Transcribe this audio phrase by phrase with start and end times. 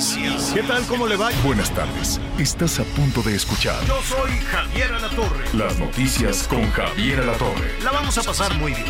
[0.00, 0.52] Noticias.
[0.54, 0.82] ¿Qué tal?
[0.86, 1.28] ¿Cómo le va?
[1.44, 2.18] Buenas tardes.
[2.38, 5.44] Estás a punto de escuchar Yo soy Javier Alatorre.
[5.52, 7.78] las noticias con Javier Alatorre.
[7.84, 8.86] La vamos a pasar muy bien.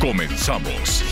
[0.00, 1.04] Comenzamos.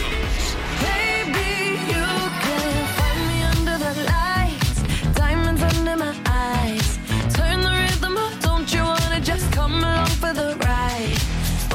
[0.80, 2.04] Baby, you
[2.42, 6.98] can find me under the lights, diamonds under my eyes.
[7.32, 11.16] Turn the rhythm up, don't you wanna just come along for the ride?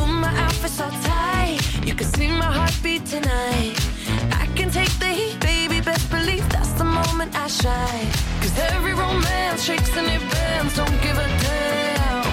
[0.01, 3.79] Oh, my outfit's so tight, you can see my heartbeat tonight.
[7.43, 8.09] I.
[8.39, 12.23] Cause every romance shakes and it bends, don't give a damn.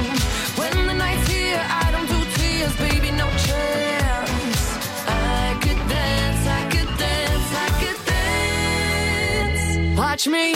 [0.54, 4.78] When the night's here, I don't do tears, baby, no chance.
[5.08, 9.98] I could dance, I could dance, I could dance.
[9.98, 10.52] Watch me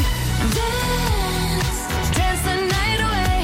[0.54, 3.36] dance, dance the night away.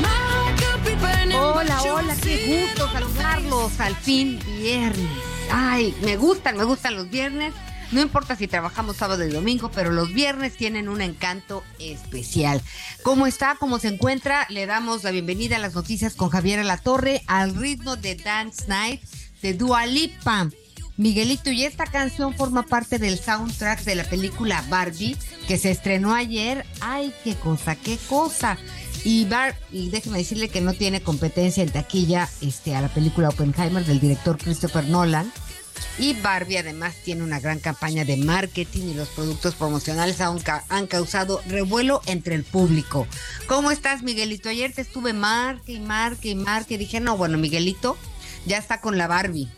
[0.00, 1.36] My heart could be burning.
[1.36, 5.10] Hola, hola, qué gusto saludarlos al fin viernes.
[5.52, 7.52] Ay, me gustan, me gustan los viernes.
[7.94, 12.60] No importa si trabajamos sábado y domingo, pero los viernes tienen un encanto especial.
[13.04, 13.54] ¿Cómo está?
[13.60, 14.48] ¿Cómo se encuentra?
[14.50, 18.64] Le damos la bienvenida a las noticias con Javier La Torre al ritmo de Dance
[18.66, 19.00] Night
[19.42, 20.50] de Dua Lipa.
[20.96, 26.14] Miguelito, y esta canción forma parte del soundtrack de la película Barbie que se estrenó
[26.14, 26.66] ayer.
[26.80, 28.58] Ay, qué cosa, qué cosa.
[29.04, 33.84] Y, Bar déjeme decirle que no tiene competencia en taquilla este, a la película Oppenheimer
[33.84, 35.32] del director Christopher Nolan.
[35.98, 40.86] Y Barbie además tiene una gran campaña de marketing y los productos promocionales ca- han
[40.86, 43.06] causado revuelo entre el público.
[43.46, 44.48] ¿Cómo estás, Miguelito?
[44.48, 47.96] Ayer te estuve marque y marque y marque dije, no, bueno, Miguelito
[48.46, 49.48] ya está con la Barbie.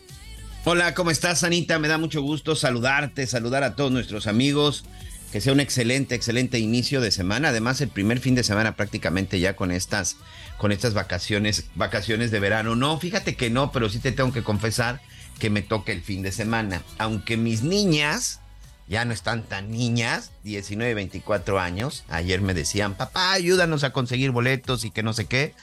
[0.65, 1.79] Hola, ¿cómo estás, Anita?
[1.79, 4.85] Me da mucho gusto saludarte, saludar a todos nuestros amigos.
[5.33, 7.49] Que sea un excelente, excelente inicio de semana.
[7.49, 10.17] Además, el primer fin de semana prácticamente ya con estas,
[10.57, 12.75] con estas vacaciones, vacaciones de verano.
[12.77, 15.01] No, fíjate que no, pero sí te tengo que confesar
[15.39, 16.83] que me toca el fin de semana.
[16.99, 18.41] Aunque mis niñas
[18.89, 22.05] ya no están tan niñas, 19, 24 años.
[22.09, 25.55] Ayer me decían, papá, ayúdanos a conseguir boletos y que no sé qué.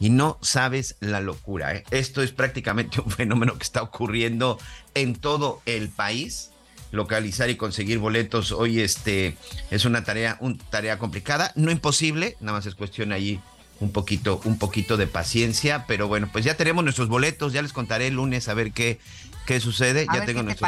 [0.00, 1.74] Y no sabes la locura.
[1.74, 1.84] ¿eh?
[1.90, 4.58] Esto es prácticamente un fenómeno que está ocurriendo
[4.94, 6.50] en todo el país.
[6.90, 9.36] Localizar y conseguir boletos hoy este,
[9.70, 13.40] es una tarea, un, tarea complicada, no imposible, nada más es cuestión ahí
[13.80, 17.72] un poquito, un poquito de paciencia, pero bueno, pues ya tenemos nuestros boletos, ya les
[17.72, 19.00] contaré el lunes a ver qué,
[19.46, 20.06] qué sucede.
[20.08, 20.60] A ya ver tengo qué te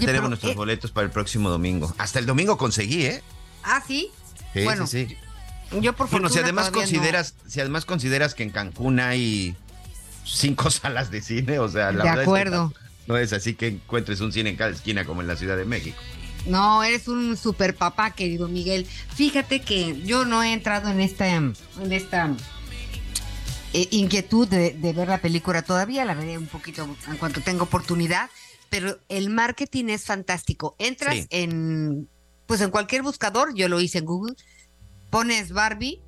[0.00, 1.94] tenemos pero, nuestros eh, boletos para el próximo domingo.
[1.98, 3.22] Hasta el domingo conseguí, ¿eh?
[3.62, 4.10] Ah, ¿sí?
[4.52, 5.16] Sí, bueno, sí, sí.
[5.80, 6.72] yo por Bueno, si además no.
[6.78, 9.56] consideras, si además consideras que en Cancún hay
[10.24, 12.72] cinco salas de cine, o sea, la De verdad es que acuerdo.
[13.06, 15.64] no es así que encuentres un cine en cada esquina como en la Ciudad de
[15.64, 15.98] México.
[16.46, 18.86] No, eres un super papá, querido Miguel.
[19.14, 21.54] Fíjate que yo no he entrado en esta, en
[21.90, 22.30] esta
[23.74, 27.64] eh, inquietud de, de ver la película todavía, la veré un poquito en cuanto tenga
[27.64, 28.30] oportunidad,
[28.70, 30.74] pero el marketing es fantástico.
[30.78, 31.26] Entras Sí.
[31.30, 32.08] en,
[32.46, 34.34] pues en cualquier buscador, yo lo hice en Google,
[35.10, 36.00] pones Barbie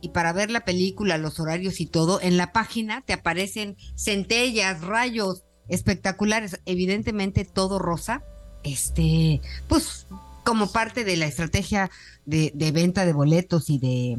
[0.00, 4.82] y para ver la película, los horarios y todo, en la página te aparecen centellas,
[4.82, 8.22] rayos espectaculares, evidentemente todo rosa,
[8.62, 10.06] este, pues
[10.44, 11.90] como parte de la estrategia
[12.24, 14.18] de, de venta de boletos y de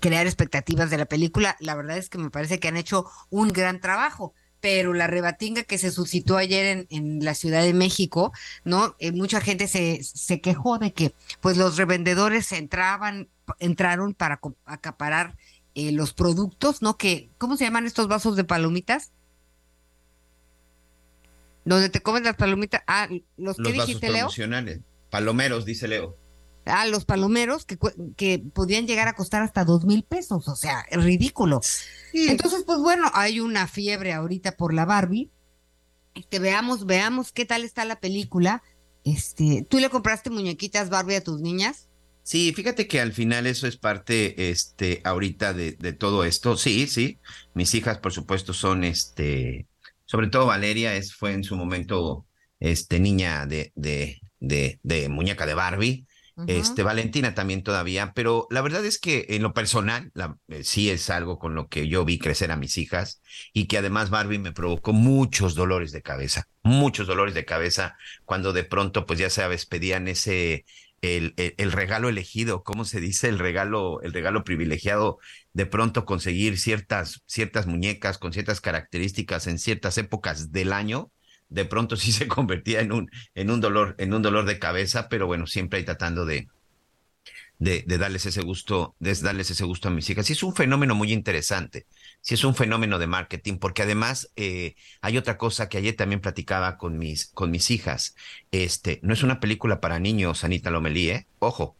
[0.00, 3.48] crear expectativas de la película, la verdad es que me parece que han hecho un
[3.48, 4.34] gran trabajo.
[4.60, 8.32] Pero la rebatinga que se suscitó ayer en, en la Ciudad de México,
[8.64, 8.96] ¿no?
[8.98, 15.36] Eh, mucha gente se, se quejó de que pues los revendedores entraban, entraron para acaparar
[15.74, 16.96] eh, los productos, ¿no?
[16.96, 19.12] Que, ¿cómo se llaman estos vasos de palomitas?
[21.64, 22.82] Donde te comes las palomitas.
[22.86, 24.20] Ah, los que Los vasos dijiste, Leo.
[24.20, 24.80] promocionales.
[25.10, 26.16] Palomeros, dice Leo.
[26.66, 27.78] A los palomeros que,
[28.16, 31.60] que podían llegar a costar hasta dos mil pesos, o sea, es ridículo.
[32.12, 35.30] Entonces, pues bueno, hay una fiebre ahorita por la Barbie.
[36.14, 38.62] Este, veamos, veamos qué tal está la película.
[39.04, 41.88] Este, ¿tú le compraste muñequitas Barbie a tus niñas?
[42.22, 46.56] Sí, fíjate que al final eso es parte, este, ahorita de, de todo esto.
[46.56, 47.18] Sí, sí.
[47.52, 49.66] Mis hijas, por supuesto, son, este,
[50.06, 52.24] sobre todo Valeria, es, fue en su momento,
[52.60, 56.06] este, niña de, de, de, de muñeca de Barbie.
[56.46, 60.90] Este, Valentina también todavía, pero la verdad es que en lo personal, la- eh, sí
[60.90, 63.22] es algo con lo que yo vi crecer a mis hijas
[63.54, 67.96] y que además Barbie me provocó muchos dolores de cabeza, muchos dolores de cabeza
[68.26, 70.66] cuando de pronto, pues ya sabes, pedían ese,
[71.00, 73.28] el, el, el regalo elegido, ¿cómo se dice?
[73.30, 75.18] El regalo, el regalo privilegiado,
[75.54, 81.10] de pronto conseguir ciertas, ciertas muñecas con ciertas características en ciertas épocas del año
[81.48, 85.08] de pronto sí se convertía en un, en un dolor, en un dolor de cabeza,
[85.08, 86.48] pero bueno, siempre ahí tratando de,
[87.58, 90.28] de, darles ese gusto, de darles ese gusto a mis hijas.
[90.30, 91.86] Y es un fenómeno muy interesante.
[92.20, 96.20] Sí, es un fenómeno de marketing, porque además eh, hay otra cosa que ayer también
[96.20, 98.14] platicaba con mis, con mis hijas.
[98.50, 101.26] Este, no es una película para niños, Anita Lomelí, ¿eh?
[101.38, 101.76] Ojo.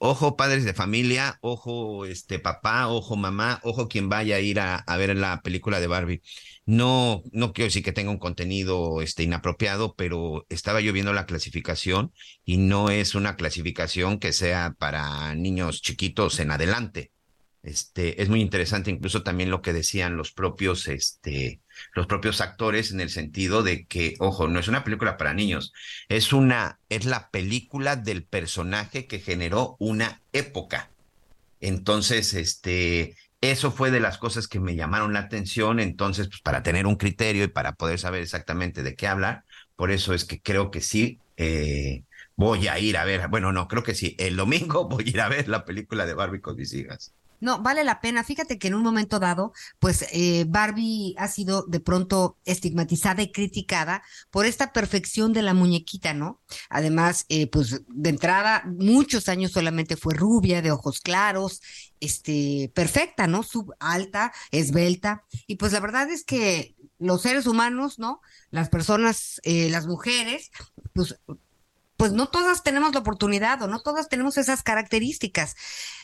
[0.00, 4.84] Ojo, padres de familia, ojo, este papá, ojo, mamá, ojo quien vaya a ir a,
[4.96, 6.22] ver la película de Barbie.
[6.66, 11.26] No, no quiero decir que tenga un contenido este, inapropiado, pero estaba yo viendo la
[11.26, 12.12] clasificación
[12.44, 17.10] y no es una clasificación que sea para niños chiquitos en adelante.
[17.64, 21.60] Este, es muy interesante incluso también lo que decían los propios, este,
[21.94, 25.72] los propios actores en el sentido de que, ojo, no es una película para niños,
[26.08, 30.90] es una, es la película del personaje que generó una época.
[31.60, 35.80] Entonces, este, eso fue de las cosas que me llamaron la atención.
[35.80, 39.44] Entonces, pues para tener un criterio y para poder saber exactamente de qué hablar,
[39.76, 42.02] por eso es que creo que sí, eh,
[42.36, 45.20] voy a ir a ver, bueno, no, creo que sí, el domingo voy a ir
[45.20, 46.56] a ver la película de Barbie con.
[47.40, 48.24] No, vale la pena.
[48.24, 53.32] Fíjate que en un momento dado, pues eh, Barbie ha sido de pronto estigmatizada y
[53.32, 56.40] criticada por esta perfección de la muñequita, ¿no?
[56.68, 61.62] Además, eh, pues de entrada, muchos años solamente fue rubia, de ojos claros,
[62.00, 63.42] este, perfecta, ¿no?
[63.42, 65.24] Sub alta, esbelta.
[65.46, 68.20] Y pues la verdad es que los seres humanos, ¿no?
[68.50, 70.50] Las personas, eh, las mujeres,
[70.92, 71.18] pues
[71.98, 75.56] pues no todas tenemos la oportunidad o no todas tenemos esas características.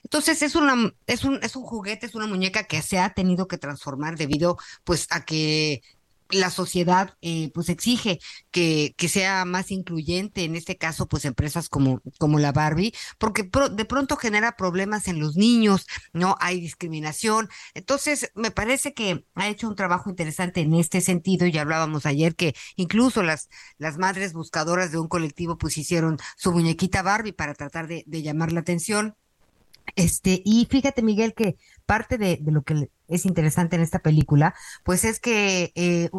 [0.03, 3.47] Entonces es una es un es un juguete, es una muñeca que se ha tenido
[3.47, 5.83] que transformar debido pues a que
[6.31, 8.19] la sociedad eh, pues exige
[8.51, 13.45] que, que sea más incluyente, en este caso pues empresas como, como la Barbie, porque
[13.45, 16.37] pro- de pronto genera problemas en los niños, ¿no?
[16.41, 17.49] Hay discriminación.
[17.75, 22.35] Entonces me parece que ha hecho un trabajo interesante en este sentido, ya hablábamos ayer
[22.37, 23.49] que incluso las,
[23.79, 28.23] las madres buscadoras de un colectivo pues hicieron su muñequita Barbie para tratar de, de
[28.23, 29.17] llamar la atención.
[29.97, 35.05] Este, y fíjate, Miguel, que parte de, lo que es interesante en esta película, pues
[35.05, 36.11] es que eh,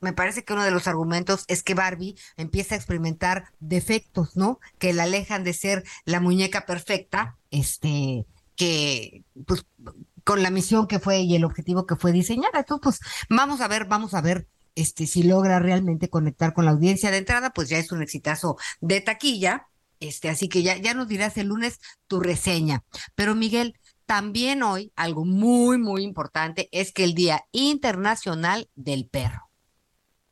[0.00, 4.58] me parece que uno de los argumentos es que Barbie empieza a experimentar defectos, ¿no?
[4.78, 8.26] Que la alejan de ser la muñeca perfecta, este,
[8.56, 9.66] que, pues,
[10.24, 12.60] con la misión que fue y el objetivo que fue diseñada.
[12.60, 14.46] Entonces, pues, vamos a ver, vamos a ver.
[14.76, 18.56] Este, si logra realmente conectar con la audiencia de entrada, pues ya es un exitazo
[18.80, 19.66] de taquilla.
[20.00, 22.82] Este, así que ya, ya nos dirás el lunes tu reseña.
[23.14, 29.50] Pero Miguel, también hoy algo muy, muy importante es que el Día Internacional del Perro.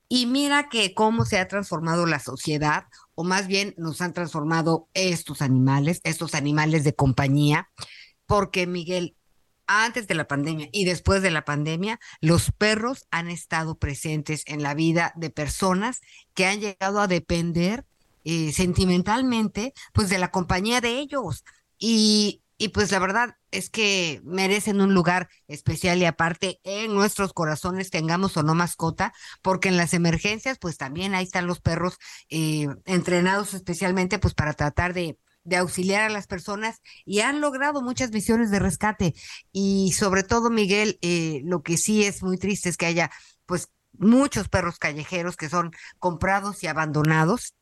[0.08, 4.88] Y mira que cómo se ha transformado la sociedad, o más bien nos han transformado
[4.94, 7.68] estos animales, estos animales de compañía,
[8.26, 9.16] porque Miguel,
[9.66, 14.62] antes de la pandemia y después de la pandemia, los perros han estado presentes en
[14.62, 16.00] la vida de personas
[16.32, 17.84] que han llegado a depender
[18.24, 21.44] eh, sentimentalmente, pues de la compañía de ellos.
[21.78, 27.32] Y, y pues la verdad es que merecen un lugar especial y aparte en nuestros
[27.32, 29.12] corazones tengamos o no mascota,
[29.42, 31.98] porque en las emergencias pues también ahí están los perros
[32.30, 37.80] eh, entrenados especialmente pues para tratar de, de auxiliar a las personas y han logrado
[37.82, 39.14] muchas misiones de rescate.
[39.52, 43.10] Y sobre todo, Miguel, eh, lo que sí es muy triste es que haya
[43.46, 47.54] pues muchos perros callejeros que son comprados y abandonados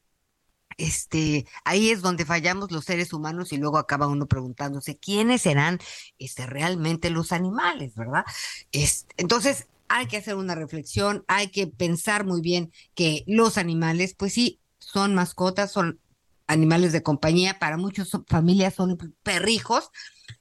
[0.78, 5.78] este, ahí es donde fallamos los seres humanos y luego acaba uno preguntándose quiénes serán
[6.18, 8.24] este, realmente los animales, ¿verdad?
[8.72, 14.14] Este, entonces, hay que hacer una reflexión, hay que pensar muy bien que los animales,
[14.14, 16.00] pues sí, son mascotas, son
[16.46, 19.90] animales de compañía, para muchas familias son perrijos,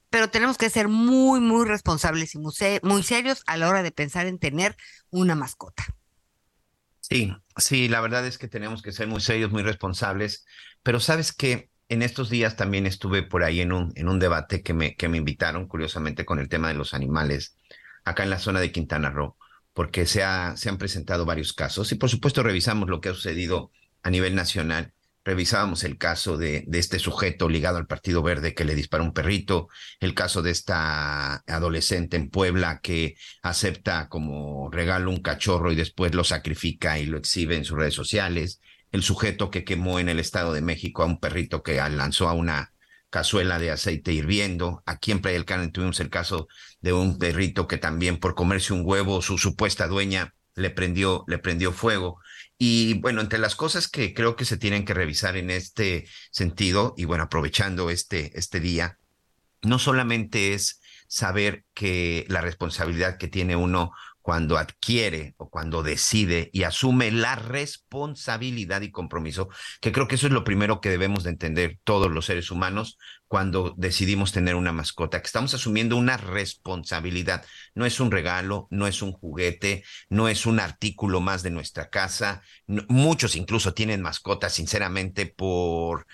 [0.10, 4.28] pero tenemos que ser muy, muy responsables y muy serios a la hora de pensar
[4.28, 4.76] en tener
[5.10, 5.84] una mascota.
[7.10, 10.46] Sí, sí, la verdad es que tenemos que ser muy serios, muy responsables,
[10.82, 14.64] pero sabes que en estos días también estuve por ahí en un, en un debate
[14.64, 17.58] que me, que me invitaron, curiosamente, con el tema de los animales,
[18.06, 19.38] acá en la zona de Quintana Roo,
[19.74, 23.14] porque se, ha, se han presentado varios casos y por supuesto revisamos lo que ha
[23.14, 23.72] sucedido
[24.02, 24.94] a nivel nacional.
[25.26, 29.14] Revisábamos el caso de, de este sujeto ligado al Partido Verde que le disparó un
[29.14, 29.68] perrito,
[30.00, 36.14] el caso de esta adolescente en Puebla que acepta como regalo un cachorro y después
[36.14, 40.20] lo sacrifica y lo exhibe en sus redes sociales, el sujeto que quemó en el
[40.20, 42.72] Estado de México a un perrito que lanzó a una
[43.10, 44.84] cazuela de aceite hirviendo.
[44.86, 46.48] Aquí en Playa del Carmen tuvimos el caso
[46.82, 51.38] de un perrito que también por comerse un huevo, su supuesta dueña le prendió, le
[51.38, 52.20] prendió fuego.
[52.58, 56.94] Y bueno, entre las cosas que creo que se tienen que revisar en este sentido,
[56.98, 58.98] y bueno, aprovechando este, este día,
[59.62, 66.50] no solamente es saber que la responsabilidad que tiene uno cuando adquiere o cuando decide
[66.52, 69.50] y asume la responsabilidad y compromiso,
[69.82, 72.98] que creo que eso es lo primero que debemos de entender todos los seres humanos
[73.36, 77.44] cuando decidimos tener una mascota, que estamos asumiendo una responsabilidad.
[77.74, 81.90] No es un regalo, no es un juguete, no es un artículo más de nuestra
[81.90, 82.44] casa.
[82.88, 86.08] muchos incluso tienen mascotas, sinceramente, por,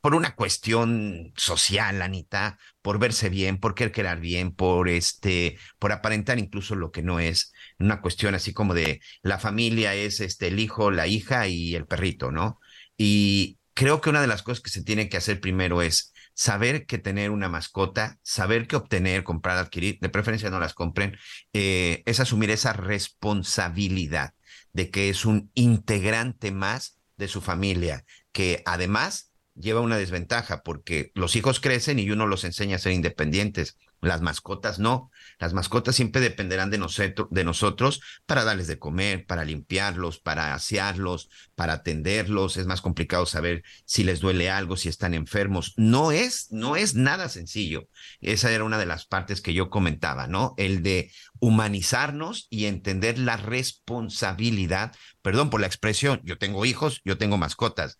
[0.00, 5.92] por una cuestión social, Anita, por verse bien, por querer quedar bien, por este, por
[5.92, 10.48] aparentar incluso lo que no es una cuestión así como de la familia es este
[10.48, 12.58] el hijo, la hija y el perrito, ¿no?
[12.96, 16.86] Y creo que una de las cosas que se tiene que hacer primero es saber
[16.86, 21.16] que tener una mascota, saber que obtener, comprar, adquirir, de preferencia no las compren,
[21.52, 24.34] eh, es asumir esa responsabilidad
[24.72, 31.12] de que es un integrante más de su familia, que además lleva una desventaja porque
[31.14, 33.76] los hijos crecen y uno los enseña a ser independientes.
[34.00, 35.10] Las mascotas no.
[35.44, 40.54] Las mascotas siempre dependerán de, nosotros, de nosotros para darles de comer, para limpiarlos, para
[40.54, 42.56] asearlos, para atenderlos.
[42.56, 45.74] Es más complicado saber si les duele algo, si están enfermos.
[45.76, 47.90] No es, no es nada sencillo.
[48.22, 50.54] Esa era una de las partes que yo comentaba, ¿no?
[50.56, 54.96] El de humanizarnos y entender la responsabilidad.
[55.20, 57.98] Perdón por la expresión, yo tengo hijos, yo tengo mascotas,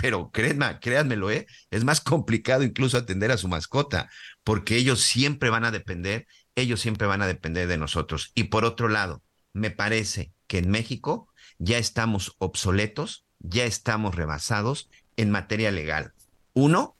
[0.00, 1.46] pero, créanme, créanmelo, ¿eh?
[1.70, 4.10] es más complicado incluso atender a su mascota,
[4.44, 8.32] porque ellos siempre van a depender, ellos siempre van a depender de nosotros.
[8.34, 11.28] Y por otro lado, me parece que en México
[11.58, 16.12] ya estamos obsoletos, ya estamos rebasados en materia legal.
[16.52, 16.96] Uno,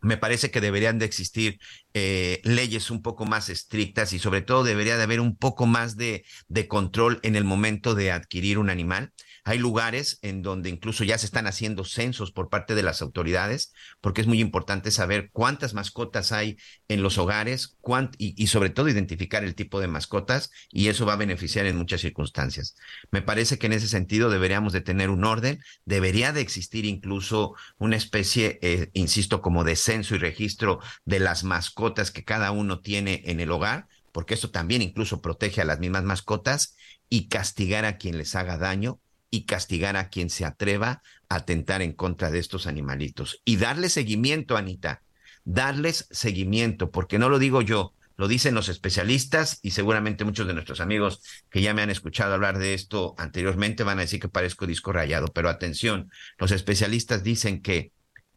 [0.00, 1.60] me parece que deberían de existir
[1.94, 5.96] eh, leyes un poco más estrictas y sobre todo debería de haber un poco más
[5.96, 6.24] de
[6.68, 9.12] control en el momento de adquirir un animal.
[9.44, 13.72] Hay lugares en donde incluso ya se están haciendo censos por parte de las autoridades,
[14.00, 17.76] porque es muy importante saber cuántas mascotas hay en los hogares
[18.18, 21.76] y, y, sobre todo identificar el tipo de mascotas y eso va a beneficiar en
[21.76, 22.76] muchas circunstancias.
[23.10, 27.56] Me parece que en ese sentido deberíamos de tener un orden, debería de existir incluso
[27.78, 32.80] una especie, eh, insisto, como de censo y registro de las mascotas que cada uno
[32.80, 36.76] tiene en el hogar, porque esto también incluso protege a las mismas mascotas
[37.08, 39.00] y castigar a quien les haga daño
[39.32, 43.40] y castigar a quien se atreva a atentar en contra de estos animalitos.
[43.46, 45.02] Y darle seguimiento, Anita,
[45.44, 50.52] darles seguimiento, porque no lo digo yo, lo dicen los especialistas y seguramente muchos de
[50.52, 54.28] nuestros amigos que ya me han escuchado hablar de esto anteriormente van a decir que
[54.28, 57.90] parezco disco rayado, pero atención, los especialistas dicen que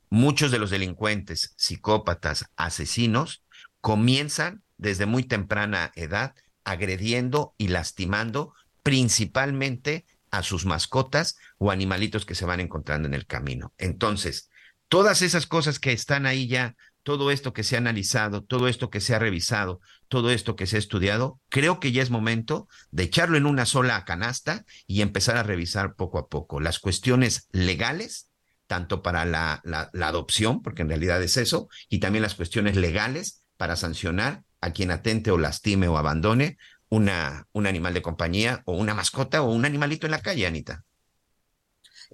[0.09, 3.43] muchos de los delincuentes, psicópatas, asesinos,
[3.81, 12.35] comienzan desde muy temprana edad agrediendo y lastimando principalmente a sus mascotas o animalitos que
[12.35, 13.73] se van encontrando en el camino.
[13.77, 14.49] Entonces,
[14.87, 18.89] todas esas cosas que están ahí ya, todo esto que se ha analizado, todo esto
[18.89, 22.67] que se ha revisado, todo esto que se ha estudiado, creo que ya es momento
[22.89, 27.47] de echarlo en una sola canasta y empezar a revisar poco a poco las cuestiones
[27.51, 28.31] legales,
[28.65, 29.61] tanto para la,
[30.01, 34.89] adopción, porque en realidad es eso, y también las cuestiones legales para sancionar a quien
[34.89, 36.57] atente o lastime o abandone
[36.89, 40.85] una, un animal de compañía o una mascota o un animalito en la calle, Anita.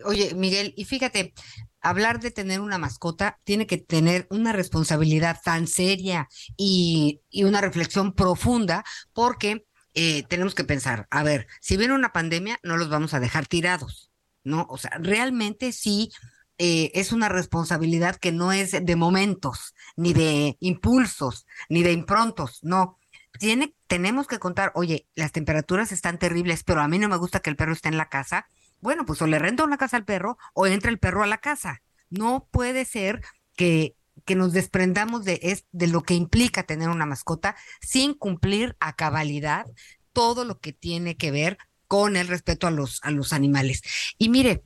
[0.05, 1.33] Oye, Miguel, y fíjate,
[1.81, 7.61] hablar de tener una mascota tiene que tener una responsabilidad tan seria y, y una
[7.61, 12.89] reflexión profunda porque eh, tenemos que pensar, a ver, si viene una pandemia, no los
[12.89, 14.11] vamos a dejar tirados,
[14.43, 14.65] ¿no?
[14.69, 16.11] O sea, realmente sí
[16.57, 22.59] eh, es una responsabilidad que no es de momentos, ni de impulsos, ni de improntos,
[22.61, 22.99] no
[23.39, 27.39] tiene, tenemos que contar, oye, las temperaturas están terribles, pero a mí no me gusta
[27.39, 28.47] que el perro esté en la casa.
[28.79, 31.38] Bueno, pues o le renta una casa al perro o entra el perro a la
[31.38, 31.81] casa.
[32.09, 33.21] No puede ser
[33.55, 33.95] que,
[34.25, 38.95] que nos desprendamos de, es, de lo que implica tener una mascota sin cumplir a
[38.95, 39.65] cabalidad
[40.13, 41.57] todo lo que tiene que ver
[41.88, 43.81] con el respeto a los, a los animales.
[44.17, 44.63] Y mire,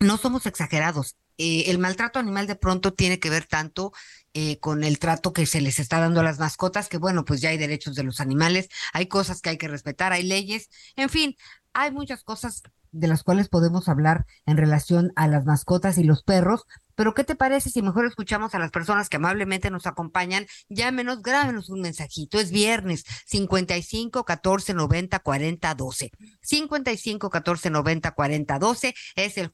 [0.00, 1.16] no somos exagerados.
[1.38, 3.92] Eh, el maltrato animal de pronto tiene que ver tanto
[4.34, 7.40] eh, con el trato que se les está dando a las mascotas, que bueno, pues
[7.40, 11.08] ya hay derechos de los animales, hay cosas que hay que respetar, hay leyes, en
[11.08, 11.36] fin,
[11.72, 12.62] hay muchas cosas
[12.92, 17.24] de las cuales podemos hablar en relación a las mascotas y los perros, pero ¿qué
[17.24, 20.46] te parece si mejor escuchamos a las personas que amablemente nos acompañan?
[20.70, 22.40] Llámenos, grábenos un mensajito.
[22.40, 26.10] Es viernes 55 14 90 40 12.
[26.40, 29.50] 55 14 90 40 12 es el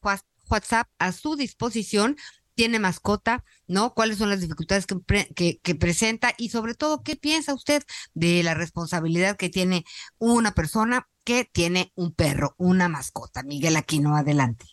[0.49, 2.17] WhatsApp a su disposición.
[2.55, 3.95] Tiene mascota, ¿no?
[3.95, 6.35] ¿Cuáles son las dificultades que, pre- que, que presenta?
[6.37, 7.83] Y sobre todo, ¿qué piensa usted
[8.13, 9.87] de la responsabilidad que tiene
[10.19, 13.43] una persona que tiene un perro, una mascota?
[13.43, 14.67] Miguel Aquino, adelante.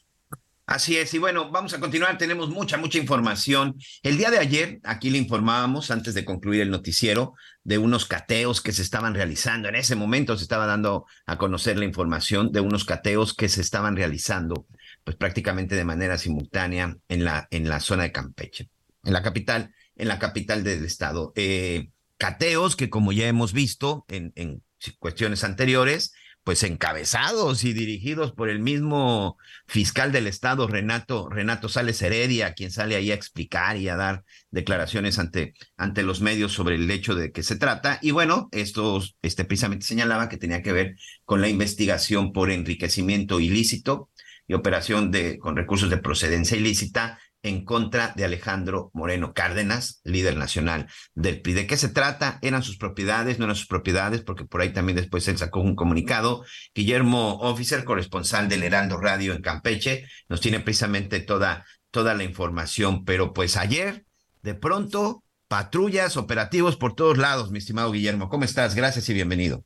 [0.66, 3.76] Así es, y bueno, vamos a continuar, tenemos mucha, mucha información.
[4.04, 7.34] El día de ayer, aquí le informábamos, antes de concluir el noticiero,
[7.64, 9.68] de unos cateos que se estaban realizando.
[9.68, 13.62] En ese momento se estaba dando a conocer la información de unos cateos que se
[13.62, 14.68] estaban realizando,
[15.10, 18.70] pues prácticamente de manera simultánea en la, en la zona de Campeche,
[19.04, 21.34] en la capital, en la capital del estado.
[21.36, 21.90] Eh,
[22.20, 24.62] cateos que, como ya hemos visto en, en
[25.00, 26.14] cuestiones anteriores,
[26.44, 32.70] pues encabezados y dirigidos por el mismo fiscal del estado, Renato, Renato Sales Heredia, quien
[32.70, 37.16] sale ahí a explicar y a dar declaraciones ante, ante los medios sobre el hecho
[37.16, 37.98] de que se trata.
[38.04, 43.40] Y bueno, esto este, precisamente señalaba que tenía que ver con la investigación por enriquecimiento
[43.40, 44.09] ilícito
[44.50, 50.36] y operación de, con recursos de procedencia ilícita en contra de Alejandro Moreno Cárdenas, líder
[50.36, 51.54] nacional del PRI.
[51.54, 52.40] ¿De qué se trata?
[52.42, 53.38] ¿Eran sus propiedades?
[53.38, 54.22] ¿No eran sus propiedades?
[54.22, 56.44] Porque por ahí también después él sacó un comunicado.
[56.74, 63.06] Guillermo Officer, corresponsal del Heraldo Radio en Campeche, nos tiene precisamente toda, toda la información.
[63.06, 64.04] Pero pues ayer,
[64.42, 68.30] de pronto, patrullas, operativos por todos lados, mi estimado Guillermo.
[68.30, 68.74] ¿Cómo estás?
[68.74, 69.64] Gracias y bienvenido.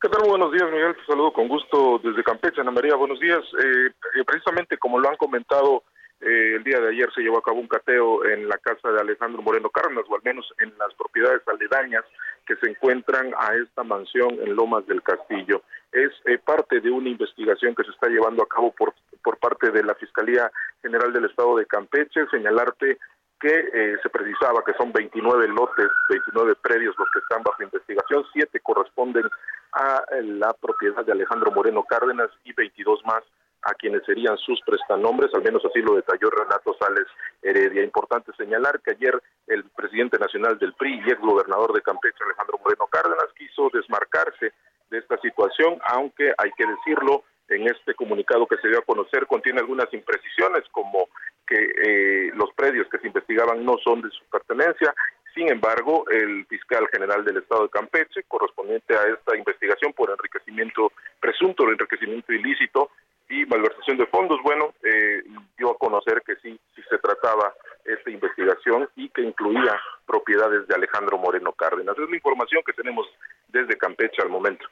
[0.00, 0.28] ¿Qué tal?
[0.28, 0.94] Buenos días, Miguel.
[0.94, 2.94] Te saludo con gusto desde Campeche, Ana María.
[2.94, 3.40] Buenos días.
[3.60, 5.82] Eh, eh, precisamente como lo han comentado,
[6.20, 9.00] eh, el día de ayer se llevó a cabo un cateo en la casa de
[9.00, 12.04] Alejandro Moreno Cárdenas, o al menos en las propiedades aledañas
[12.46, 15.62] que se encuentran a esta mansión en Lomas del Castillo.
[15.90, 19.72] Es eh, parte de una investigación que se está llevando a cabo por, por parte
[19.72, 20.50] de la Fiscalía
[20.80, 22.24] General del Estado de Campeche.
[22.30, 22.98] Señalarte
[23.40, 28.24] que eh, se precisaba que son 29 lotes, 29 predios los que están bajo investigación,
[28.32, 29.24] siete corresponden
[29.72, 33.22] a eh, la propiedad de Alejandro Moreno Cárdenas y 22 más
[33.62, 37.06] a quienes serían sus prestanombres, al menos así lo detalló Renato Sales
[37.42, 37.82] Heredia.
[37.82, 42.58] Importante señalar que ayer el presidente nacional del PRI y ex gobernador de Campeche, Alejandro
[42.62, 44.52] Moreno Cárdenas, quiso desmarcarse
[44.90, 49.26] de esta situación, aunque hay que decirlo, en este comunicado que se dio a conocer
[49.26, 51.08] contiene algunas imprecisiones como
[51.46, 54.94] que eh, los predios que se investigaban no son de su pertenencia.
[55.34, 60.92] Sin embargo, el fiscal general del estado de Campeche, correspondiente a esta investigación por enriquecimiento
[61.20, 62.90] presunto, enriquecimiento ilícito
[63.30, 65.22] y malversación de fondos, bueno, eh,
[65.56, 70.74] dio a conocer que sí, sí se trataba esta investigación y que incluía propiedades de
[70.74, 71.96] Alejandro Moreno Cárdenas.
[71.98, 73.06] Es la información que tenemos
[73.48, 74.66] desde Campeche al momento.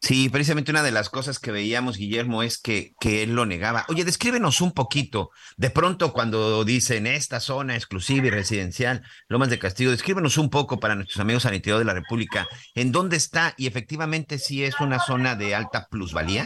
[0.00, 3.84] Sí, precisamente una de las cosas que veíamos, Guillermo, es que, que él lo negaba.
[3.88, 5.30] Oye, descríbenos un poquito.
[5.56, 10.78] De pronto, cuando dicen esta zona exclusiva y residencial, Lomas de Castillo, descríbenos un poco
[10.78, 14.80] para nuestros amigos al interior de la República, en dónde está y efectivamente si es
[14.80, 16.44] una zona de alta plusvalía.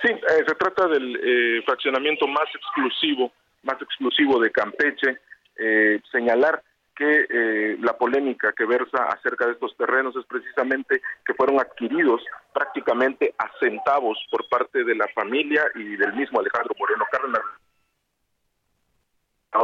[0.00, 3.32] Sí, eh, se trata del eh, fraccionamiento más exclusivo,
[3.64, 5.18] más exclusivo de Campeche.
[5.56, 6.62] Eh, señalar
[6.94, 12.22] que eh, la polémica que versa acerca de estos terrenos es precisamente que fueron adquiridos
[12.52, 17.42] prácticamente a centavos por parte de la familia y del mismo Alejandro Moreno Cárdenas,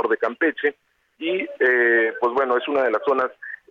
[0.09, 0.77] de Campeche,
[1.19, 3.31] y eh, pues bueno, es una de las zonas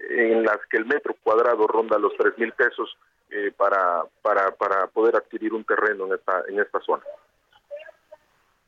[0.09, 2.95] en las que el metro cuadrado ronda los tres mil pesos
[3.29, 7.03] eh, para, para, para poder adquirir un terreno en esta, en esta zona.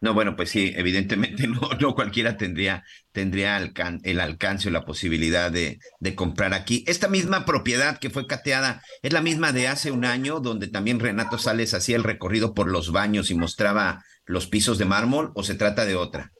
[0.01, 4.85] No, bueno, pues sí, evidentemente no, no cualquiera tendría, tendría alcan el alcance o la
[4.85, 6.83] posibilidad de, de comprar aquí.
[6.87, 10.99] Esta misma propiedad que fue cateada es la misma de hace un año, donde también
[10.99, 15.43] Renato Sales hacía el recorrido por los baños y mostraba los pisos de mármol, o
[15.43, 16.31] se trata de otra.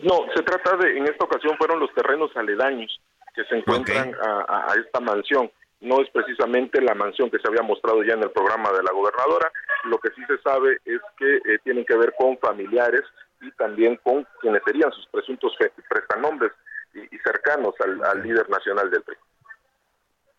[0.00, 3.00] No, se trata de, en esta ocasión fueron los terrenos aledaños
[3.34, 4.20] que se encuentran okay.
[4.20, 5.50] a, a, a esta mansión.
[5.80, 8.92] No es precisamente la mansión que se había mostrado ya en el programa de la
[8.92, 9.50] gobernadora.
[9.84, 13.02] Lo que sí se sabe es que eh, tienen que ver con familiares
[13.40, 15.52] y también con quienes serían sus presuntos
[15.88, 16.52] prestanombres
[16.94, 19.16] y, y cercanos al, al, líder nacional del PRI.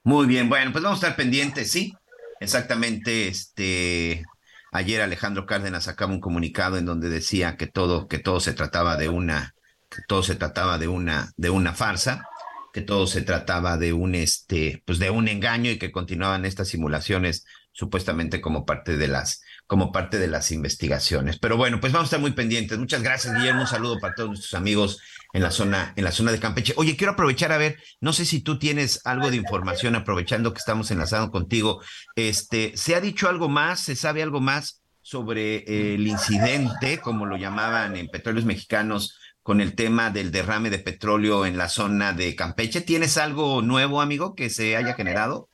[0.03, 1.93] Muy bien, bueno, pues vamos a estar pendientes, sí.
[2.41, 4.25] Exactamente, este
[4.71, 8.97] ayer Alejandro Cárdenas sacaba un comunicado en donde decía que todo, que todo se trataba
[8.97, 9.55] de una,
[9.89, 12.27] que todo se trataba de una, de una farsa
[12.73, 16.69] que todo se trataba de un este pues de un engaño y que continuaban estas
[16.69, 21.37] simulaciones supuestamente como parte de las como parte de las investigaciones.
[21.37, 22.79] Pero bueno, pues vamos a estar muy pendientes.
[22.79, 23.61] Muchas gracias, Guillermo.
[23.61, 24.99] Un saludo para todos nuestros amigos
[25.31, 26.73] en la zona en la zona de Campeche.
[26.75, 30.59] Oye, quiero aprovechar a ver, no sé si tú tienes algo de información aprovechando que
[30.59, 31.81] estamos enlazados contigo.
[32.15, 33.81] Este, ¿se ha dicho algo más?
[33.81, 39.18] ¿Se sabe algo más sobre eh, el incidente, como lo llamaban en Petróleos Mexicanos?
[39.49, 42.81] Con el tema del derrame de petróleo en la zona de Campeche.
[42.81, 45.47] ¿Tienes algo nuevo, amigo, que se haya generado?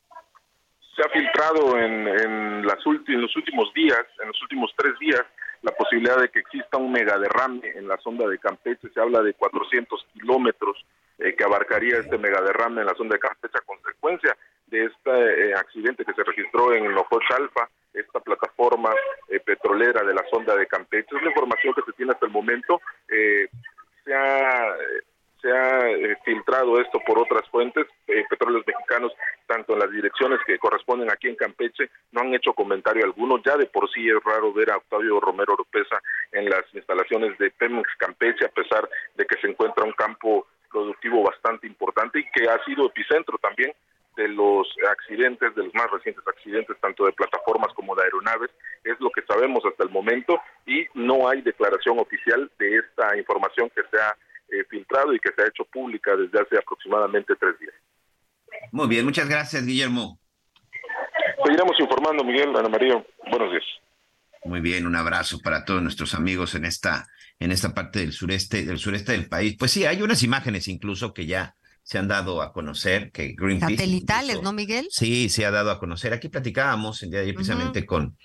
[0.94, 2.78] se ha filtrado en, las
[3.08, 5.24] en los últimos días, en los últimos tres días,
[5.62, 8.90] la posibilidad de que exista un megaderrame en la sonda de Campeche.
[8.94, 10.86] Se habla de 400 kilómetros
[11.20, 14.36] eh, que abarcaría este megaderrame en la sonda de Campeche a consecuencia
[14.68, 18.92] de este eh, accidente que se registró en Nojoch Alfa, esta plataforma
[19.30, 21.16] eh, petrolera de la sonda de Campeche.
[21.16, 22.82] Es la información que se tiene hasta el momento.
[24.06, 24.76] Se ha
[25.46, 29.14] se ha eh, filtrado esto por otras fuentes, eh, petróleos mexicanos,
[29.46, 33.40] tanto en las direcciones que corresponden aquí en Campeche, no han hecho comentario alguno.
[33.46, 37.52] Ya de por sí es raro ver a Octavio Romero Oropesa en las instalaciones de
[37.52, 42.50] Pemex Campeche, a pesar de que se encuentra un campo productivo bastante importante y que
[42.50, 43.72] ha sido epicentro también
[44.16, 48.50] de los accidentes, de los más recientes accidentes, tanto de plataformas como de aeronaves,
[48.84, 53.70] es lo que sabemos hasta el momento y no hay declaración oficial de esta información
[53.76, 54.16] que se ha
[54.50, 57.74] eh, filtrado y que se ha hecho pública desde hace aproximadamente tres días.
[58.72, 60.20] Muy bien, muchas gracias, Guillermo.
[61.44, 63.04] Seguiremos informando, Miguel, Ana María.
[63.30, 63.64] Buenos días.
[64.46, 67.08] Muy bien, un abrazo para todos nuestros amigos en esta,
[67.40, 69.56] en esta parte del sureste, del sureste del país.
[69.58, 73.76] Pues sí, hay unas imágenes incluso que ya se han dado a conocer que Greenpeace.
[73.78, 74.88] Satelitales, incluso- ¿no, Miguel?
[74.90, 76.14] Sí, se ha dado a conocer.
[76.14, 78.18] Aquí platicábamos el día de ayer precisamente con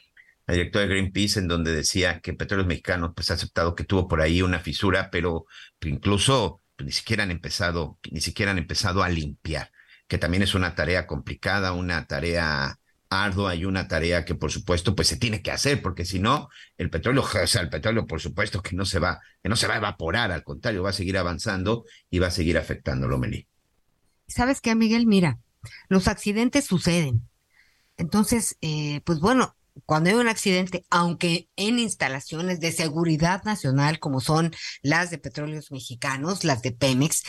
[0.47, 4.09] la directora de Greenpeace, en donde decía que Petróleos Mexicanos pues ha aceptado que tuvo
[4.09, 5.45] por ahí una fisura, pero
[5.83, 9.71] incluso pues, ni siquiera han empezado, ni siquiera han empezado a limpiar,
[10.09, 12.80] que también es una tarea complicada, una tarea
[13.11, 16.49] ardua y una tarea que por supuesto pues se tiene que hacer, porque si no,
[16.79, 19.67] el petróleo, o sea, el petróleo por supuesto que no se va, que no se
[19.67, 23.47] va a evaporar, al contrario, va a seguir avanzando y va a seguir afectando Lomelí.
[24.29, 25.07] ¿Sabes qué, Miguel?
[25.07, 25.41] Mira,
[25.89, 27.29] los accidentes suceden.
[27.97, 34.21] Entonces, eh, pues bueno, cuando hay un accidente, aunque en instalaciones de seguridad nacional, como
[34.21, 37.25] son las de petróleos mexicanos, las de Pemex,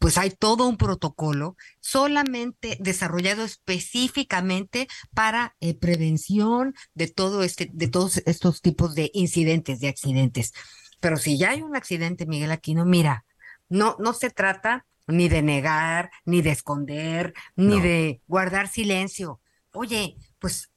[0.00, 7.86] pues hay todo un protocolo solamente desarrollado específicamente para eh, prevención de todo este, de
[7.86, 10.54] todos estos tipos de incidentes, de accidentes.
[11.00, 13.26] Pero si ya hay un accidente, Miguel Aquino, mira,
[13.68, 17.82] no, no se trata ni de negar, ni de esconder, ni No.
[17.82, 19.38] de guardar silencio.
[19.72, 20.70] Oye, pues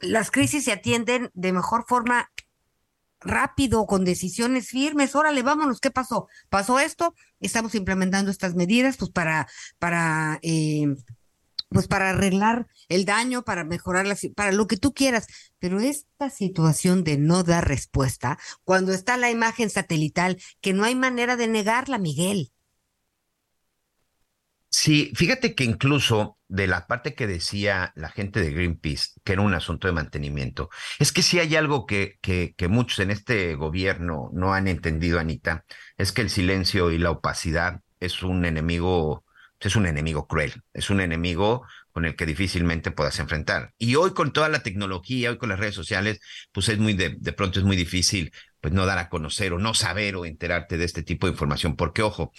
[0.00, 2.30] las crisis se atienden de mejor forma
[3.20, 5.14] rápido, con decisiones firmes.
[5.14, 6.28] Órale, vámonos, ¿qué pasó?
[6.48, 9.48] Pasó esto, estamos implementando estas medidas, pues para,
[9.78, 10.94] para, eh,
[11.68, 15.26] pues para arreglar el daño, para mejorar la, para lo que tú quieras.
[15.58, 20.94] Pero esta situación de no dar respuesta, cuando está la imagen satelital, que no hay
[20.94, 22.52] manera de negarla, Miguel.
[24.68, 29.42] Sí, fíjate que incluso de la parte que decía la gente de Greenpeace, que era
[29.42, 34.30] un asunto de mantenimiento, es que si hay algo que, que, muchos en este gobierno
[34.32, 35.64] no han entendido, Anita,
[35.96, 39.24] es que el silencio y la opacidad es un enemigo,
[39.60, 43.72] es un enemigo cruel, es un enemigo con el que difícilmente puedas enfrentar.
[43.78, 46.20] Y hoy con toda la tecnología, hoy con las redes sociales,
[46.52, 49.58] pues es muy de, de pronto es muy difícil pues no dar a conocer o
[49.58, 52.32] no saber o enterarte de este tipo de información, porque ojo,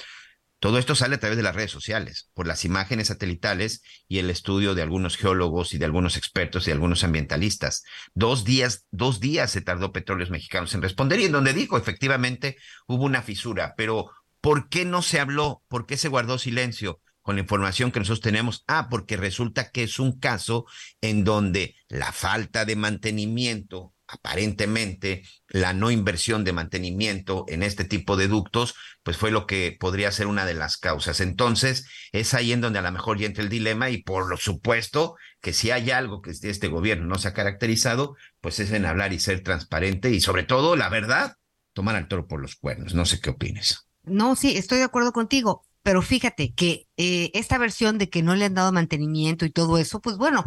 [0.59, 4.29] todo esto sale a través de las redes sociales, por las imágenes satelitales y el
[4.31, 7.83] estudio de algunos geólogos y de algunos expertos y de algunos ambientalistas.
[8.15, 12.57] Dos días, dos días se tardó Petróleos Mexicanos en responder y en donde dijo efectivamente
[12.87, 14.09] hubo una fisura, pero
[14.41, 15.63] ¿por qué no se habló?
[15.67, 17.01] ¿Por qué se guardó silencio?
[17.21, 20.65] Con la información que nosotros tenemos, ah, porque resulta que es un caso
[21.01, 28.17] en donde la falta de mantenimiento, aparentemente la no inversión de mantenimiento en este tipo
[28.17, 31.19] de ductos, pues fue lo que podría ser una de las causas.
[31.19, 34.37] Entonces, es ahí en donde a lo mejor ya entra el dilema y por lo
[34.37, 38.85] supuesto que si hay algo que este gobierno no se ha caracterizado, pues es en
[38.85, 41.37] hablar y ser transparente y sobre todo, la verdad,
[41.73, 42.93] tomar al toro por los cuernos.
[42.93, 43.87] No sé qué opines.
[44.03, 48.35] No, sí, estoy de acuerdo contigo, pero fíjate que eh, esta versión de que no
[48.35, 50.45] le han dado mantenimiento y todo eso, pues bueno,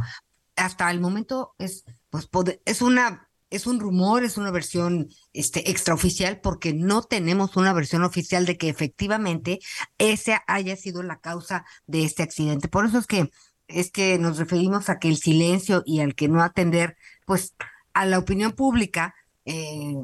[0.57, 2.29] hasta el momento es, pues,
[2.65, 8.03] es una, es un rumor, es una versión este, extraoficial, porque no tenemos una versión
[8.05, 9.59] oficial de que efectivamente
[9.99, 12.69] esa haya sido la causa de este accidente.
[12.69, 13.31] Por eso es que,
[13.69, 17.55] es que nos referimos a que el silencio y al que no atender, pues,
[17.93, 19.95] a la opinión pública, eh,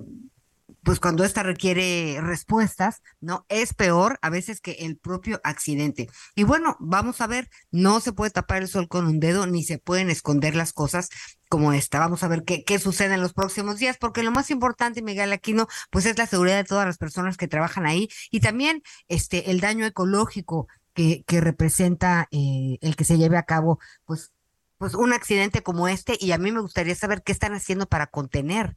[0.86, 3.44] pues cuando esta requiere respuestas, ¿no?
[3.48, 6.08] Es peor a veces que el propio accidente.
[6.36, 9.64] Y bueno, vamos a ver, no se puede tapar el sol con un dedo, ni
[9.64, 11.08] se pueden esconder las cosas
[11.48, 11.98] como esta.
[11.98, 15.32] Vamos a ver qué, qué sucede en los próximos días, porque lo más importante, Miguel
[15.32, 19.50] Aquino, pues es la seguridad de todas las personas que trabajan ahí y también este
[19.50, 24.30] el daño ecológico que, que representa eh, el que se lleve a cabo, pues,
[24.78, 28.06] pues un accidente como este, y a mí me gustaría saber qué están haciendo para
[28.06, 28.76] contener.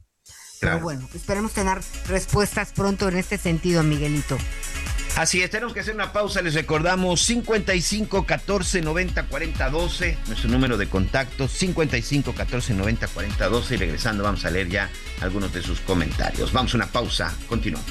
[0.60, 0.84] Pero Claro.
[0.84, 4.36] bueno, esperemos tener respuestas pronto en este sentido, Miguelito.
[5.16, 6.40] Así es, tenemos que hacer una pausa.
[6.42, 13.48] Les recordamos 55 14 90 40 12, nuestro número de contacto 55 14 90 40
[13.48, 13.74] 12.
[13.74, 16.52] Y regresando, vamos a leer ya algunos de sus comentarios.
[16.52, 17.90] Vamos a una pausa, continuamos.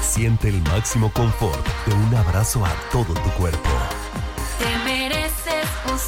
[0.00, 3.70] Siente el máximo confort de un abrazo a todo tu cuerpo.
[4.58, 5.98] Te mereces un.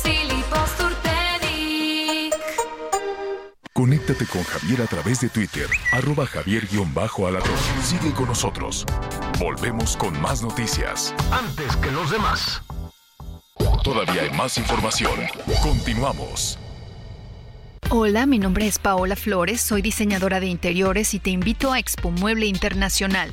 [3.81, 7.57] Conéctate con Javier a través de Twitter, arroba javier-alatón.
[7.83, 8.85] Sigue con nosotros.
[9.39, 11.15] Volvemos con más noticias.
[11.33, 12.61] Antes que los demás.
[13.83, 15.19] Todavía hay más información.
[15.63, 16.59] Continuamos.
[17.89, 22.11] Hola, mi nombre es Paola Flores, soy diseñadora de interiores y te invito a Expo
[22.11, 23.33] Mueble Internacional,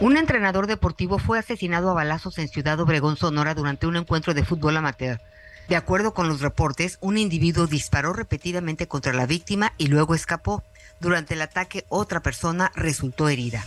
[0.00, 4.44] Un entrenador deportivo fue asesinado a balazos en Ciudad Obregón, Sonora, durante un encuentro de
[4.44, 5.20] fútbol amateur.
[5.68, 10.62] De acuerdo con los reportes, un individuo disparó repetidamente contra la víctima y luego escapó.
[11.00, 13.64] Durante el ataque, otra persona resultó herida.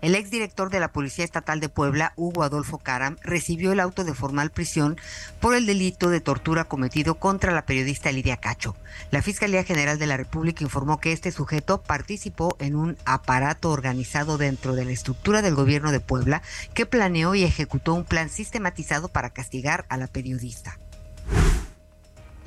[0.00, 4.14] El exdirector de la Policía Estatal de Puebla, Hugo Adolfo Caram, recibió el auto de
[4.14, 4.96] formal prisión
[5.40, 8.76] por el delito de tortura cometido contra la periodista Lidia Cacho.
[9.10, 14.38] La Fiscalía General de la República informó que este sujeto participó en un aparato organizado
[14.38, 16.40] dentro de la estructura del gobierno de Puebla
[16.72, 20.78] que planeó y ejecutó un plan sistematizado para castigar a la periodista.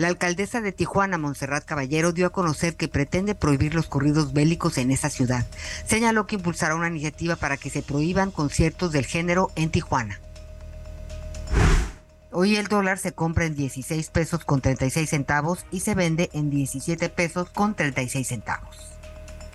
[0.04, 4.78] La alcaldesa de Tijuana, Montserrat Caballero, dio a conocer que pretende prohibir los corridos bélicos
[4.78, 5.46] en esa ciudad.
[5.86, 10.20] Señaló que impulsará una iniciativa para que se prohíban conciertos del género en Tijuana.
[12.32, 16.50] Hoy el dólar se compra en 16 pesos con 36 centavos y se vende en
[16.50, 18.93] 17 pesos con 36 centavos.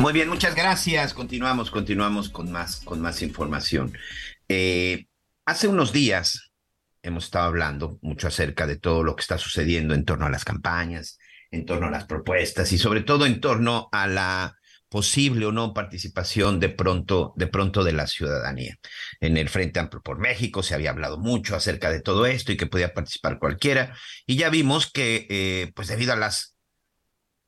[0.00, 1.12] Muy bien, muchas gracias.
[1.12, 3.92] Continuamos, continuamos con más, con más información.
[4.48, 5.06] Eh,
[5.44, 6.52] hace unos días
[7.02, 10.46] hemos estado hablando mucho acerca de todo lo que está sucediendo en torno a las
[10.46, 11.18] campañas,
[11.50, 14.56] en torno a las propuestas y sobre todo en torno a la
[14.90, 18.76] posible o no participación de pronto, de pronto de la ciudadanía.
[19.20, 22.56] En el Frente Amplio por México se había hablado mucho acerca de todo esto y
[22.56, 23.96] que podía participar cualquiera.
[24.26, 26.56] Y ya vimos que, eh, pues debido a las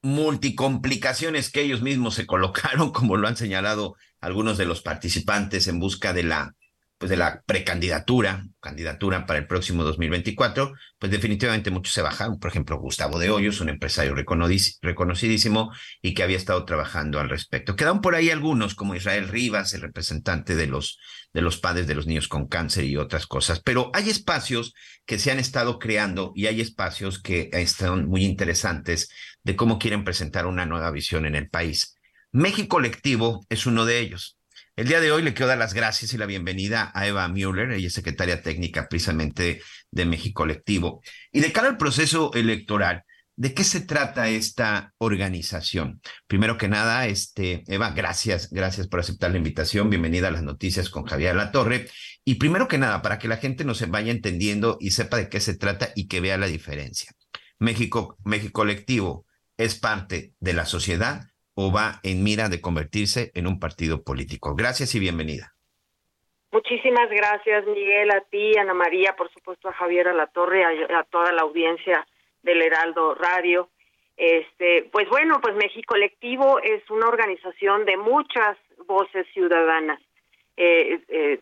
[0.02, 5.80] multicomplicaciones que ellos mismos se colocaron, como lo han señalado algunos de los participantes en
[5.80, 6.54] busca de la
[7.02, 12.38] pues de la precandidatura, candidatura para el próximo 2024, pues definitivamente muchos se bajaron.
[12.38, 17.74] Por ejemplo, Gustavo de Hoyos, un empresario reconocidísimo y que había estado trabajando al respecto.
[17.74, 21.00] Quedan por ahí algunos, como Israel Rivas, el representante de los,
[21.32, 23.58] de los padres de los niños con cáncer y otras cosas.
[23.58, 24.72] Pero hay espacios
[25.04, 29.10] que se han estado creando y hay espacios que están muy interesantes
[29.42, 31.96] de cómo quieren presentar una nueva visión en el país.
[32.30, 34.38] México Colectivo es uno de ellos.
[34.74, 37.72] El día de hoy le quiero dar las gracias y la bienvenida a Eva Müller,
[37.72, 41.02] ella es secretaria técnica precisamente de México Colectivo.
[41.30, 43.04] Y de cara al proceso electoral,
[43.36, 46.00] ¿de qué se trata esta organización?
[46.26, 49.90] Primero que nada, este, Eva, gracias, gracias por aceptar la invitación.
[49.90, 51.90] Bienvenida a las noticias con Javier La Torre.
[52.24, 55.40] Y primero que nada, para que la gente nos vaya entendiendo y sepa de qué
[55.40, 57.12] se trata y que vea la diferencia.
[57.58, 59.26] México, México Colectivo
[59.58, 64.54] es parte de la sociedad o va en mira de convertirse en un partido político.
[64.54, 65.54] Gracias y bienvenida.
[66.50, 70.98] Muchísimas gracias, Miguel, a ti, Ana María, por supuesto a Javier a la Torre, a,
[70.98, 72.06] a toda la audiencia
[72.42, 73.70] del Heraldo Radio.
[74.16, 80.00] Este, pues bueno, pues México Colectivo es una organización de muchas voces ciudadanas,
[80.56, 81.40] eh, eh,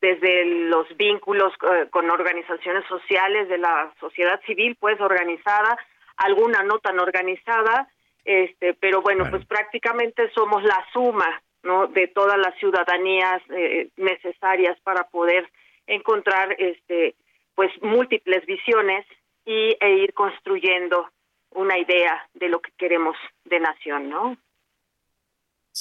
[0.00, 5.78] desde los vínculos eh, con organizaciones sociales de la sociedad civil, pues organizada,
[6.16, 7.88] alguna no tan organizada,
[8.24, 11.86] este, pero bueno, pues prácticamente somos la suma, ¿no?
[11.88, 15.48] De todas las ciudadanías eh, necesarias para poder
[15.86, 17.14] encontrar, este,
[17.54, 19.06] pues múltiples visiones
[19.44, 21.08] y e ir construyendo
[21.52, 24.36] una idea de lo que queremos de nación, ¿no?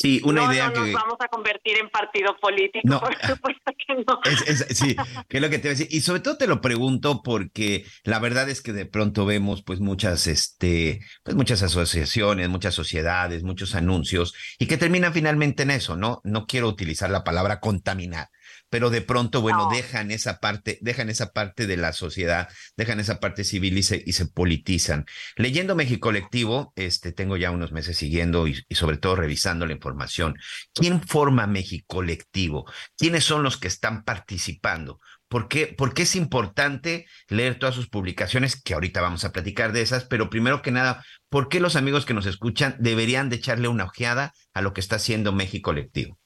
[0.01, 0.79] Sí, una no, idea no que...
[0.79, 3.01] nos vamos a convertir en partido político, No.
[3.01, 4.19] por supuesto que no.
[4.47, 4.95] Es- es- sí,
[5.27, 5.87] que es lo que te voy a decir.
[5.91, 9.81] Y sobre todo te lo pregunto porque la verdad es que de pronto vemos pues
[9.81, 15.97] muchas, este, pues muchas asociaciones, muchas sociedades, muchos anuncios y que terminan finalmente en eso,
[15.97, 16.21] ¿no?
[16.23, 18.29] No quiero utilizar la palabra contaminar,
[18.69, 19.69] pero de pronto, bueno, No.
[19.69, 24.03] dejan esa parte, dejan esa parte de la sociedad, dejan esa parte civil y se,
[24.05, 25.05] y se politizan.
[25.35, 29.73] Leyendo México Colectivo, este, tengo ya unos meses siguiendo y, y sobre todo revisando la
[29.73, 30.35] información.
[30.73, 32.65] ¿Quién forma México Colectivo?
[32.97, 34.99] ¿Quiénes son los que están participando?
[35.27, 38.61] ¿Por qué, por qué es importante leer todas sus publicaciones?
[38.61, 42.05] Que ahorita vamos a platicar de esas, pero primero que nada, ¿por qué los amigos
[42.05, 46.18] que nos escuchan deberían de echarle una ojeada a lo que está haciendo México Colectivo?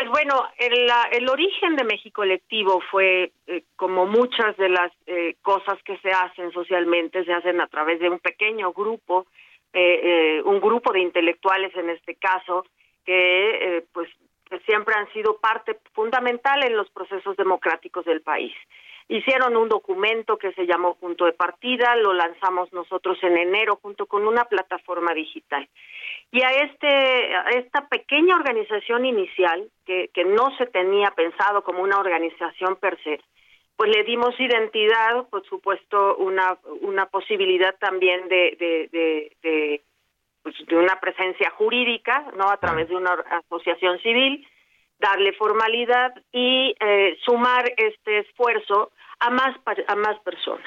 [0.00, 5.36] Pues bueno, el, el origen de México Colectivo fue, eh, como muchas de las eh,
[5.42, 9.26] cosas que se hacen socialmente, se hacen a través de un pequeño grupo,
[9.74, 10.00] eh,
[10.38, 12.64] eh, un grupo de intelectuales en este caso,
[13.04, 14.08] que eh, pues
[14.48, 18.54] que siempre han sido parte fundamental en los procesos democráticos del país.
[19.10, 24.06] Hicieron un documento que se llamó Punto de Partida, lo lanzamos nosotros en enero junto
[24.06, 25.68] con una plataforma digital.
[26.30, 31.98] Y a este a esta pequeña organización inicial que, no se tenía pensado como una
[31.98, 33.20] organización per se,
[33.74, 39.82] pues le dimos identidad, por supuesto, una una posibilidad también de de,
[40.44, 43.14] pues, de una presencia jurídica, no a través de una
[43.48, 44.46] asociación civil,
[45.00, 49.56] darle formalidad y eh, sumar este esfuerzo a más
[49.86, 50.66] a más personas.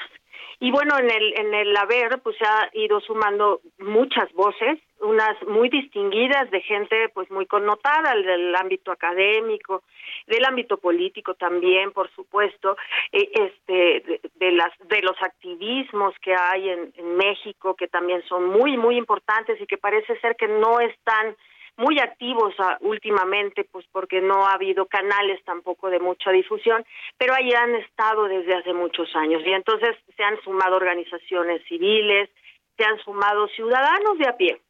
[0.60, 5.40] Y bueno, en el en el haber pues se ha ido sumando muchas voces, unas
[5.46, 9.82] muy distinguidas de gente pues muy connotada del ámbito académico,
[10.26, 12.76] del ámbito político también, por supuesto,
[13.12, 18.22] eh, este de, de las de los activismos que hay en, en México que también
[18.28, 21.36] son muy muy importantes y que parece ser que no están
[21.76, 26.84] muy activos ah, últimamente, pues porque no ha habido canales tampoco de mucha difusión,
[27.18, 32.30] pero ahí han estado desde hace muchos años y entonces se han sumado organizaciones civiles,
[32.76, 34.60] se han sumado ciudadanos de a pie.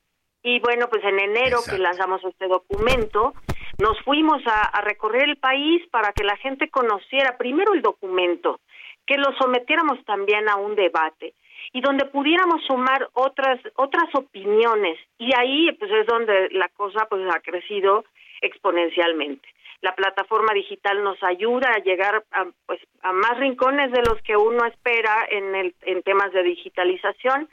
[0.43, 3.33] Y bueno, pues en enero que lanzamos este documento,
[3.79, 8.61] nos fuimos a, a recorrer el país para que la gente conociera primero el documento,
[9.07, 11.35] que lo sometiéramos también a un debate
[11.73, 17.23] y donde pudiéramos sumar otras otras opiniones y ahí pues es donde la cosa pues
[17.35, 18.05] ha crecido
[18.41, 19.49] exponencialmente.
[19.81, 24.37] La plataforma digital nos ayuda a llegar a, pues a más rincones de los que
[24.37, 27.49] uno espera en el en temas de digitalización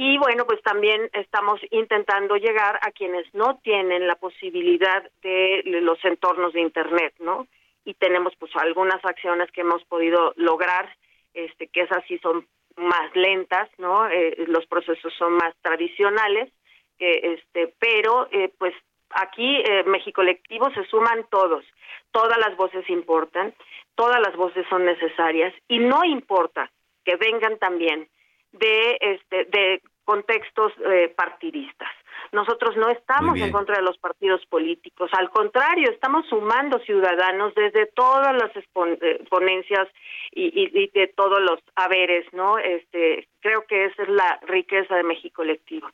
[0.00, 5.98] y bueno, pues también estamos intentando llegar a quienes no tienen la posibilidad de los
[6.04, 7.48] entornos de internet, ¿no?
[7.84, 10.88] Y tenemos pues algunas acciones que hemos podido lograr,
[11.34, 12.46] este que esas sí son
[12.78, 14.08] más lentas, ¿no?
[14.08, 16.52] Eh, los procesos son más tradicionales,
[16.98, 18.74] que este, pero eh, pues
[19.10, 21.64] aquí eh, México Colectivo se suman todos,
[22.12, 23.54] todas las voces importan,
[23.94, 26.70] todas las voces son necesarias y no importa
[27.04, 28.08] que vengan también
[28.52, 31.90] de este de contextos eh, partidistas.
[32.32, 37.86] Nosotros no estamos en contra de los partidos políticos, al contrario, estamos sumando ciudadanos desde
[37.86, 39.88] todas las eh, ponencias
[40.32, 42.58] y, y- y de todos los haberes, ¿no?
[42.58, 45.88] Este, creo que esa es la riqueza de México Colectivo.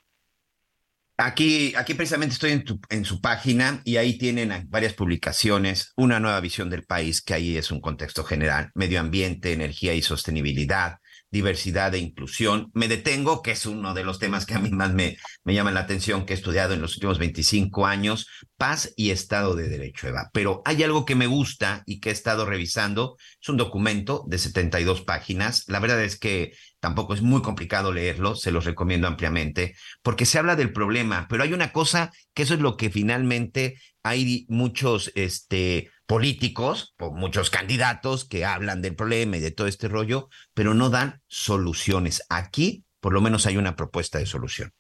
[1.17, 6.19] Aquí, aquí precisamente estoy en, tu- en su página y ahí tienen varias publicaciones, una
[6.19, 10.99] nueva visión del país, que ahí es un contexto general, medio ambiente, energía y sostenibilidad,
[11.35, 12.71] diversidad e inclusión.
[12.75, 15.81] Me detengo, que es uno de los temas que a mí más me, me la
[15.81, 20.31] atención, que he estudiado en los últimos 25 años, paz y Estado de Derecho, Eva.
[20.33, 24.39] Pero hay algo que me gusta y que he estado revisando, es un documento de
[24.39, 25.65] 72 páginas.
[25.67, 30.39] La verdad es que tampoco es muy complicado leerlo, se los recomiendo ampliamente, porque se
[30.39, 35.11] habla del problema, pero hay una cosa que eso es lo que finalmente hay muchos
[35.17, 40.75] este, políticos, o muchos candidatos que hablan del problema y de todo este rollo, pero
[40.75, 42.27] no dan soluciones.
[42.31, 44.71] Aquí, por lo menos, hay una propuesta de solución.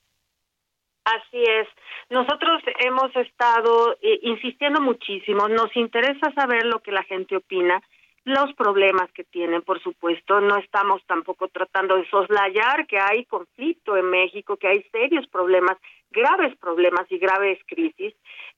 [1.05, 1.69] Así es.
[2.11, 5.49] Nosotros hemos estado eh, insistiendo muchísimo.
[5.49, 7.83] Nos interesa saber lo que la gente opina.
[8.27, 10.41] los problemas que tienen, por supuesto.
[10.41, 15.77] No estamos tampoco tratando de soslayar que hay conflicto en México, que hay serios problemas,
[16.11, 18.15] graves problemas y graves crisis,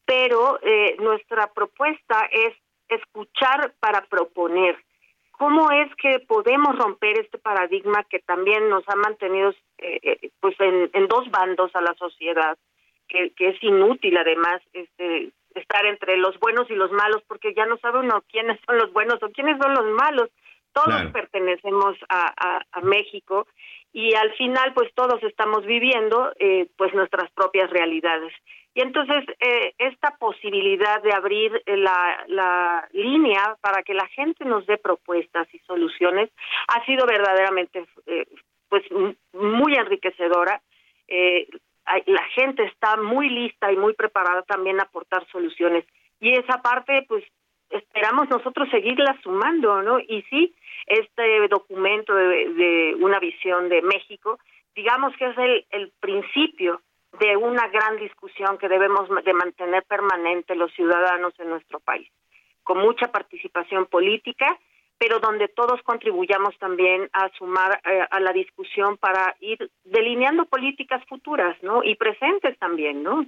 [0.07, 2.55] pero eh, nuestra propuesta es
[2.89, 4.77] escuchar para proponer.
[5.33, 10.59] ¿Cómo es que podemos romper este paradigma que también nos ha mantenido eh, eh, pues
[10.61, 12.57] en, en dos bandos a la sociedad?
[13.09, 17.65] Que, que es inútil además este estar entre los buenos y los malos, porque ya
[17.67, 20.31] no sabe uno quiénes son los buenos o quiénes son los malos.
[20.73, 21.13] Todos Claro.
[21.13, 23.47] pertenecemos a, a, a México
[23.93, 28.33] y al final pues todos estamos viviendo eh, pues nuestras propias realidades.
[28.77, 34.67] Y entonces eh, esta posibilidad de abrir eh, la, línea para que la gente nos
[34.67, 36.29] dé propuestas y soluciones
[36.69, 38.27] ha sido verdaderamente eh,
[38.69, 38.85] pues
[39.33, 40.61] muy enriquecedora.
[41.09, 41.49] Eh,
[42.05, 45.87] la gente está muy lista y muy preparada también a aportar soluciones.
[46.21, 47.25] Y esa parte, pues,
[47.71, 50.01] esperamos nosotros seguirla sumando, ¿no?
[50.01, 50.55] Y sí,
[50.87, 54.39] este documento de, de una visión de México,
[54.75, 56.83] digamos que es el, el principio
[57.21, 62.09] de una gran discusión que debemos de mantener permanente los ciudadanos en nuestro país,
[62.63, 64.59] con mucha participación política,
[64.99, 71.05] pero donde todos contribuyamos también a sumar eh, a la discusión para ir delineando políticas
[71.07, 71.83] futuras, ¿no?
[71.85, 73.27] Y presentes también, ¿no?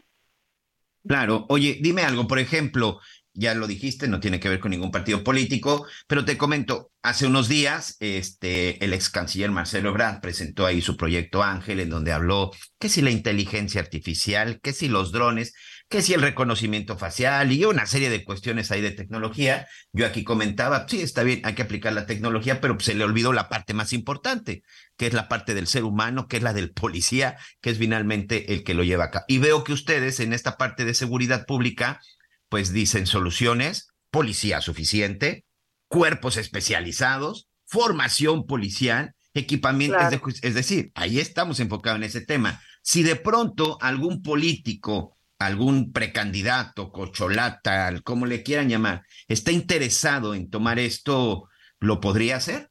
[1.07, 3.01] Claro, oye, dime algo, por ejemplo,
[3.39, 7.25] ya lo dijiste, no tiene que ver con ningún partido político, pero te comento, hace
[7.25, 12.13] unos días, este, el ex canciller Marcelo Ebrard presentó ahí su proyecto Ángel, en donde
[12.13, 15.55] habló que si la inteligencia artificial, que si los drones,
[15.89, 19.69] que si el reconocimiento facial y una serie de cuestiones ahí de tecnología.
[19.93, 23.33] Yo aquí comentaba, sí, está bien, hay que aplicar la tecnología, pero se le olvidó
[23.33, 24.63] la parte más importante,
[24.97, 28.53] que es la parte del ser humano, que es la del policía, que es finalmente
[28.53, 29.25] el que lo lleva acá.
[29.29, 32.01] Y veo que ustedes en esta parte de seguridad pública,
[32.49, 35.45] pues dicen soluciones, policía suficiente,
[35.89, 42.61] cuerpos especializados, formación policial, equipamiento, es, de- es decir, ahí estamos enfocados en ese tema.
[42.83, 50.51] Si de pronto algún político, algún precandidato, cocholata, como le quieran llamar, está interesado en
[50.51, 52.71] tomar esto, ¿lo podría hacer?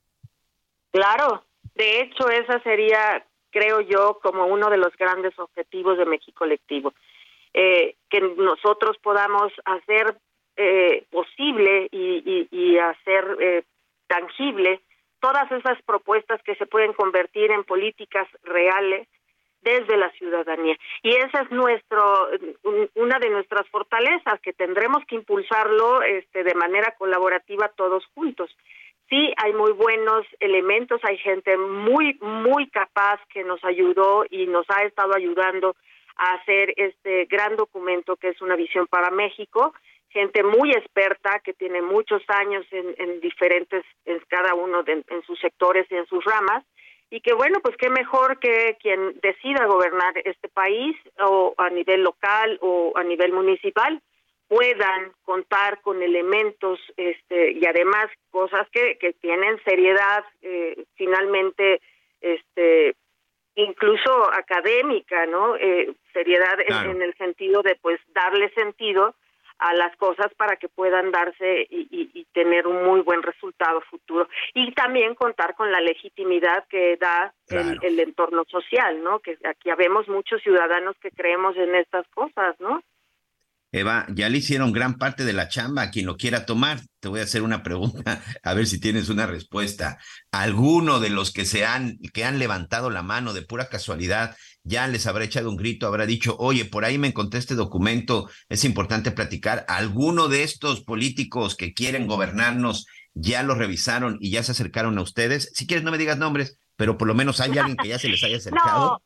[0.91, 6.39] Claro, de hecho esa sería, creo yo, como uno de los grandes objetivos de México
[6.39, 6.93] Colectivo,
[7.59, 10.15] eh, que nosotros podamos hacer
[10.57, 13.63] eh, posible y, hacer eh,
[14.07, 14.79] tangible
[15.19, 19.07] todas esas propuestas que se pueden convertir en políticas reales
[19.61, 20.75] desde la ciudadanía.
[21.01, 22.29] Y esa es nuestro
[22.63, 28.49] un- una de nuestras fortalezas que tendremos que impulsarlo este de manera colaborativa todos juntos.
[29.09, 34.65] Sí, hay muy buenos elementos, hay gente muy muy capaz que nos ayudó y nos
[34.69, 35.75] ha estado ayudando
[36.17, 39.73] a hacer este gran documento que es una visión para México,
[40.09, 45.21] gente muy experta que tiene muchos años en, en diferentes, en cada uno de en
[45.25, 46.63] sus sectores y en sus ramas,
[47.09, 52.03] y que bueno, pues qué mejor que quien decida gobernar este país o a nivel
[52.03, 54.01] local o a nivel municipal
[54.47, 61.81] puedan contar con elementos este y además cosas que, que tienen seriedad eh, finalmente
[62.21, 62.95] este
[63.57, 66.91] incluso académica no Eh, seriedad en- Claro.
[66.91, 69.13] en, el sentido de pues darle sentido
[69.59, 73.81] a las cosas para que puedan darse y, y- y tener un muy buen resultado
[73.81, 74.29] futuro.
[74.53, 79.69] Y también contar con la legitimidad que da el, el entorno social no que aquí
[79.71, 82.81] habemos muchos ciudadanos que creemos en estas cosas no
[83.71, 86.81] Eva, ya le hicieron gran parte de la chamba a quien lo quiera tomar.
[86.99, 89.97] Te voy a hacer una pregunta, a ver si tienes una respuesta.
[90.31, 94.87] ¿Alguno de los que se han, que han levantado la mano de pura casualidad, ya
[94.87, 98.63] les habrá echado un grito, habrá dicho, oye, por ahí me encontré este documento, es
[98.63, 99.65] importante platicar?
[99.67, 105.01] ¿Alguno de estos políticos que quieren gobernarnos ya lo revisaron y ya se acercaron a
[105.01, 105.51] ustedes?
[105.53, 108.07] Si quieres, no me digas nombres, pero por lo menos hay alguien que ya se
[108.07, 108.79] les haya acercado.
[108.79, 109.01] No,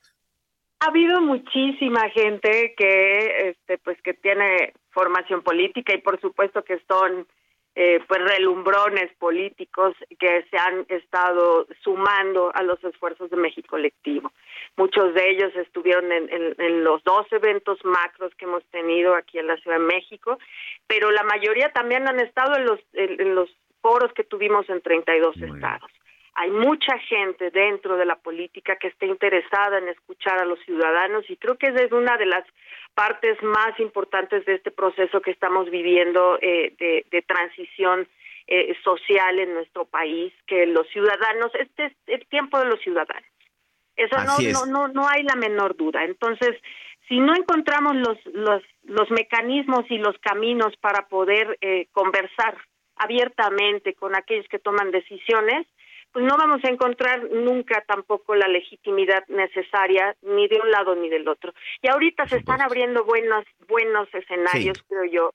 [0.82, 6.80] ha habido muchísima gente que, este, pues, que tiene formación política y por supuesto que
[6.88, 7.28] son,
[7.76, 14.32] eh, pues, relumbrones políticos que se han estado sumando a los esfuerzos de México Colectivo.
[14.76, 19.38] Muchos de ellos estuvieron en, en- en los dos eventos macros que hemos tenido aquí
[19.38, 20.40] en la Ciudad de México,
[20.88, 23.50] pero la mayoría también han estado en los, en, en los
[23.82, 25.92] foros que tuvimos en 32 estados
[26.34, 31.30] hay mucha gente dentro de la política que está interesada en escuchar a los ciudadanos
[31.30, 32.46] y creo que esa es una de las
[32.94, 38.08] partes más importantes de este proceso que estamos viviendo eh, de, de transición
[38.48, 43.30] eh, social en nuestro país, que los ciudadanos, este es el tiempo de los ciudadanos.
[43.96, 44.54] Eso no, es.
[44.54, 46.04] no, no, no hay la menor duda.
[46.04, 46.58] Entonces,
[47.08, 52.58] si no encontramos los, los, los mecanismos y los caminos para poder eh, conversar
[52.96, 55.68] abiertamente con aquellos que toman decisiones,
[56.12, 61.10] pues no vamos a encontrar nunca tampoco la legitimidad necesaria ni de un lado ni
[61.10, 61.54] del otro.
[61.82, 64.84] Y ahorita se están abriendo buenos buenos escenarios, Sí.
[64.90, 65.34] creo yo,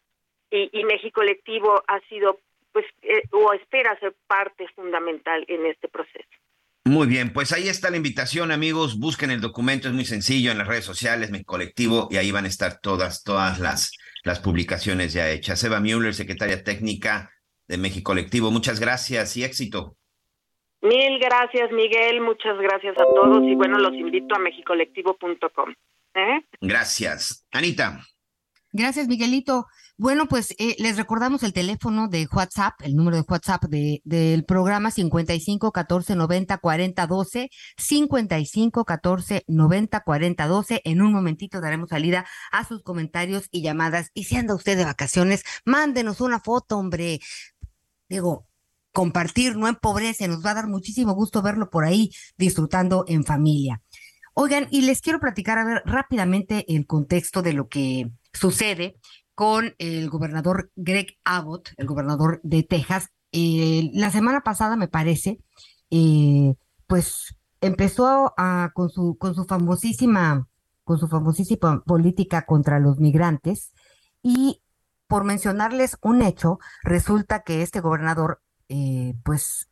[0.51, 2.41] y, y México Colectivo ha sido
[2.73, 6.29] pues eh, o espera ser parte fundamental en este proceso.
[6.85, 8.99] Muy bien, pues ahí está la invitación, amigos.
[8.99, 12.45] Busquen el documento, es muy sencillo en las redes sociales, mi colectivo, y ahí van
[12.45, 13.91] a estar todas, todas las,
[14.23, 15.65] las publicaciones ya hechas.
[15.65, 17.33] Eva Müller, secretaria técnica
[17.67, 19.97] de México Colectivo, muchas gracias y éxito.
[20.83, 22.21] Mil gracias, Miguel.
[22.21, 23.43] Muchas gracias a todos.
[23.45, 25.75] Y bueno, los invito a mexicolectivo.com.
[26.15, 26.41] ¿eh?
[26.61, 27.47] Gracias.
[27.53, 28.01] Anita.
[28.73, 29.67] Gracias, Miguelito.
[29.99, 34.45] Bueno, pues eh, les recordamos el teléfono de WhatsApp, el número de WhatsApp de, del
[34.45, 40.83] programa 55 14 90 40 12, 55 14 90 40 12.
[40.85, 44.11] En un momentito daremos salida a sus comentarios y llamadas.
[44.13, 47.21] Y si anda usted de vacaciones, mándenos una foto, hombre.
[48.11, 48.47] Digo,
[48.97, 53.83] compartir no empobrece, nos va a dar muchísimo gusto verlo por ahí disfrutando en familia.
[54.33, 58.97] Oigan, y les quiero platicar, a ver, rápidamente el contexto de lo que sucede
[59.35, 63.11] con el gobernador Greg Abbott, el gobernador de Texas.
[63.33, 65.41] Eh, la semana pasada, me parece,
[65.91, 66.55] eh,
[66.87, 70.49] pues empezó a, con su, con su famosísima,
[70.85, 73.75] con su famosísima política contra los migrantes
[74.23, 74.63] y
[75.07, 79.69] por mencionarles un hecho, resulta que este gobernador, eh, pues,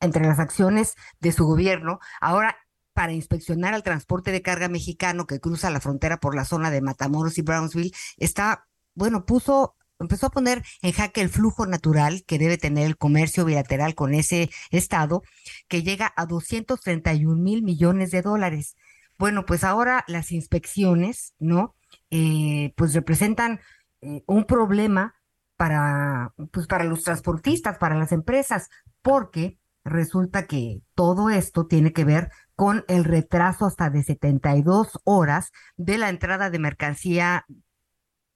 [0.00, 2.56] entre las acciones de su gobierno, ahora
[2.98, 6.80] para inspeccionar al transporte de carga mexicano que cruza la frontera por la zona de
[6.80, 12.40] Matamoros y Brownsville, está, bueno, puso, empezó a poner en jaque el flujo natural que
[12.40, 15.22] debe tener el comercio bilateral con ese estado,
[15.68, 18.74] que llega a 231 mil millones de dólares.
[19.16, 21.76] Bueno, pues ahora las inspecciones, ¿no?
[22.10, 23.60] Eh, pues representan
[24.00, 25.14] eh, un problema
[25.58, 28.70] para, pues para los transportistas, para las empresas,
[29.02, 35.50] porque resulta que todo esto tiene que ver con el retraso hasta de 72 horas
[35.76, 37.44] de la entrada de mercancía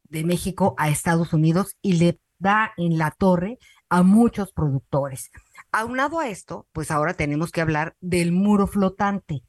[0.02, 3.58] de México a Estados Unidos y le da en la torre
[3.88, 5.30] a muchos productores.
[5.70, 9.44] Aunado a esto, pues ahora tenemos que hablar del muro flotante,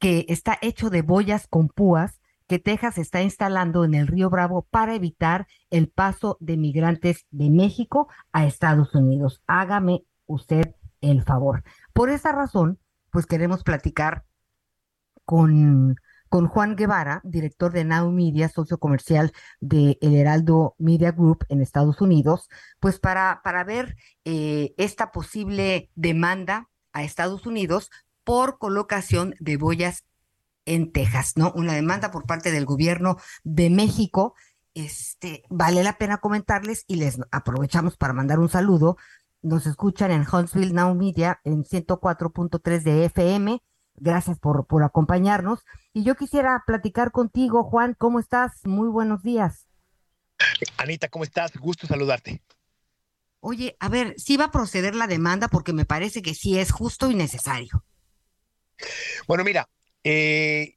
[0.00, 2.20] que está hecho de boyas con púas
[2.52, 7.48] que Texas está instalando en el río Bravo para evitar el paso de migrantes de
[7.48, 9.40] México a Estados Unidos.
[9.46, 11.64] Hágame usted el favor.
[11.94, 12.78] Por esa razón,
[13.10, 14.26] pues queremos platicar
[15.24, 15.96] con,
[16.28, 21.62] con Juan Guevara, director de Now Media, socio comercial de El Heraldo Media Group en
[21.62, 22.50] Estados Unidos,
[22.80, 23.96] pues para, para ver
[24.26, 27.90] eh, esta posible demanda a Estados Unidos
[28.24, 30.04] por colocación de boyas
[30.64, 31.52] en Texas, ¿no?
[31.54, 34.34] Una demanda por parte del gobierno de México.
[34.74, 38.96] Este, vale la pena comentarles y les aprovechamos para mandar un saludo.
[39.42, 43.62] Nos escuchan en Huntsville Now Media en 104.3 de FM.
[43.96, 45.64] Gracias por, por acompañarnos.
[45.92, 47.94] Y yo quisiera platicar contigo, Juan.
[47.98, 48.64] ¿Cómo estás?
[48.64, 49.66] Muy buenos días.
[50.78, 51.56] Anita, ¿cómo estás?
[51.56, 52.42] Gusto saludarte.
[53.40, 56.70] Oye, a ver, sí va a proceder la demanda porque me parece que sí es
[56.70, 57.84] justo y necesario.
[59.26, 59.68] Bueno, mira,
[60.04, 60.76] eh,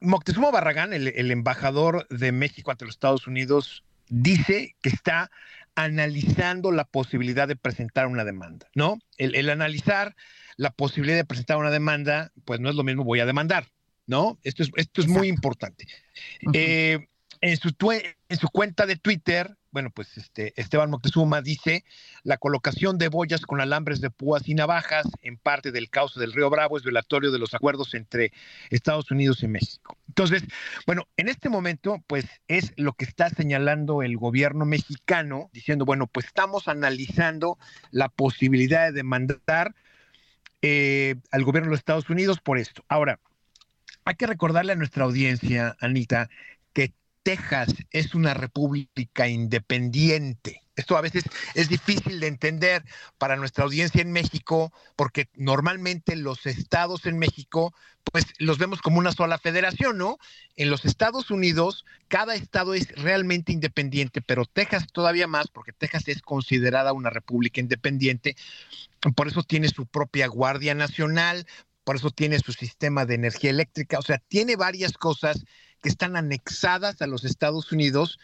[0.00, 5.30] Moctezuma Barragán, el, el embajador de México ante los Estados Unidos, dice que está
[5.74, 8.98] analizando la posibilidad de presentar una demanda, ¿no?
[9.16, 10.16] El, el, analizar
[10.56, 13.68] la posibilidad de presentar una demanda, pues no es lo mismo voy a demandar,
[14.06, 14.38] ¿no?
[14.42, 15.86] Esto es, esto es muy importante.
[16.42, 16.52] Uh -huh.
[16.54, 17.08] eh,
[17.40, 17.72] en, su
[18.28, 21.84] en su cuenta de Twitter, bueno, pues este, Esteban Moctezuma dice,
[22.22, 26.32] la colocación de boyas con alambres de púas y navajas en parte del cauce del
[26.32, 28.32] río Bravo es violatorio de los acuerdos entre
[28.70, 29.96] Estados Unidos y México.
[30.08, 30.42] Entonces,
[30.86, 36.06] bueno, en este momento, pues es lo que está señalando el gobierno mexicano, diciendo, bueno,
[36.06, 37.58] pues estamos analizando
[37.90, 39.74] la posibilidad de demandar
[40.62, 42.84] eh, al gobierno de los Estados Unidos por esto.
[42.88, 43.20] Ahora,
[44.04, 46.30] hay que recordarle a nuestra audiencia, Anita,
[46.72, 46.94] que
[47.28, 50.62] Texas es una república independiente.
[50.76, 51.24] Esto a veces
[51.54, 52.82] es difícil de entender
[53.18, 57.74] para nuestra audiencia en México, porque normalmente los estados en México,
[58.10, 60.16] pues los vemos como una sola federación, ¿no?
[60.56, 66.08] En los Estados Unidos, cada estado es realmente independiente, pero Texas todavía más, porque Texas
[66.08, 68.36] es considerada una república independiente,
[69.14, 71.46] por eso tiene su propia Guardia Nacional,
[71.84, 75.44] por eso tiene su sistema de energía eléctrica, o sea, tiene varias cosas
[75.82, 78.18] que están anexadas a los Estados Unidos,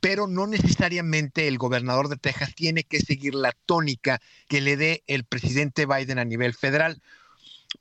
[0.00, 5.02] pero no necesariamente el gobernador de Texas tiene que seguir la tónica que le dé
[5.06, 7.00] el presidente Biden a nivel federal.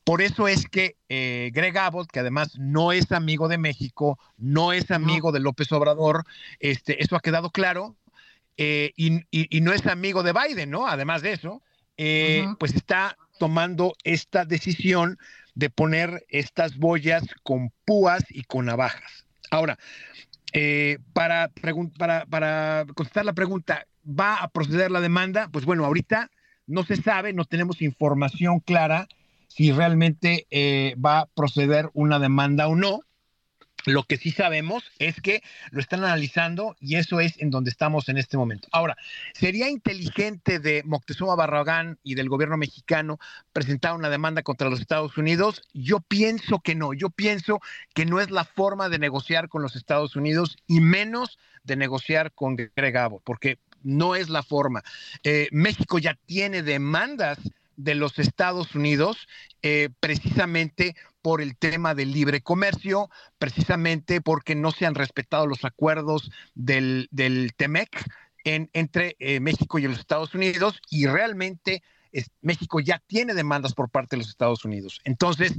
[0.03, 4.71] Por eso es que eh, Greg Abbott, que además no es amigo de México, no
[4.73, 6.25] es amigo de López Obrador,
[6.59, 7.95] este, eso ha quedado claro.
[8.57, 10.85] eh, y, y- y no es amigo de Biden, ¿no?
[10.85, 11.61] Además de eso,
[11.97, 15.17] eh, pues está tomando esta decisión
[15.55, 19.25] de poner estas boyas con púas y con navajas.
[19.49, 19.79] Ahora,
[20.53, 21.51] eh, para,
[21.97, 25.49] para, para contestar la pregunta, ¿va a proceder la demanda?
[25.51, 26.29] Pues bueno, ahorita
[26.67, 29.07] no se sabe, no tenemos información clara
[29.47, 33.01] si realmente eh, va a proceder una demanda o no.
[33.85, 38.09] Lo que sí sabemos es que lo están analizando y eso es en donde estamos
[38.09, 38.67] en este momento.
[38.71, 38.97] Ahora,
[39.33, 43.19] ¿sería inteligente de Moctezuma Barragán y del gobierno mexicano
[43.53, 45.61] presentar una demanda contra los Estados Unidos?
[45.73, 46.93] Yo pienso que no.
[46.93, 47.61] Yo pienso
[47.93, 52.31] que no es la forma de negociar con los Estados Unidos y menos de negociar
[52.33, 54.83] con Greg porque no es la forma.
[55.23, 57.37] Eh, México ya tiene demandas
[57.77, 59.27] de los Estados Unidos
[59.61, 65.65] eh, precisamente por el tema del libre comercio, precisamente porque no se han respetado los
[65.65, 67.89] acuerdos del, del TEMEC
[68.43, 71.83] en- entre eh, México y los Estados Unidos y realmente
[72.41, 74.99] México ya tiene demandas por parte de los Estados Unidos.
[75.03, 75.53] Entonces,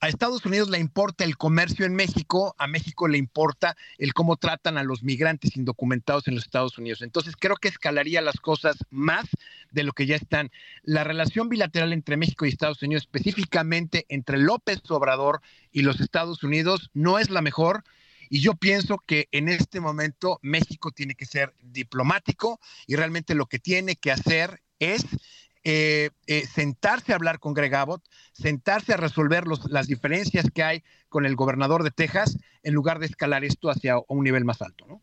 [0.00, 4.36] a Estados Unidos le importa el comercio en México, a México le importa el cómo
[4.36, 7.02] tratan a los migrantes indocumentados en los Estados Unidos.
[7.02, 9.26] Entonces creo que escalaría las cosas más
[9.72, 10.50] de lo que ya están.
[10.82, 15.40] La relación bilateral entre México y Estados Unidos, específicamente entre López Obrador
[15.72, 17.82] y los Estados Unidos, no es la mejor.
[18.30, 23.46] Y yo pienso que en este momento México tiene que ser diplomático y realmente lo
[23.46, 25.04] que tiene que hacer es
[25.64, 30.84] eh, eh, sentarse a hablar con Greg Abbott, sentarse a resolver las diferencias que hay
[31.08, 34.86] con el gobernador de Texas, en lugar de escalar esto hacia un nivel más alto,
[34.86, 35.02] ¿no?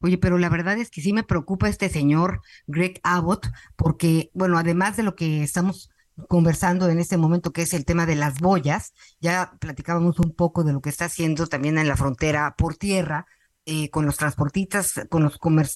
[0.00, 3.46] Oye, pero la verdad es que sí me preocupa este señor Greg Abbott,
[3.76, 5.90] porque, bueno, además de lo que estamos
[6.28, 10.64] conversando en este momento, que es el tema de las boyas, ya platicábamos un poco
[10.64, 13.26] de lo que está haciendo también en la frontera por tierra,
[13.64, 15.70] eh, con los transportistas, con los comer-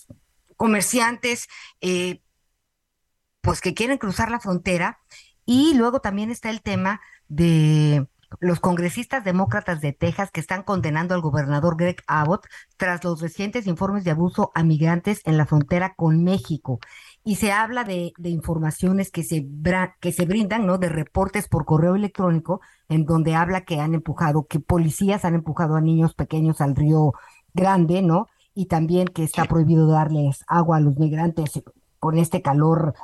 [0.56, 1.46] comerciantes,
[1.80, 2.20] eh,
[3.46, 4.98] pues que quieren cruzar la frontera.
[5.46, 8.08] Y luego también está el tema de
[8.40, 13.68] los congresistas demócratas de Texas que están condenando al gobernador Greg Abbott tras los recientes
[13.68, 16.80] informes de abuso a migrantes en la frontera con México.
[17.22, 19.46] Y se habla de, de informaciones que se,
[20.00, 20.78] que se brindan, ¿no?
[20.78, 25.76] De reportes por correo electrónico, en donde habla que han empujado, que policías han empujado
[25.76, 27.12] a niños pequeños al río
[27.54, 28.26] Grande, ¿no?
[28.54, 31.62] Y también que está prohibido darles agua a los migrantes
[31.98, 32.94] con este calor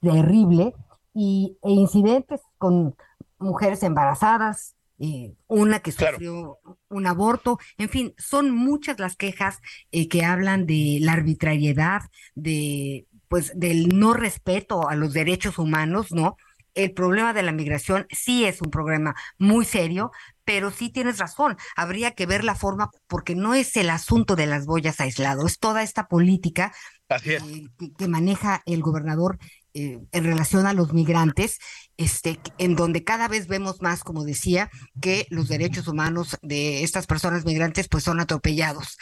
[0.00, 0.74] terrible
[1.14, 2.96] y, e incidentes con
[3.38, 6.58] mujeres embarazadas, eh, una que sufrió
[6.88, 9.60] un aborto, en fin, son muchas las quejas
[9.92, 12.02] eh, que hablan de la arbitrariedad,
[12.34, 16.36] de pues del no respeto a los derechos humanos, ¿no?
[16.74, 20.10] El problema de la migración sí es un problema muy serio,
[20.44, 24.46] pero sí tienes razón, habría que ver la forma, porque no es el asunto de
[24.46, 26.72] las boyas aislado, es toda esta política
[27.08, 27.30] Así
[27.78, 29.38] que, que maneja el gobernador
[29.74, 31.58] eh, en relación a los migrantes,
[31.96, 37.06] este, en donde cada vez vemos más, como decía, que los derechos humanos de estas
[37.06, 38.98] personas migrantes pues son atropellados.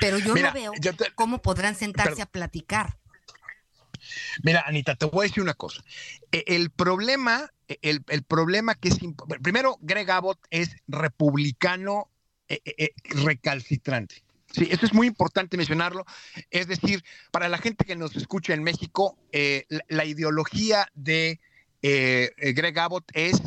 [0.00, 2.22] Pero yo Mira, no veo yo te- cómo podrán sentarse Perdón.
[2.22, 2.98] a platicar.
[4.42, 5.82] Mira, Anita, te voy a decir una cosa.
[6.32, 8.98] E- El problema, e- el, el problema que es...
[9.42, 12.10] Primero, Greg Abbott es republicano
[12.48, 12.90] eh, eh,
[13.24, 14.24] recalcitrante.
[14.52, 16.04] Sí, eso es muy importante mencionarlo.
[16.50, 21.40] Es decir, para la gente que nos escucha en México, eh, la, la ideología de
[21.82, 23.40] eh, eh, Greg Abbott es,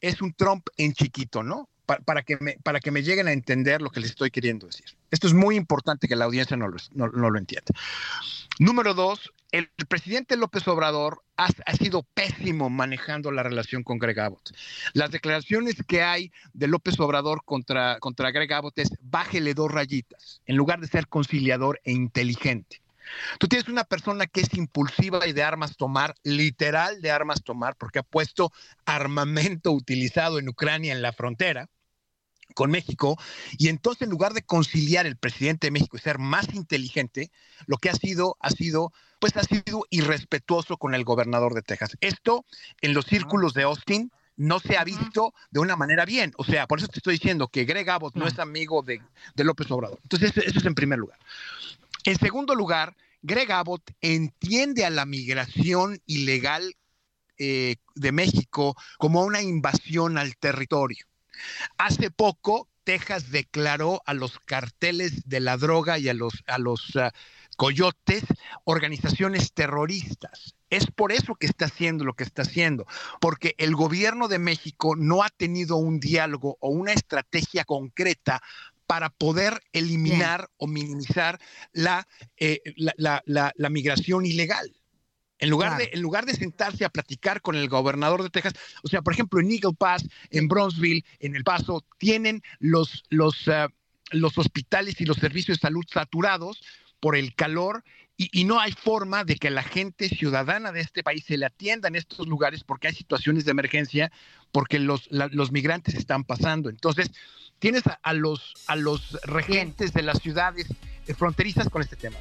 [0.00, 1.68] es un Trump en chiquito, ¿no?
[1.86, 4.66] Pa- Para, que me, para que me lleguen a entender lo que les estoy queriendo
[4.66, 4.86] decir.
[5.10, 7.72] Esto es muy importante que la audiencia no lo, no- no lo entienda.
[8.58, 14.18] Número dos, el presidente López Obrador ha, ha sido pésimo manejando la relación con Greg
[14.18, 14.50] Abbott.
[14.94, 20.40] Las declaraciones que hay de López Obrador contra, contra Greg Abbott es bájele dos rayitas,
[20.46, 22.82] en lugar de ser conciliador e inteligente.
[23.38, 27.76] Tú tienes una persona que es impulsiva y de armas tomar, literal de armas tomar,
[27.76, 28.52] porque ha puesto
[28.84, 31.68] armamento utilizado en Ucrania en la frontera
[32.54, 33.18] con México,
[33.58, 37.30] y entonces en lugar de conciliar el presidente de México y ser más inteligente,
[37.66, 41.96] lo que ha sido, ha sido, pues ha sido irrespetuoso con el gobernador de Texas.
[42.00, 42.44] Esto
[42.80, 46.32] en los círculos de Austin no se ha visto de una manera bien.
[46.36, 49.00] O sea, por eso te estoy diciendo que Greg Abbott no es amigo de,
[49.34, 49.98] de López Obrador.
[50.02, 51.18] Entonces, eso, eso es en primer lugar.
[52.04, 56.74] En segundo lugar, Greg Abbott entiende a la migración ilegal
[57.38, 61.04] eh, de México como una invasión al territorio.
[61.78, 66.94] Hace poco, Texas declaró a los carteles de la droga y a los, a los
[66.96, 67.12] ah,
[67.56, 68.22] coyotes
[68.64, 70.54] organizaciones terroristas.
[70.70, 72.86] Es por eso que está haciendo lo que está haciendo,
[73.20, 78.40] porque el gobierno de México no ha tenido un diálogo o una estrategia concreta
[78.86, 81.40] para poder eliminar o minimizar
[81.72, 82.06] la,
[82.36, 84.76] eh, la- la migración ilegal.
[85.38, 88.88] En lugar, de, en lugar de sentarse a platicar con el gobernador de Texas, o
[88.88, 93.68] sea, por ejemplo, en Eagle Pass, en Bronzeville, en El Paso, tienen los, los, ah,
[94.12, 96.62] los hospitales y los servicios de salud saturados
[97.00, 97.84] por el calor
[98.16, 101.44] y, y no hay forma de que la gente ciudadana de este país se le
[101.44, 104.10] atienda en estos lugares porque hay situaciones de emergencia,
[104.52, 106.70] porque los, la- los migrantes están pasando.
[106.70, 107.10] Entonces,
[107.58, 110.66] tienes a, a los, a los regentes de las ciudades
[111.06, 112.16] eh, fronterizas con este tema.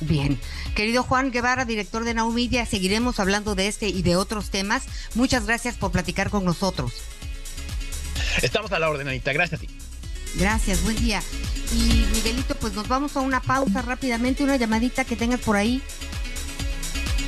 [0.00, 0.38] Bien.
[0.74, 4.84] Querido Juan Guevara, director de Now Media, seguiremos hablando de este y de otros temas.
[5.14, 6.92] Muchas gracias por platicar con nosotros.
[8.42, 9.32] Estamos a la orden, Anita.
[9.32, 9.68] Gracias a ti.
[10.34, 11.22] Gracias, buen día.
[11.72, 15.82] Y Miguelito, pues nos vamos a una pausa rápidamente, una llamadita que tengas por ahí.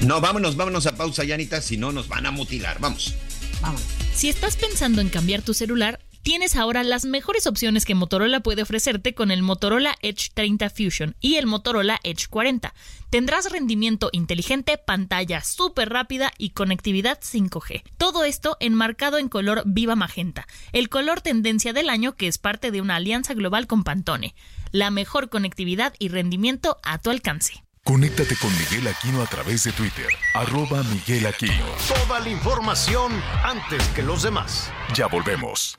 [0.03, 2.79] No, vámonos, vámonos a pausa, Yanita, si no nos van a mutilar.
[2.81, 3.15] Vamos.
[3.61, 3.83] Vamos.
[4.15, 8.63] Si estás pensando en cambiar tu celular, tienes ahora las mejores opciones que Motorola puede
[8.63, 12.75] ofrecerte con el Motorola Edge 30 Fusion y el Motorola Edge 40.
[13.11, 17.83] Tendrás rendimiento inteligente, pantalla súper rápida y conectividad 5G.
[17.97, 22.71] Todo esto enmarcado en color viva magenta, el color tendencia del año que es parte
[22.71, 24.35] de una alianza global con Pantone.
[24.73, 27.65] La mejor conectividad y rendimiento a tu alcance.
[27.83, 31.65] Conéctate con Miguel Aquino a través de Twitter, arroba Miguel Aquino.
[31.89, 33.11] Toda la información
[33.43, 34.71] antes que los demás.
[34.95, 35.79] Ya volvemos.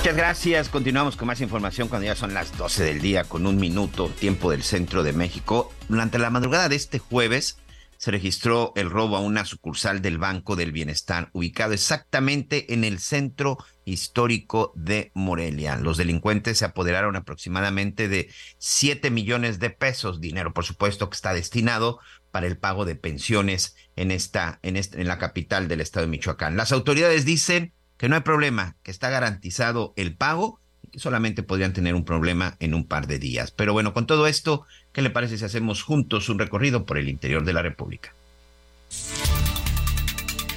[0.00, 0.68] Muchas gracias.
[0.70, 4.50] Continuamos con más información cuando ya son las 12 del día con un minuto, tiempo
[4.50, 5.72] del centro de México.
[5.90, 7.58] Durante la madrugada de este jueves
[8.00, 12.98] se registró el robo a una sucursal del Banco del Bienestar, ubicado exactamente en el
[12.98, 15.76] centro histórico de Morelia.
[15.76, 21.34] Los delincuentes se apoderaron aproximadamente de 7 millones de pesos, dinero por supuesto que está
[21.34, 26.10] destinado para el pago de pensiones en esta en, en la capital del estado de
[26.10, 26.56] Michoacán.
[26.56, 31.42] Las autoridades dicen que no hay problema, que está garantizado el pago y que solamente
[31.42, 33.50] podrían tener un problema en un par de días.
[33.50, 37.10] Pero bueno, con todo esto, ¿qué le parece si hacemos juntos un recorrido por el
[37.10, 38.14] interior de la República?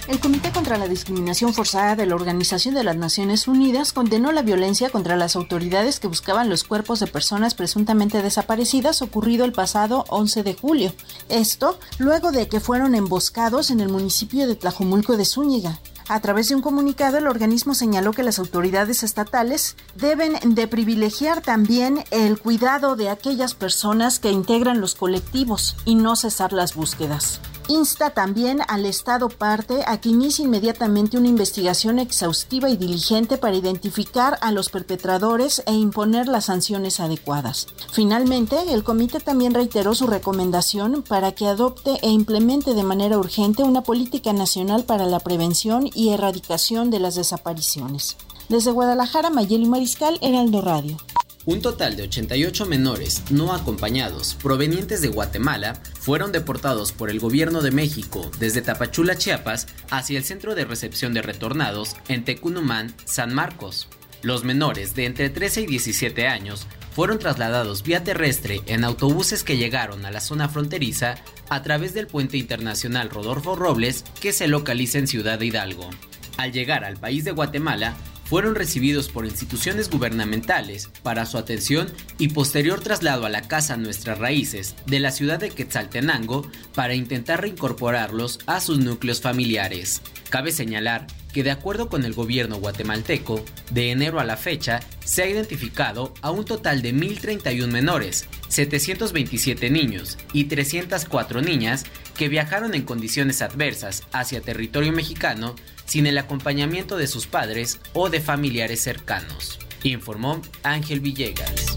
[0.05, 4.41] El Comité contra la Discriminación Forzada de la Organización de las Naciones Unidas condenó la
[4.41, 10.03] violencia contra las autoridades que buscaban los cuerpos de personas presuntamente desaparecidas ocurrido el pasado
[10.09, 10.93] 11 de julio.
[11.29, 15.79] Esto luego de que fueron emboscados en el municipio de Tlajomulco de Zúñiga.
[16.07, 21.41] A través de un comunicado, el organismo señaló que las autoridades estatales deben de privilegiar
[21.41, 27.39] también el cuidado de aquellas personas que integran los colectivos y no cesar las búsquedas.
[27.69, 33.55] Insta también al Estado parte a que inicie inmediatamente una investigación exhaustiva y diligente para
[33.55, 37.67] identificar a los perpetradores e imponer las sanciones adecuadas.
[37.93, 43.63] Finalmente, el comité también reiteró su recomendación para que adopte e implemente de manera urgente
[43.63, 48.17] una política nacional para la prevención y erradicación de las desapariciones.
[48.49, 50.97] Desde Guadalajara, Mayeli Mariscal, Heraldo Radio.
[51.45, 57.61] Un total de 88 menores no acompañados provenientes de Guatemala fueron deportados por el gobierno
[57.61, 63.33] de México desde Tapachula, Chiapas, hacia el centro de recepción de retornados en Tecunumán, San
[63.33, 63.89] Marcos.
[64.21, 69.57] Los menores de entre 13 y 17 años fueron trasladados vía terrestre en autobuses que
[69.57, 71.15] llegaron a la zona fronteriza
[71.49, 75.89] a través del puente internacional Rodolfo Robles que se localiza en Ciudad Hidalgo.
[76.37, 82.29] Al llegar al país de Guatemala, fueron recibidos por instituciones gubernamentales para su atención y
[82.29, 88.39] posterior traslado a la Casa Nuestras Raíces de la ciudad de Quetzaltenango para intentar reincorporarlos
[88.47, 90.01] a sus núcleos familiares.
[90.29, 95.23] Cabe señalar que de acuerdo con el gobierno guatemalteco, de enero a la fecha se
[95.23, 102.75] ha identificado a un total de 1.031 menores, 727 niños y 304 niñas que viajaron
[102.75, 105.55] en condiciones adversas hacia territorio mexicano
[105.85, 111.75] sin el acompañamiento de sus padres o de familiares cercanos, informó Ángel Villegas.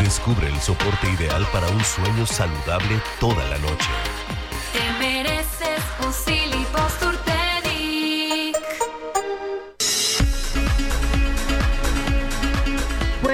[0.00, 4.13] Descubre el soporte ideal para un sueño saludable toda la noche.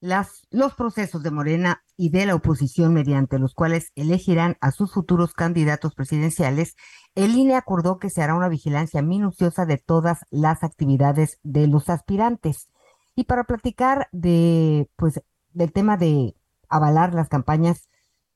[0.00, 4.92] las, los procesos de Morena y de la oposición mediante los cuales elegirán a sus
[4.92, 6.74] futuros candidatos presidenciales,
[7.14, 11.90] el INE acordó que se hará una vigilancia minuciosa de todas las actividades de los
[11.90, 12.68] aspirantes.
[13.14, 15.20] Y para platicar de, pues,
[15.52, 16.34] del tema de
[16.68, 17.88] avalar las campañas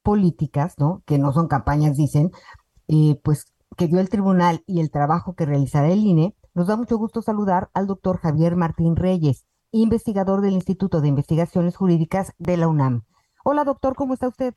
[0.03, 1.03] políticas, ¿no?
[1.07, 2.31] Que no son campañas, dicen,
[2.89, 3.47] eh, pues
[3.77, 7.23] que dio el tribunal y el trabajo que realizará el INE, nos da mucho gusto
[7.23, 13.03] saludar al doctor Javier Martín Reyes, investigador del Instituto de Investigaciones Jurídicas de la UNAM.
[13.43, 14.55] Hola, doctor, ¿cómo está usted?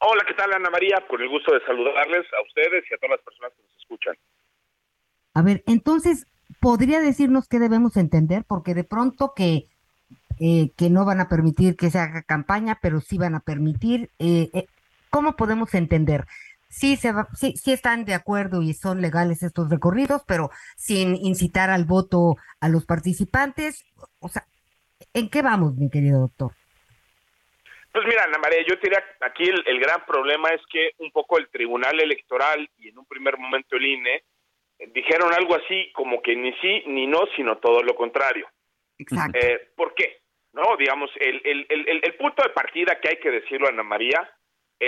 [0.00, 0.96] Hola, ¿qué tal, Ana María?
[1.08, 4.14] Con el gusto de saludarles a ustedes y a todas las personas que nos escuchan.
[5.32, 6.26] A ver, entonces,
[6.60, 8.44] ¿podría decirnos qué debemos entender?
[8.46, 9.66] Porque de pronto que,
[10.40, 14.10] eh, que no van a permitir que se haga campaña, pero sí van a permitir,
[14.18, 14.66] eh, eh,
[15.10, 16.26] ¿cómo podemos entender?
[16.74, 21.14] Sí, se va, sí, sí están de acuerdo y son legales estos recorridos, pero sin
[21.14, 23.84] incitar al voto a los participantes.
[24.18, 24.42] O sea,
[25.12, 26.50] ¿en qué vamos, mi querido doctor?
[27.92, 31.38] Pues mira, Ana María, yo diría aquí el, el, gran problema es que un poco
[31.38, 34.24] el Tribunal Electoral y en un primer momento el INE
[34.80, 38.48] eh, dijeron algo así como que ni sí ni no, sino todo lo contrario.
[38.98, 39.38] Exacto.
[39.40, 40.22] Eh, ¿Por qué?
[40.52, 44.28] No, digamos, el, el, el, el punto de partida que hay que decirlo, Ana María,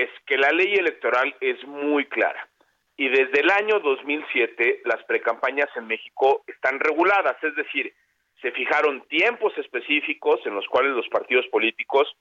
[0.03, 2.49] es que la ley electoral es muy clara.
[2.97, 7.95] Y desde el año 2007 las precampañas en México están reguladas, es decir,
[8.41, 12.15] se fijaron tiempos específicos en los cuales los partidos políticos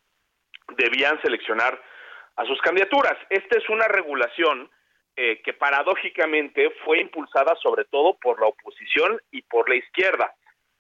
[0.78, 1.82] debían seleccionar
[2.38, 3.18] a sus candidaturas.
[3.30, 4.70] Esta es una regulación
[5.18, 10.34] eh, que paradójicamente fue impulsada sobre todo por la oposición y por la izquierda.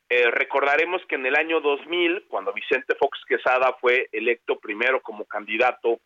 [0.09, 5.25] Eh, recordaremos que en el año 2000, cuando Vicente Fox Quesada fue electo primero como
[5.25, 5.99] candidato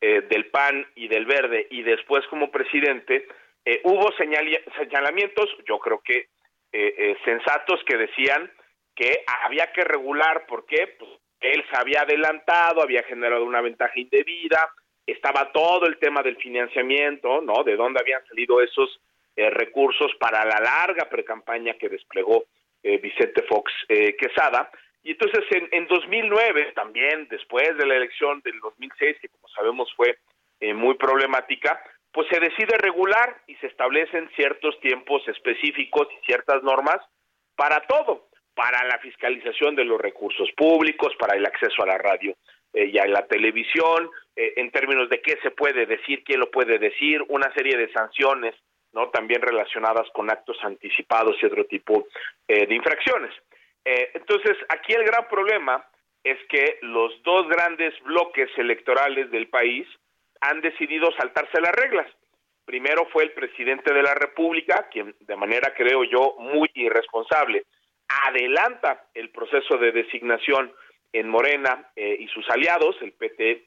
[0.00, 3.26] eh, del PAN y del Verde y después como presidente,
[3.64, 6.28] eh, hubo señalamientos, yo creo que
[6.70, 8.48] eh, sensatos, que decían
[8.94, 14.70] que había que regular, porque pues, él se había adelantado, había generado una ventaja indebida,
[15.04, 17.64] estaba todo el tema del financiamiento, ¿no?
[17.64, 19.00] De dónde habían salido esos
[19.34, 22.44] recursos para la larga precampaña que desplegó
[22.82, 24.70] Vicente Fox Quesada.
[25.02, 29.92] Y entonces en, en 2009, también después de la elección del 2006, que como sabemos
[29.96, 30.18] fue
[30.60, 31.80] eh, muy problemática,
[32.12, 36.98] pues se decide regular y se establecen ciertos tiempos específicos y ciertas normas
[37.54, 42.34] para todo, para la fiscalización de los recursos públicos, para el acceso a la radio
[42.72, 46.50] eh, y a la televisión, eh, en términos de qué se puede decir, quién lo
[46.50, 48.56] puede decir, una serie de sanciones,
[48.92, 49.10] ¿no?
[49.10, 52.08] También relacionadas con actos anticipados y otro tipo
[52.48, 53.30] de infracciones.
[53.84, 55.84] Eh, entonces, aquí el gran problema
[56.24, 59.86] es que los dos grandes bloques electorales del país
[60.40, 62.06] han decidido saltarse las reglas.
[62.64, 67.64] Primero fue el presidente de la República, quien de manera, creo yo, muy irresponsable,
[68.26, 70.72] adelanta el proceso de designación
[71.12, 73.64] en Morena eh, y sus aliados, el PT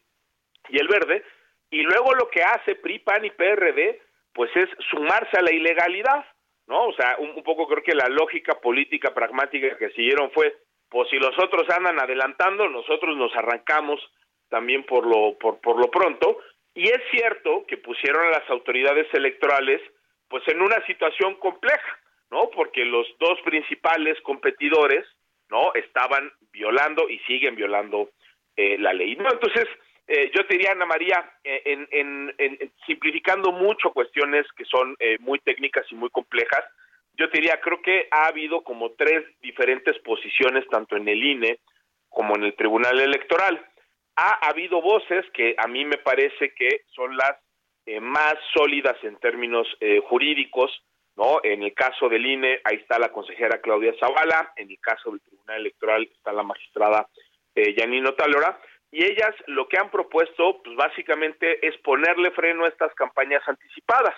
[0.69, 1.23] y el Verde,
[1.71, 4.01] y luego lo que hace PRI, PAN y PRD,
[4.33, 6.25] pues es sumarse a la ilegalidad.
[6.71, 6.87] ¿No?
[6.87, 10.55] O sea, un, poco creo que la lógica política pragmática que siguieron fue,
[10.89, 13.99] pues si los otros andan adelantando, nosotros nos arrancamos
[14.47, 16.39] también por lo, por, por lo pronto.
[16.73, 19.81] Y es cierto que pusieron a las autoridades electorales
[20.29, 21.99] pues en una situación compleja,
[22.31, 22.49] ¿no?
[22.51, 25.05] Porque los dos principales competidores,
[25.49, 25.73] ¿no?
[25.73, 28.11] Estaban violando y siguen violando
[28.55, 29.29] eh, la ley, ¿no?
[29.29, 29.67] Entonces,
[30.13, 34.93] eh, yo te diría, Ana María, eh, en, en, en, simplificando mucho cuestiones que son
[34.99, 36.65] eh, muy técnicas y muy complejas,
[37.13, 41.59] yo te diría, creo que ha habido como tres diferentes posiciones, tanto en el INE
[42.09, 43.65] como en el Tribunal Electoral.
[44.17, 47.37] Ha habido voces que a mí me parece que son las
[47.85, 50.71] eh, más sólidas en términos eh, jurídicos,
[51.15, 51.39] ¿no?
[51.43, 55.21] En el caso del INE, ahí está la consejera Claudia Zavala, en el caso del
[55.21, 57.07] Tribunal Electoral está la magistrada
[57.55, 58.59] eh, Yanino Talora,
[58.91, 64.15] y ellas lo que han propuesto, pues básicamente es ponerle freno a estas campañas anticipadas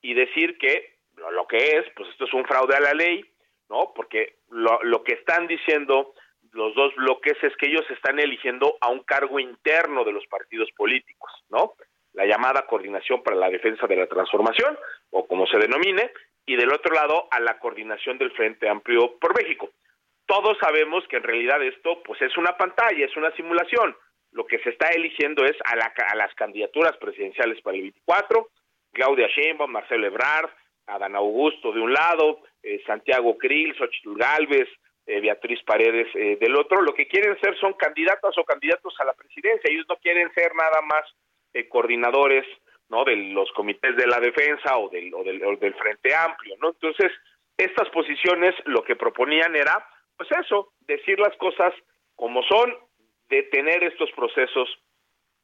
[0.00, 3.24] y decir que lo, que es, pues esto es un fraude a la ley,
[3.68, 3.92] ¿no?
[3.94, 6.14] Porque lo, lo que están diciendo
[6.52, 10.70] los dos bloques es que ellos están eligiendo a un cargo interno de los partidos
[10.76, 11.74] políticos, ¿no?
[12.12, 14.78] La llamada Coordinación para la Defensa de la Transformación,
[15.10, 16.12] o como se denomine,
[16.46, 19.70] y del otro lado a la coordinación del Frente Amplio por México.
[20.26, 23.96] Todos sabemos que en realidad esto pues es una pantalla, es una simulación.
[24.34, 28.48] Lo que se está eligiendo es a, la, a las candidaturas presidenciales para el 24,
[28.92, 30.50] Claudia Sheinbaum, Marcelo Ebrard,
[30.86, 34.68] Adán Augusto de un lado, eh, Santiago Krill, Xochitl Galvez,
[35.06, 39.04] eh, Beatriz Paredes eh, del otro, lo que quieren ser son candidatas o candidatos a
[39.04, 39.70] la presidencia.
[39.70, 41.04] Ellos no quieren ser nada más
[41.52, 42.46] eh, coordinadores
[42.88, 46.56] no de los comités de la defensa o del, o del, o del Frente Amplio,
[46.60, 46.70] ¿no?
[46.70, 47.12] Entonces,
[47.56, 51.72] estas posiciones lo que proponían era, pues eso, decir las cosas
[52.14, 52.74] como son,
[53.36, 54.68] detener estos procesos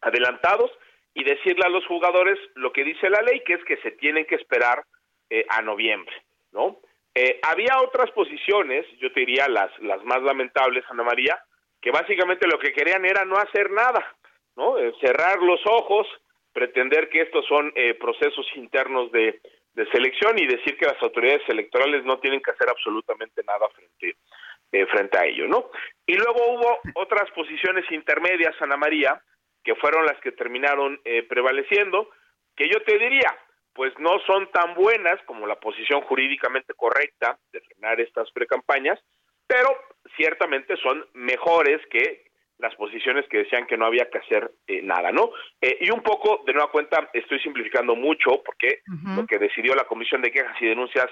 [0.01, 0.71] adelantados
[1.15, 4.25] y decirle a los jugadores lo que dice la ley, que es que se tienen
[4.27, 4.85] que esperar
[5.29, 6.15] eh, a noviembre,
[6.53, 6.81] ¿no?
[7.15, 11.43] Eh, había otras posiciones, yo te diría las, las más lamentables, Ana María,
[11.81, 14.17] que básicamente lo que querían era no hacer nada,
[14.57, 14.79] ¿no?
[14.79, 16.07] Eh, cerrar los ojos,
[16.53, 19.41] pretender que estos son eh, procesos internos de,
[19.75, 24.17] de, selección y decir que las autoridades electorales no tienen que hacer absolutamente nada frente,
[24.73, 25.71] eh, frente a ello, ¿no?
[26.07, 29.21] Y luego hubo otras posiciones intermedias, Ana María,
[29.65, 32.11] que fueron las que terminaron eh, prevaleciendo,
[32.57, 33.37] que yo te diría,
[33.75, 38.99] pues no son tan buenas como la posición jurídicamente correcta de frenar estas precampañas,
[39.47, 39.69] pero
[40.17, 45.13] ciertamente son mejores que las posiciones que decían que no había que hacer eh, nada,
[45.13, 45.31] ¿no?
[45.61, 49.17] Eh, y un poco, de nueva cuenta, estoy simplificando mucho porque uh -huh.
[49.17, 51.09] lo que decidió la Comisión de Quejas y Denuncias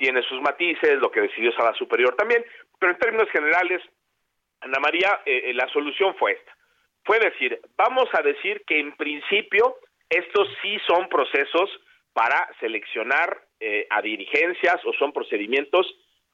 [0.00, 2.42] tiene sus matices, lo que decidió Sala Superior también,
[2.78, 3.82] pero en términos generales,
[4.60, 6.56] Ana María, eh, la solución fue esta.
[7.04, 9.76] Fue decir, vamos a decir que en principio
[10.08, 11.70] estos sí son procesos
[12.14, 15.86] para seleccionar eh, a dirigencias o son procedimientos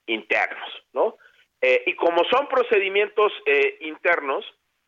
[0.07, 1.17] internos, ¿no?
[1.61, 4.45] Eh, y como son procedimientos eh, internos,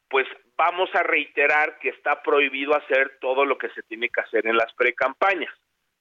[0.09, 0.27] pues
[0.57, 4.57] vamos a reiterar que está prohibido hacer todo lo que se tiene que hacer en
[4.57, 5.53] las precampañas,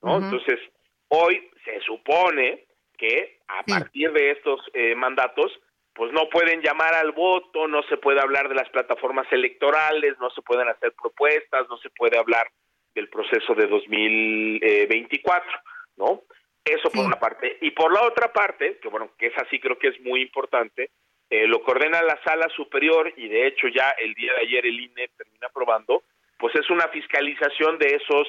[0.02, 0.16] ¿no?
[0.16, 0.24] Uh -huh.
[0.24, 0.60] Entonces,
[1.08, 2.67] hoy se supone
[2.98, 3.72] que a sí.
[3.72, 5.50] partir de estos eh, mandatos,
[5.94, 10.30] pues no pueden llamar al voto, no se puede hablar de las plataformas electorales, no
[10.30, 12.46] se pueden hacer propuestas, no se puede hablar
[12.94, 15.50] del proceso de 2024,
[15.96, 16.22] ¿no?
[16.64, 17.06] Eso por sí.
[17.06, 17.58] una parte.
[17.62, 20.90] Y por la otra parte, que bueno, que es así creo que es muy importante,
[21.30, 24.80] eh, lo coordena la sala superior y de hecho ya el día de ayer el
[24.80, 26.02] INE termina aprobando,
[26.38, 28.28] pues es una fiscalización de esos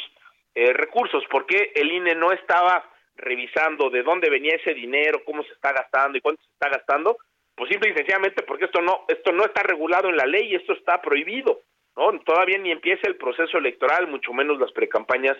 [0.55, 2.83] eh, recursos, porque el INE no estaba
[3.19, 7.17] revisando de dónde venía ese dinero, cómo se está gastando y cuánto se está gastando,
[7.55, 10.73] pues simple y sencillamente porque esto no, esto no está regulado en la ley, esto
[10.73, 11.61] está prohibido,
[11.95, 12.17] ¿no?
[12.21, 15.37] Todavía ni empieza el proceso electoral, mucho menos las precampañas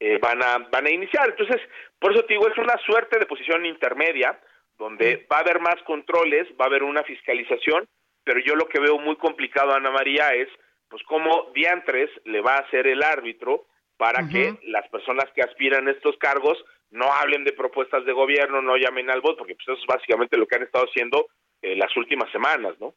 [0.00, 1.30] eh, van a van a iniciar.
[1.30, 1.60] Entonces,
[1.98, 4.38] por eso te digo, es una suerte de posición intermedia
[4.78, 7.88] donde va a haber más controles, va a haber una fiscalización,
[8.22, 10.48] pero yo lo que veo muy complicado Ana María es
[10.88, 13.66] pues cómo diantres le va a hacer el árbitro
[13.96, 14.30] para uh -huh.
[14.32, 18.76] que las personas que aspiran a estos cargos no hablen de propuestas de gobierno, no
[18.76, 21.26] llamen al voto, porque pues eso es básicamente lo que han estado haciendo
[21.62, 22.94] eh, las últimas semanas, ¿no?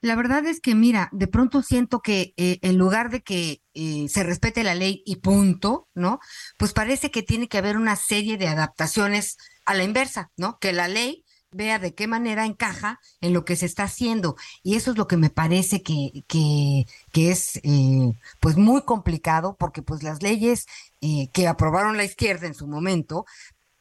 [0.00, 4.08] La verdad es que, mira, de pronto siento que eh, en lugar de que eh,
[4.08, 6.18] se respete la ley y punto, ¿no?
[6.58, 10.58] Pues parece que tiene que haber una serie de adaptaciones a la inversa, ¿no?
[10.60, 11.21] Que la ley
[11.52, 14.36] vea de qué manera encaja en lo que se está haciendo.
[14.62, 19.82] Y eso es lo que me parece que, que, es eh, pues muy complicado, porque
[19.82, 20.66] pues las leyes
[21.00, 23.26] eh, que aprobaron la izquierda en su momento,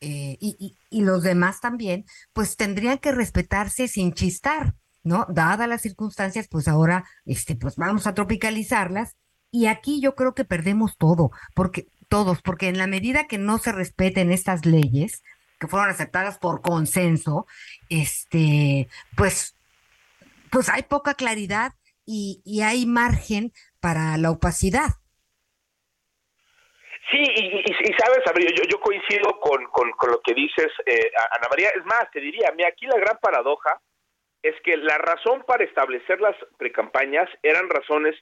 [0.02, 4.76] eh, y, y, y los demás también, pues tendrían que respetarse sin chistar.
[5.04, 5.26] ¿no?
[5.30, 9.16] Dadas las circunstancias, pues ahora, este, pues vamos a tropicalizarlas.
[9.52, 13.58] Y aquí yo creo que perdemos todo, porque todos, porque en la medida que no
[13.58, 15.24] se respeten estas leyes,
[15.62, 17.46] que fueron aceptadas por consenso,
[17.88, 19.56] este, pues,
[20.52, 24.90] pues hay poca claridad y, hay margen para la opacidad.
[27.12, 28.24] Sí, y, y, y sabes,
[28.58, 31.70] yo, yo coincido con, con, con, lo que dices, eh, Ana María.
[31.78, 33.80] Es más, te diría, mira, aquí la gran paradoja
[34.42, 38.16] es que la razón para establecer las precampañas eran razones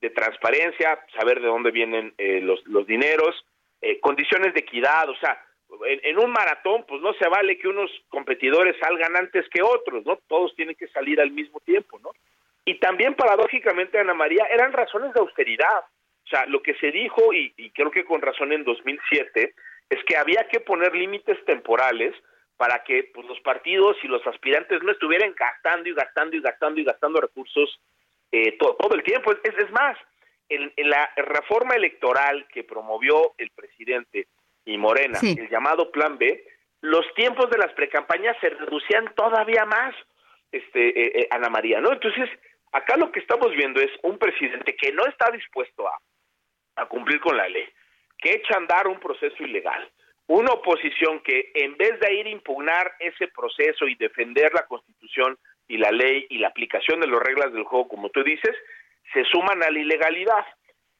[0.00, 3.36] de transparencia, saber de dónde vienen eh, los, los dineros,
[3.80, 5.40] eh, condiciones de equidad, o sea,
[5.86, 10.04] en, en, un maratón, pues no se vale que unos competidores salgan antes que otros,
[10.04, 10.18] ¿no?
[10.28, 12.10] Todos tienen que salir al mismo tiempo, ¿no?
[12.64, 15.84] Y también, paradójicamente, Ana María, eran razones de austeridad.
[16.24, 19.54] O sea, lo que se dijo, y, y creo que con razón en 2007,
[19.88, 22.14] es que había que poner límites temporales
[22.56, 26.80] para que pues, los partidos y los aspirantes no estuvieran gastando y gastando y gastando
[26.80, 27.80] y gastando recursos
[28.30, 29.32] eh, todo, todo, el tiempo.
[29.32, 29.96] Es, es más,
[30.48, 34.28] en, en, la reforma electoral que promovió el presidente
[34.64, 35.36] y Morena, sí.
[35.38, 36.44] el llamado Plan B,
[36.82, 39.94] los tiempos de las precampañas se reducían todavía más,
[40.50, 41.92] este, eh, eh, Ana María, ¿no?
[41.92, 42.28] Entonces,
[42.72, 45.98] acá lo que estamos viendo es un presidente que no está dispuesto a,
[46.88, 47.68] cumplir con la ley,
[48.16, 49.90] que echa a andar un proceso ilegal,
[50.28, 55.38] una oposición que en vez de ir a impugnar ese proceso y defender la Constitución
[55.68, 58.56] y la ley y la aplicación de las reglas del juego, como tú dices,
[59.12, 60.46] se suman a la ilegalidad.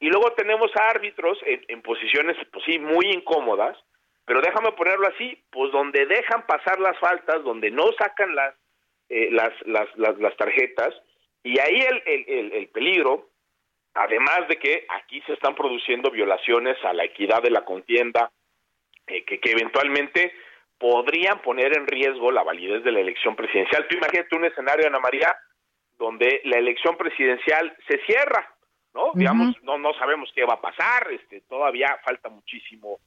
[0.01, 3.77] Y luego tenemos a árbitros en, en posiciones, pues sí, muy incómodas,
[4.25, 8.55] pero déjame ponerlo así, pues donde dejan pasar las faltas, donde no sacan las,
[9.09, 10.95] eh, las, las, las, las tarjetas,
[11.43, 13.29] y ahí el, el, el, el peligro,
[13.95, 18.31] además de que aquí se están produciendo violaciones a la equidad de la contienda,
[19.07, 20.33] eh, que, que eventualmente
[20.79, 23.87] podrían poner en riesgo la validez de la elección presidencial.
[23.89, 25.37] Tú imagínate un escenario, Ana María,
[25.99, 28.55] donde la elección presidencial se cierra,
[28.95, 29.13] ¿no?
[29.15, 32.99] Digamos, no, no sabemos qué va a pasar, este, todavía falta muchísimo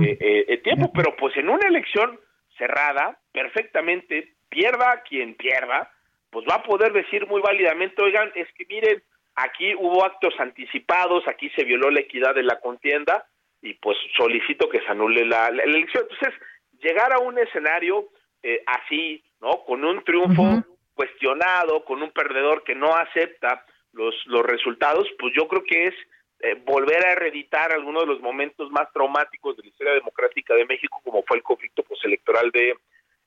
[0.00, 0.16] eh,
[0.48, 2.18] eh, tiempo, pero pues en una elección
[2.56, 5.90] cerrada, perfectamente, pierda quien pierda,
[6.30, 9.02] pues va a poder decir muy válidamente, oigan, es que miren,
[9.34, 13.26] aquí hubo actos anticipados, aquí se violó la equidad de la contienda
[13.60, 16.04] y pues solicito que se anule la, la elección.
[16.10, 16.40] Entonces,
[16.80, 18.08] llegar a un escenario
[18.42, 19.62] eh, así, ¿no?
[19.64, 20.64] Con un triunfo
[20.94, 25.94] cuestionado, con un perdedor que no acepta los, los resultados, pues yo creo que es
[26.40, 30.64] eh, volver a reeditar algunos de los momentos más traumáticos de la historia democrática de
[30.64, 32.76] México, como fue el conflicto postelectoral de,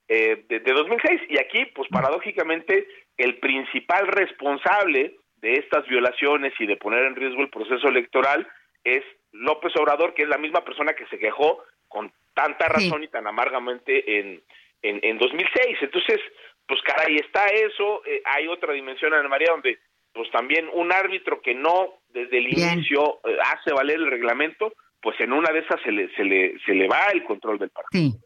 [0.08, 1.22] eh, de, de 2006.
[1.30, 2.88] Y aquí, pues paradójicamente,
[3.18, 8.48] el principal responsable de estas violaciones y de poner en riesgo el proceso electoral
[8.84, 13.08] es López Obrador, que es la misma persona que se quejó con tanta razón y
[13.08, 14.42] tan amargamente en,
[14.82, 15.78] en, en 2006.
[15.82, 16.20] Entonces,
[16.68, 18.02] pues caray, está eso.
[18.06, 19.80] Eh, hay otra dimensión, Ana María, donde
[20.16, 22.80] pues también un árbitro que no desde el Bien.
[22.80, 26.58] inicio eh, hace valer el reglamento, pues en una de esas se le, se le,
[26.66, 28.12] se le va el control del partido.
[28.12, 28.18] Sí.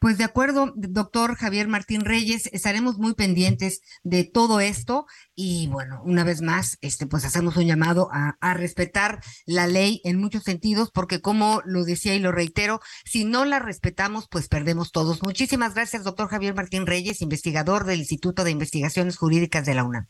[0.00, 6.00] Pues de acuerdo, doctor Javier Martín Reyes, estaremos muy pendientes de todo esto y bueno,
[6.06, 10.44] una vez más, este, pues hacemos un llamado a, a respetar la ley en muchos
[10.44, 15.22] sentidos, porque como lo decía y lo reitero, si no la respetamos, pues perdemos todos.
[15.22, 20.06] Muchísimas gracias, doctor Javier Martín Reyes, investigador del Instituto de Investigaciones Jurídicas de la UNAM.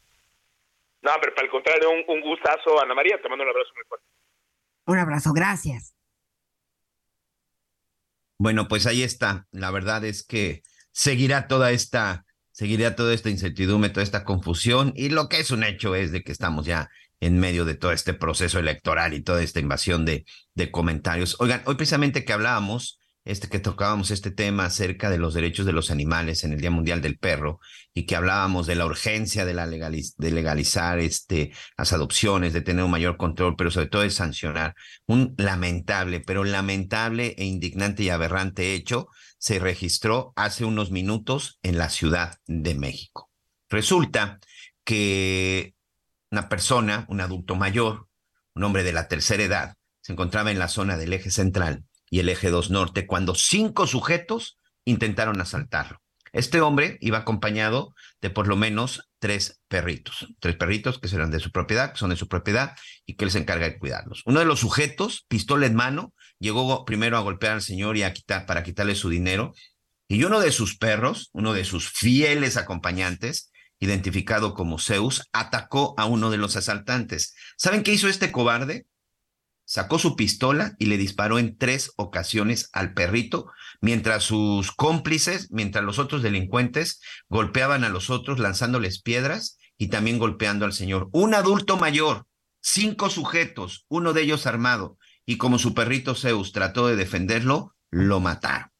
[1.03, 3.85] No, pero para el contrario, un, un gustazo, Ana María, te mando un abrazo muy
[3.89, 4.07] fuerte.
[4.87, 5.95] Un abrazo, gracias.
[8.39, 9.47] Bueno, pues ahí está.
[9.51, 14.93] La verdad es que seguirá toda esta, seguirá toda esta incertidumbre, toda esta confusión.
[14.95, 16.91] Y lo que es un hecho es de que estamos ya
[17.21, 20.25] en medio de todo este proceso electoral y toda esta invasión de,
[20.55, 21.37] de comentarios.
[21.41, 25.73] Oigan, hoy precisamente que hablábamos, este que tocábamos este tema acerca de los derechos de
[25.73, 27.61] los animales en el Día Mundial del Perro
[27.93, 32.85] y que hablábamos de la urgencia de, la de legalizar este, las adopciones, de tener
[32.85, 34.75] un mayor control, pero sobre todo de sancionar.
[35.07, 39.09] Un lamentable, pero lamentable e indignante y aberrante hecho
[39.39, 43.31] se registró hace unos minutos en la Ciudad de México.
[43.68, 44.39] Resulta
[44.85, 45.75] que
[46.31, 48.09] una persona, un adulto mayor,
[48.55, 52.19] un hombre de la tercera edad, se encontraba en la zona del eje central y
[52.19, 56.03] el eje 2 norte cuando cinco sujetos intentaron asaltarlo.
[56.33, 61.41] Este hombre iba acompañado de por lo menos tres perritos, tres perritos que serán de
[61.41, 64.23] su propiedad, que son de su propiedad y que él se encarga de cuidarlos.
[64.27, 68.13] Uno de los sujetos, pistola en mano, llegó primero a golpear al señor y a
[68.13, 69.55] quitar para quitarle su dinero.
[70.07, 73.51] Y uno de sus perros, uno de sus fieles acompañantes,
[73.81, 77.35] identificado como Zeus, atacó a uno de los asaltantes.
[77.57, 78.87] ¿Saben qué hizo este cobarde?
[79.71, 85.85] Sacó su pistola y le disparó en tres ocasiones al perrito, mientras sus cómplices, mientras
[85.85, 91.09] los otros delincuentes golpeaban a los otros lanzándoles piedras y también golpeando al señor.
[91.12, 92.27] Un adulto mayor,
[92.61, 98.18] cinco sujetos, uno de ellos armado, y como su perrito Zeus trató de defenderlo, lo
[98.18, 98.73] mataron.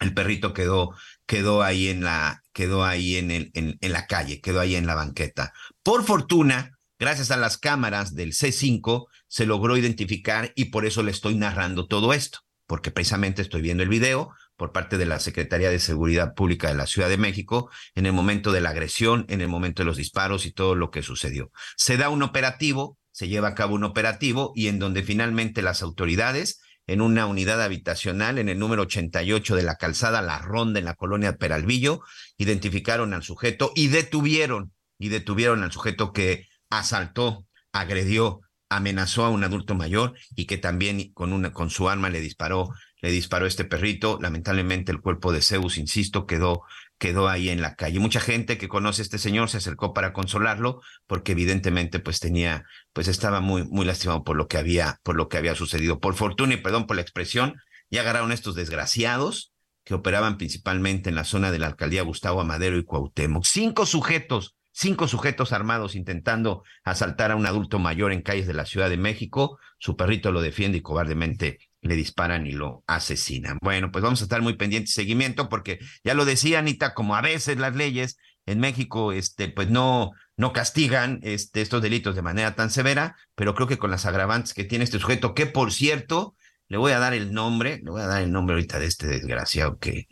[0.00, 4.42] El perrito quedó, quedó ahí en la, quedó ahí en, el, en, en la calle,
[4.42, 5.54] quedó ahí en la banqueta.
[5.82, 9.06] Por fortuna, Gracias a las cámaras del C5
[9.36, 13.82] se logró identificar y por eso le estoy narrando todo esto, porque precisamente estoy viendo
[13.82, 17.70] el video por parte de la Secretaría de Seguridad Pública de la Ciudad de México
[17.94, 20.90] en el momento de la agresión, en el momento de los disparos y todo lo
[20.90, 21.50] que sucedió.
[21.76, 25.82] Se da un operativo, se lleva a cabo un operativo y en donde finalmente las
[25.82, 30.86] autoridades en una unidad habitacional en el número 88 de la calzada La Ronda en
[30.86, 32.00] la colonia Peralvillo,
[32.38, 39.44] identificaron al sujeto y detuvieron, y detuvieron al sujeto que asaltó, agredió, amenazó a un
[39.44, 42.70] adulto mayor y que también con una con su arma le disparó,
[43.00, 44.18] le disparó este perrito.
[44.20, 46.62] Lamentablemente el cuerpo de Zeus, insisto, quedó
[46.98, 48.00] quedó ahí en la calle.
[48.00, 52.64] Mucha gente que conoce a este señor se acercó para consolarlo porque evidentemente pues tenía
[52.92, 56.00] pues estaba muy muy lastimado por lo que había por lo que había sucedido.
[56.00, 57.56] Por fortuna y perdón por la expresión,
[57.90, 59.52] ya agarraron estos desgraciados
[59.84, 63.44] que operaban principalmente en la zona de la alcaldía Gustavo Amadero y Cuauhtémoc.
[63.44, 68.66] Cinco sujetos cinco sujetos armados intentando asaltar a un adulto mayor en calles de la
[68.66, 69.58] Ciudad de México.
[69.78, 73.58] Su perrito lo defiende y cobardemente le disparan y lo asesinan.
[73.62, 77.16] Bueno, pues vamos a estar muy pendientes de seguimiento porque ya lo decía Anita, como
[77.16, 82.22] a veces las leyes en México, este, pues no, no castigan este, estos delitos de
[82.22, 85.72] manera tan severa, pero creo que con las agravantes que tiene este sujeto, que por
[85.72, 86.36] cierto,
[86.68, 89.06] le voy a dar el nombre, le voy a dar el nombre ahorita de este
[89.06, 90.06] desgraciado que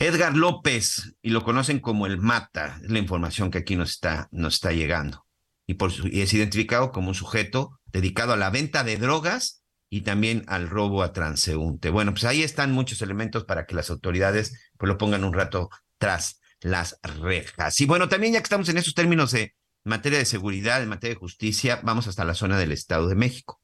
[0.00, 4.28] Edgar López, y lo conocen como el Mata, es la información que aquí nos está,
[4.30, 5.26] nos está llegando.
[5.66, 10.02] Y, por su- es identificado como un sujeto dedicado a la venta de drogas y
[10.02, 11.90] también al robo a transeúnte.
[11.90, 15.68] Bueno, pues ahí están muchos elementos para que las autoridades pues lo pongan un rato
[15.98, 17.80] tras las rejas.
[17.80, 19.54] Y bueno, también ya que estamos en esos términos de
[19.84, 23.60] materia de seguridad, en materia de justicia, vamos hasta la zona del Estado de México.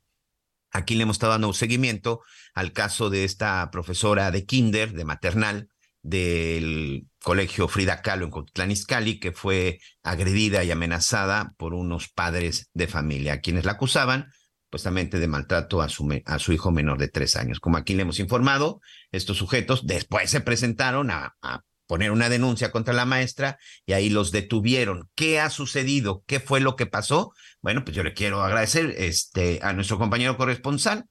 [0.73, 2.23] Aquí le hemos estado dando seguimiento
[2.55, 5.69] al caso de esta profesora de kinder, de maternal,
[6.05, 12.87] del colegio Frida Kahlo en Izcalli, que fue agredida y amenazada por unos padres de
[12.87, 14.29] familia, quienes la acusaban
[14.67, 17.59] supuestamente de maltrato a su, a su hijo menor de tres años.
[17.59, 18.81] Como aquí le hemos informado,
[19.13, 24.11] estos sujetos después se presentaron a, a poner una denuncia contra la maestra y ahí
[24.11, 25.09] los detuvieron.
[25.15, 26.23] ¿Qué ha sucedido?
[26.27, 27.33] ¿Qué fue lo que pasó?
[27.63, 31.07] Bueno, pues yo le quiero agradecer este, a nuestro compañero corresponsal,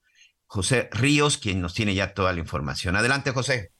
[0.46, 2.94] José Ríos, quien nos tiene ya toda la información.
[2.94, 3.73] Adelante, José.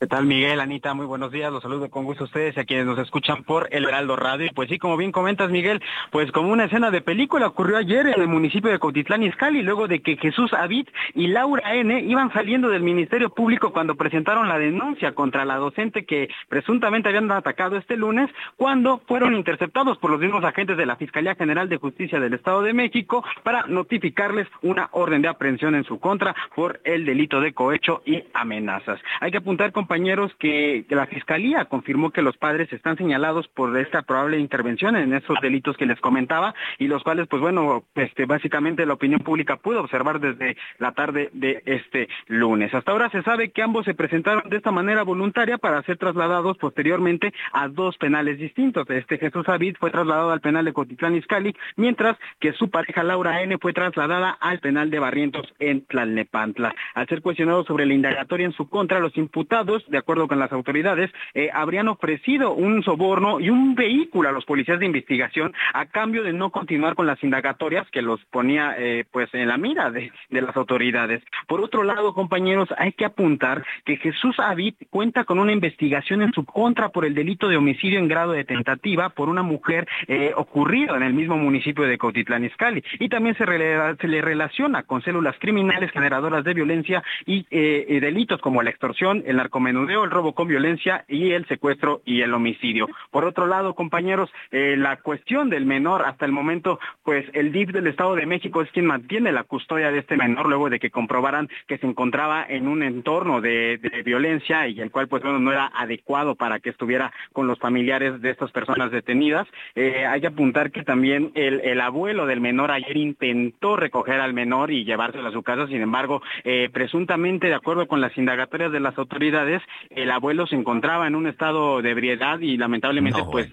[0.00, 0.92] ¿Qué tal, Miguel, Anita?
[0.92, 1.52] Muy buenos días.
[1.52, 4.46] Los saludo con gusto a ustedes y a quienes nos escuchan por El Heraldo Radio.
[4.46, 5.80] Y pues sí, como bien comentas, Miguel,
[6.10, 9.86] pues como una escena de película ocurrió ayer en el municipio de Cotitlán Izcalli, luego
[9.86, 12.00] de que Jesús Avid y Laura N.
[12.00, 17.30] iban saliendo del Ministerio Público cuando presentaron la denuncia contra la docente que presuntamente habían
[17.30, 21.76] atacado este lunes, cuando fueron interceptados por los mismos agentes de la Fiscalía General de
[21.76, 26.80] Justicia del Estado de México para notificarles una orden de aprehensión en su contra por
[26.82, 29.00] el delito de cohecho y amenazas.
[29.20, 34.00] Hay que apuntar, compañeros, que, la Fiscalía confirmó que los padres están señalados por esta
[34.02, 38.86] probable intervención en esos delitos que les comentaba y los cuales, pues bueno, este, básicamente
[38.86, 42.72] la opinión pública pudo observar desde la tarde de este lunes.
[42.72, 46.56] Hasta ahora se sabe que ambos se presentaron de esta manera voluntaria para ser trasladados
[46.56, 48.88] posteriormente a dos penales distintos.
[48.88, 53.42] Este Jesús Avid fue trasladado al penal de Cotitlán Izcalli, mientras que su pareja Laura
[53.42, 56.74] N fue trasladada al penal de Barrientos en Tlalnepantla.
[56.94, 60.52] Al ser cuestionado sobre la indagatoria en su contra, los imputados, de acuerdo con las
[60.52, 65.86] autoridades, eh, habrían ofrecido un soborno y un vehículo a los policías de investigación a
[65.86, 69.90] cambio de no continuar con las indagatorias que los ponía eh, pues en la mira
[69.90, 71.22] de, las autoridades.
[71.46, 76.32] Por otro lado, compañeros, hay que apuntar que Jesús Avid cuenta con una investigación en
[76.32, 80.32] su contra por el delito de homicidio en grado de tentativa por una mujer eh,
[80.36, 85.36] ocurrido en el mismo municipio de Cotitlán Izcalli y también se, le relaciona con células
[85.38, 90.48] criminales generadoras de violencia y eh, delitos como la extorsión, el narcomenudeo, el robo con
[90.48, 92.88] violencia y el secuestro y el homicidio.
[93.10, 97.70] Por otro lado, compañeros, eh, la cuestión del menor hasta el momento, pues el DIF
[97.70, 100.90] del Estado de México es quien mantiene la custodia de este menor luego de que
[100.90, 105.52] comprobaran que se encontraba en un entorno de, violencia y el cual pues bueno no
[105.52, 109.46] era adecuado para que estuviera con los familiares de estas personas detenidas.
[109.74, 114.34] Eh, hay que apuntar que también el, el abuelo del menor ayer intentó recoger al
[114.34, 118.72] menor y llevárselo a su casa, sin embargo, eh, presuntamente de acuerdo con las indagatorias
[118.72, 119.53] de las autoridades,
[119.90, 123.48] el abuelo se encontraba en un estado de ebriedad y lamentablemente No, pues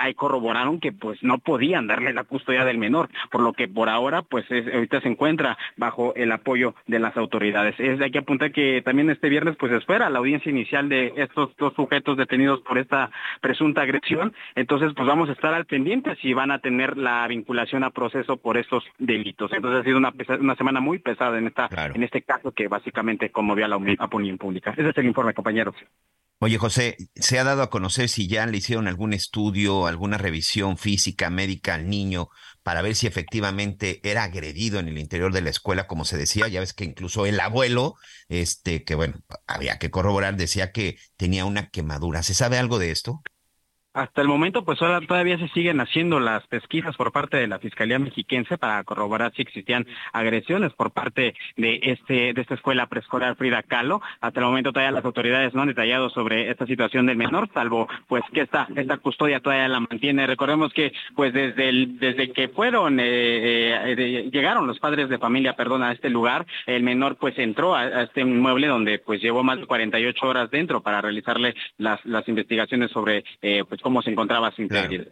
[0.00, 3.88] ahí corroboraron que pues no podían darle la custodia del menor, por lo que por
[3.88, 7.74] ahora pues es- ahorita se encuentra bajo el apoyo de las autoridades.
[7.78, 11.56] Es, hay que apuntar que también este viernes pues espera la audiencia inicial de estos
[11.56, 13.10] dos sujetos detenidos por esta
[13.40, 17.84] presunta agresión, entonces pues vamos a estar al pendiente si van a tener la vinculación
[17.84, 19.52] a proceso por estos delitos.
[19.52, 22.68] Entonces ha sido una, pesa- una semana muy pesada en esta en este caso que
[22.68, 24.72] básicamente conmovió a la opinión- opinión pública.
[24.76, 25.74] Ese es el informe, compañeros.
[26.40, 30.78] Oye, José, ¿se ha dado a conocer si ya le hicieron algún estudio, alguna revisión
[30.78, 32.28] física, médica al niño
[32.62, 36.46] para ver si efectivamente era agredido en el interior de la escuela, como se decía?
[36.46, 37.96] Ya ves que incluso el abuelo,
[38.28, 42.22] este, que bueno, había que corroborar, decía que tenía una quemadura.
[42.22, 43.20] ¿Se sabe algo de esto?
[43.98, 47.58] Hasta el momento, pues ahora todavía se siguen haciendo las pesquisas por parte de la
[47.58, 53.34] Fiscalía Mexiquense para corroborar si existían agresiones por parte de este de esta escuela preescolar
[53.34, 54.00] Frida Kahlo.
[54.20, 57.88] Hasta el momento todavía las autoridades no han detallado sobre esta situación del menor, salvo
[58.06, 60.28] pues que esta esta custodia todavía la mantiene.
[60.28, 65.82] Recordemos que pues desde desde que fueron eh, eh, llegaron los padres de familia, perdón,
[65.82, 69.58] a este lugar, el menor pues entró a, a este inmueble donde pues llevó más
[69.58, 74.54] de 48 horas dentro para realizarle las las investigaciones sobre eh, pues cómo se encontraba
[74.54, 75.06] su integridad.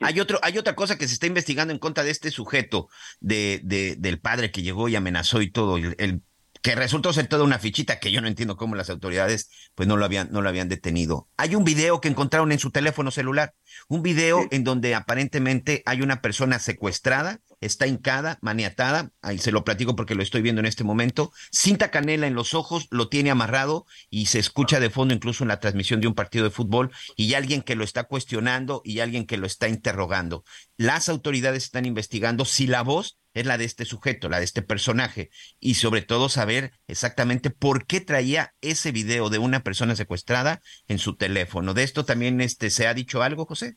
[0.00, 2.88] Hay otro, hay otra cosa que se está investigando en contra de este sujeto,
[3.20, 5.76] de, de- del padre que llegó y amenazó y todo.
[5.76, 6.22] El, el
[6.62, 9.96] que resultó ser toda una fichita que yo no entiendo cómo las autoridades pues no
[9.96, 11.28] lo habían, no lo habían detenido.
[11.36, 13.54] Hay un video que encontraron en su teléfono celular,
[13.88, 19.64] un video en donde aparentemente hay una persona secuestrada, está hincada, maniatada, ahí se lo
[19.64, 23.30] platico porque lo estoy viendo en este momento, cinta canela en los ojos, lo tiene
[23.30, 26.92] amarrado y se escucha de fondo incluso en la transmisión de un partido de fútbol
[27.16, 30.44] y alguien que lo está cuestionando y alguien que lo está interrogando.
[30.76, 34.62] Las autoridades están investigando si la voz es la de este sujeto, la de este
[34.62, 35.28] personaje,
[35.60, 40.98] y sobre todo saber exactamente por qué traía ese video de una persona secuestrada en
[40.98, 41.74] su teléfono.
[41.74, 43.76] ¿De esto también este, se ha dicho algo, José?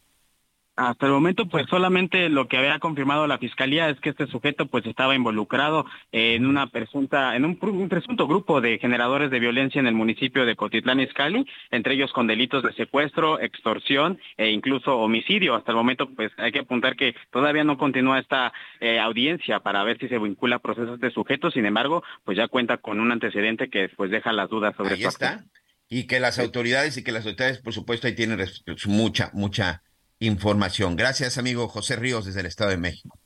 [0.79, 4.67] Hasta el momento, pues solamente lo que había confirmado la fiscalía es que este sujeto
[4.67, 9.79] pues estaba involucrado en una presunta, en un, un presunto grupo de generadores de violencia
[9.79, 14.97] en el municipio de Cotitlán Izcalli, entre ellos con delitos de secuestro, extorsión e incluso
[14.97, 15.53] homicidio.
[15.55, 19.83] Hasta el momento, pues hay que apuntar que todavía no continúa esta eh, audiencia para
[19.83, 21.51] ver si se vincula a procesos de sujeto.
[21.51, 25.03] Sin embargo, pues ya cuenta con un antecedente que pues deja las dudas sobre Ahí
[25.03, 25.43] está.
[25.89, 28.39] Y que las autoridades y que las autoridades, por supuesto, ahí tienen
[28.87, 29.81] mucha, mucha
[30.19, 30.95] información.
[30.95, 33.17] Gracias, amigo José Ríos, desde el Estado de México.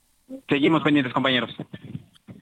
[0.48, 1.52] Seguimos pendientes, compañeros.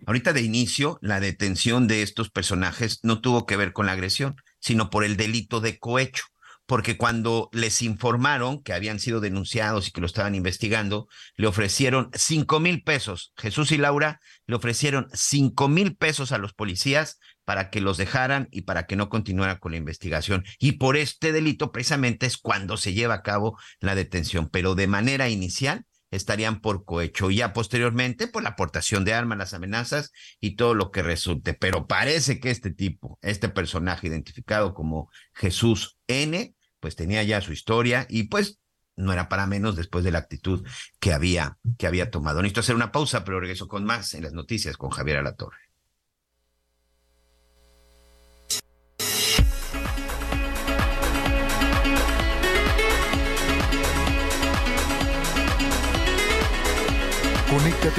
[0.06, 4.36] Ahorita de inicio, la detención de estos personajes no tuvo que ver con la agresión,
[4.60, 6.24] sino por el delito de cohecho.
[6.66, 12.10] Porque cuando les informaron que habían sido denunciados y que lo estaban investigando, le ofrecieron
[12.14, 13.34] cinco mil pesos.
[13.36, 17.20] Jesús y Laura le ofrecieron cinco mil pesos a los policías
[17.52, 20.46] para que los dejaran y para que no continuara con la investigación.
[20.58, 24.48] Y por este delito precisamente es cuando se lleva a cabo la detención.
[24.48, 29.38] Pero de manera inicial estarían por cohecho y ya posteriormente por la aportación de armas,
[29.38, 31.54] las amenazas y todo lo que resulte.
[31.54, 37.52] Pero parece que este tipo, este personaje identificado como Jesús N, pues tenía ya su
[37.52, 38.62] historia y pues
[38.96, 40.66] no era para menos después de la actitud
[41.02, 42.42] que había, que había tomado.
[42.42, 45.71] Necesito hacer una pausa, pero regreso con más en las noticias con Javier Alatorre.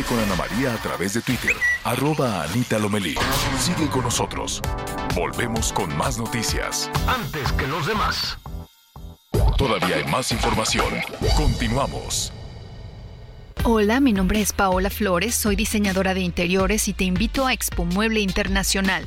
[0.08, 1.54] Con Ana María a través de Twitter,
[1.84, 3.14] arroba Anita Lomelí.
[3.58, 4.60] Sigue con nosotros.
[5.14, 6.90] Volvemos con más noticias.
[7.06, 8.38] Antes que los demás.
[9.56, 10.94] Todavía hay más información.
[11.36, 12.32] Continuamos.
[13.64, 17.84] Hola, mi nombre es Paola Flores, soy diseñadora de interiores y te invito a Expo
[17.84, 19.06] Mueble Internacional,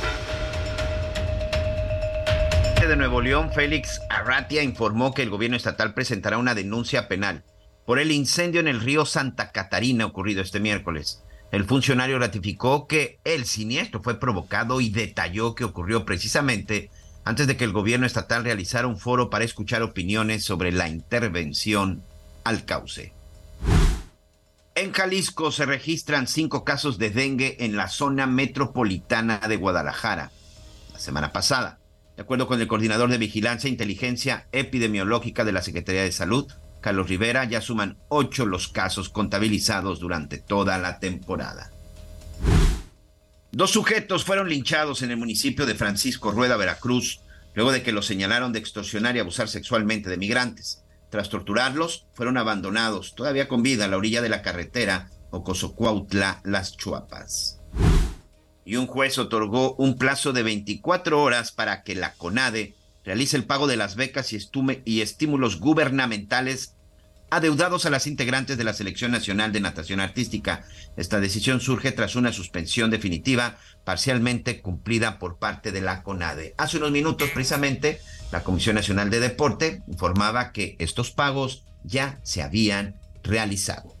[2.87, 7.43] De Nuevo León, Félix Arratia, informó que el gobierno estatal presentará una denuncia penal
[7.85, 11.21] por el incendio en el río Santa Catarina ocurrido este miércoles.
[11.51, 16.89] El funcionario ratificó que el siniestro fue provocado y detalló que ocurrió precisamente
[17.23, 22.03] antes de que el gobierno estatal realizara un foro para escuchar opiniones sobre la intervención
[22.43, 23.13] al cauce.
[24.73, 30.31] En Jalisco se registran cinco casos de dengue en la zona metropolitana de Guadalajara.
[30.93, 31.80] La semana pasada,
[32.21, 36.45] de acuerdo con el coordinador de Vigilancia e Inteligencia Epidemiológica de la Secretaría de Salud,
[36.79, 41.71] Carlos Rivera, ya suman ocho los casos contabilizados durante toda la temporada.
[43.51, 47.21] Dos sujetos fueron linchados en el municipio de Francisco Rueda, Veracruz,
[47.55, 50.83] luego de que los señalaron de extorsionar y abusar sexualmente de migrantes.
[51.09, 56.77] Tras torturarlos, fueron abandonados, todavía con vida, a la orilla de la carretera Ocosocuautla, Las
[56.77, 57.59] Chuapas.
[58.71, 62.73] Y un juez otorgó un plazo de 24 horas para que la CONADE
[63.03, 66.77] realice el pago de las becas y, estímulos gubernamentales
[67.29, 70.63] adeudados a las integrantes de la Selección Nacional de Natación Artística.
[70.95, 76.55] Esta decisión surge tras una suspensión definitiva parcialmente cumplida por parte de la CONADE.
[76.57, 77.99] Hace unos minutos, precisamente,
[78.31, 84.00] la Comisión Nacional de Deporte informaba que estos pagos ya se habían realizado.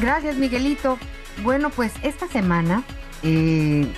[0.00, 0.98] Gracias, Miguelito.
[1.42, 2.84] Bueno, pues esta semana
[3.22, 3.92] eh,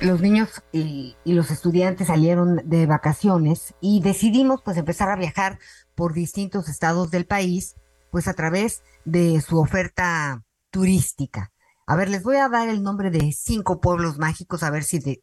[0.00, 5.58] los niños y, los estudiantes salieron de vacaciones y decidimos pues empezar a viajar
[5.94, 7.76] por distintos estados del país,
[8.10, 11.52] pues a través de su oferta turística.
[11.86, 14.98] A ver, les voy a dar el nombre de cinco pueblos mágicos, a ver si
[14.98, 15.22] de-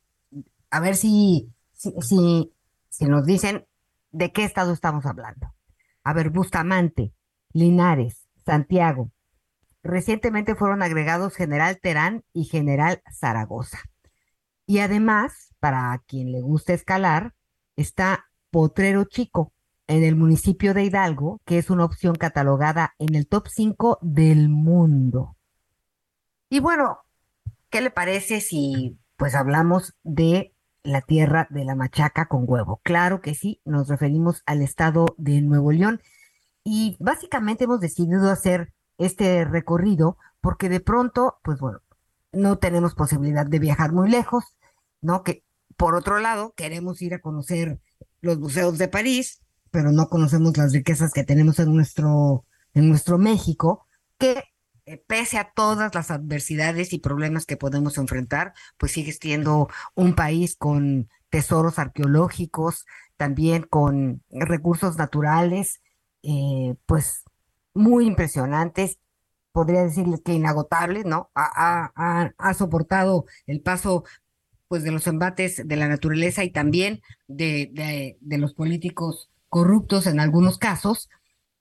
[0.69, 2.53] a ver si, si, si,
[2.89, 3.65] si nos dicen
[4.11, 5.53] de qué estado estamos hablando.
[6.03, 7.13] A ver, Bustamante,
[7.53, 9.11] Linares, Santiago.
[9.83, 13.79] Recientemente fueron agregados General Terán y General Zaragoza.
[14.65, 17.33] Y además, para quien le gusta escalar,
[17.75, 19.53] está Potrero Chico,
[19.87, 24.47] en el municipio de Hidalgo, que es una opción catalogada en el top 5 del
[24.47, 25.35] mundo.
[26.49, 26.99] Y bueno,
[27.69, 30.50] ¿qué le parece si pues hablamos de
[30.83, 32.81] la tierra de la machaca con huevo?
[32.83, 36.01] Claro que sí, nos referimos al estado de Nuevo León
[36.63, 41.79] y básicamente hemos decidido hacer este recorrido porque de pronto, pues bueno,
[42.31, 44.57] no tenemos posibilidad de viajar muy lejos,
[45.01, 45.23] ¿no?
[45.23, 45.43] Que
[45.77, 47.79] por otro lado, queremos ir a conocer
[48.21, 49.41] los museos de París,
[49.71, 53.87] pero no conocemos las riquezas que tenemos en nuestro, en nuestro México,
[54.19, 54.43] que
[55.07, 60.55] pese a todas las adversidades y problemas que podemos enfrentar, pues sigue siendo un país
[60.55, 62.85] con tesoros arqueológicos,
[63.17, 65.81] también con recursos naturales,
[66.23, 67.23] eh, pues
[67.73, 68.99] muy impresionantes,
[69.51, 71.29] podría decirles que inagotables, ¿no?
[71.35, 74.03] Ha, soportado el paso
[74.67, 80.57] pues de los embates de la naturaleza y también de los políticos corruptos en algunos
[80.57, 81.09] casos,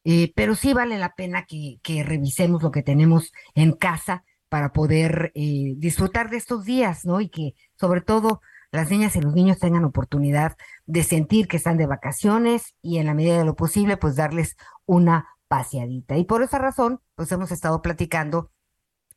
[0.05, 5.33] eh, pero sí vale la pena que, revisemos lo que tenemos en casa para poder
[5.35, 7.21] eh, disfrutar de estos días, ¿no?
[7.21, 8.41] Y que sobre todo
[8.73, 10.57] las niñas y los niños tengan oportunidad
[10.87, 14.57] de sentir que están de vacaciones y en la medida de lo posible, pues darles
[14.87, 16.17] una paseadita.
[16.17, 18.51] Y por esa razón, pues hemos estado platicando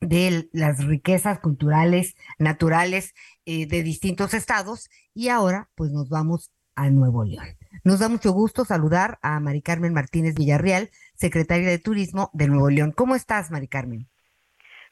[0.02, 3.14] de las riquezas culturales, naturales
[3.46, 7.48] eh, de distintos estados y ahora pues nos vamos a Nuevo León.
[7.86, 12.70] Nos da mucho gusto saludar a Mari Carmen Martínez Villarreal, secretaria de Turismo de Nuevo
[12.70, 12.94] León.
[12.96, 14.08] ¿Cómo estás, Mari Carmen?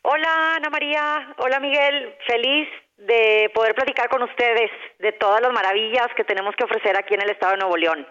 [0.02, 4.70] Hola Ana María, hola Miguel, feliz de poder platicar con ustedes
[5.00, 8.06] de todas las maravillas que tenemos que ofrecer aquí en el estado de Nuevo León.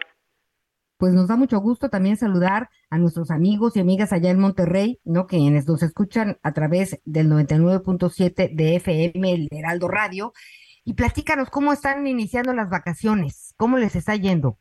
[0.96, 4.98] Pues nos da mucho gusto también saludar a nuestros amigos y amigas allá en Monterrey,
[5.04, 5.26] ¿no?
[5.26, 10.32] Quienes nos escuchan a través del 99.7 de FM, el Heraldo Radio.
[10.84, 14.56] Y platícanos cómo están iniciando las vacaciones, cómo les está yendo.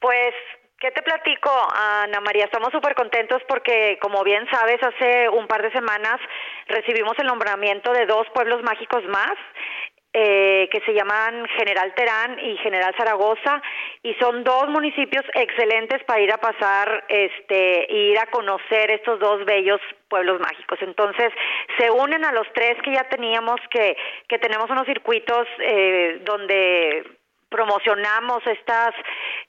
[0.00, 0.34] Pues,
[0.78, 2.44] ¿qué te platico, Ana María?
[2.44, 6.20] Estamos súper contentos porque, como bien sabes, hace un par de semanas
[6.66, 9.32] recibimos el nombramiento de dos pueblos mágicos más.
[10.14, 13.60] eh, que se llaman General Terán y General Zaragoza
[14.02, 19.44] y son dos municipios excelentes para ir a pasar este ir a conocer estos dos
[19.44, 21.30] bellos pueblos mágicos entonces
[21.78, 23.96] se unen a los tres que ya teníamos que
[24.28, 27.17] que tenemos unos circuitos eh, donde
[27.48, 28.94] promocionamos estas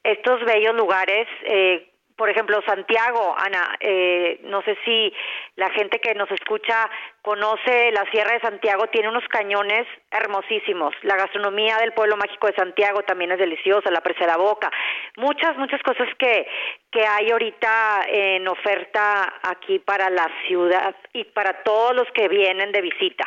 [0.03, 1.89] estos bellos lugares eh,
[2.19, 5.13] por ejemplo, Santiago, Ana, eh, no sé si
[5.55, 6.89] la gente que nos escucha
[7.21, 10.93] conoce la Sierra de Santiago, tiene unos cañones hermosísimos.
[11.03, 14.69] La gastronomía del pueblo mágico de Santiago también es deliciosa, la presa de la boca.
[15.15, 16.45] Muchas, muchas cosas que,
[16.91, 22.73] que hay ahorita en oferta aquí para la ciudad y para todos los que vienen
[22.73, 23.23] de visita.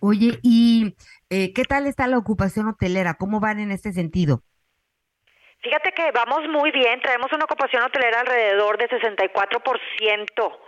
[0.00, 0.94] Oye, ¿y
[1.30, 3.14] eh, qué tal está la ocupación hotelera?
[3.14, 4.42] ¿Cómo van en este sentido?
[5.60, 10.58] Fíjate que vamos muy bien, traemos una ocupación hotelera alrededor de 64%,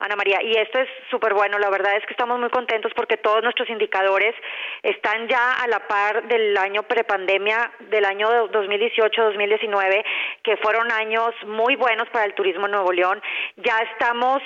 [0.00, 3.16] Ana María, y esto es súper bueno, la verdad es que estamos muy contentos porque
[3.16, 4.34] todos nuestros indicadores
[4.82, 10.04] están ya a la par del año prepandemia, del año 2018-2019,
[10.42, 13.22] que fueron años muy buenos para el turismo en Nuevo León.
[13.56, 14.42] Ya estamos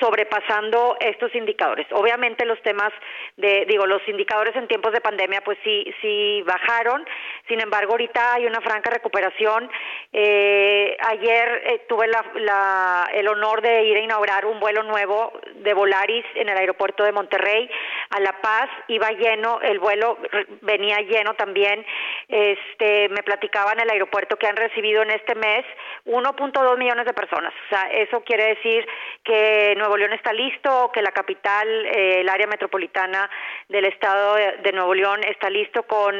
[0.00, 1.86] sobrepasando estos indicadores.
[1.92, 2.92] Obviamente los temas
[3.36, 7.04] de, digo, los indicadores en tiempos de pandemia pues sí, sí bajaron,
[7.48, 9.70] sin embargo ahorita hay una franca recuperación.
[10.12, 15.32] Eh, ayer eh, tuve la, la, el honor de ir a inaugurar un vuelo nuevo
[15.56, 17.68] de Volaris en el aeropuerto de Monterrey
[18.10, 20.18] a La Paz, iba lleno, el vuelo
[20.60, 21.84] venía lleno también,
[22.28, 25.64] este, me platicaban el aeropuerto que han recibido en este mes
[26.06, 28.86] 1.2 millones de personas, o sea, eso quiere decir
[29.24, 33.28] que Nuevo León está listo, que la capital, eh, el área metropolitana
[33.68, 36.14] del estado de, Nuevo León está listo con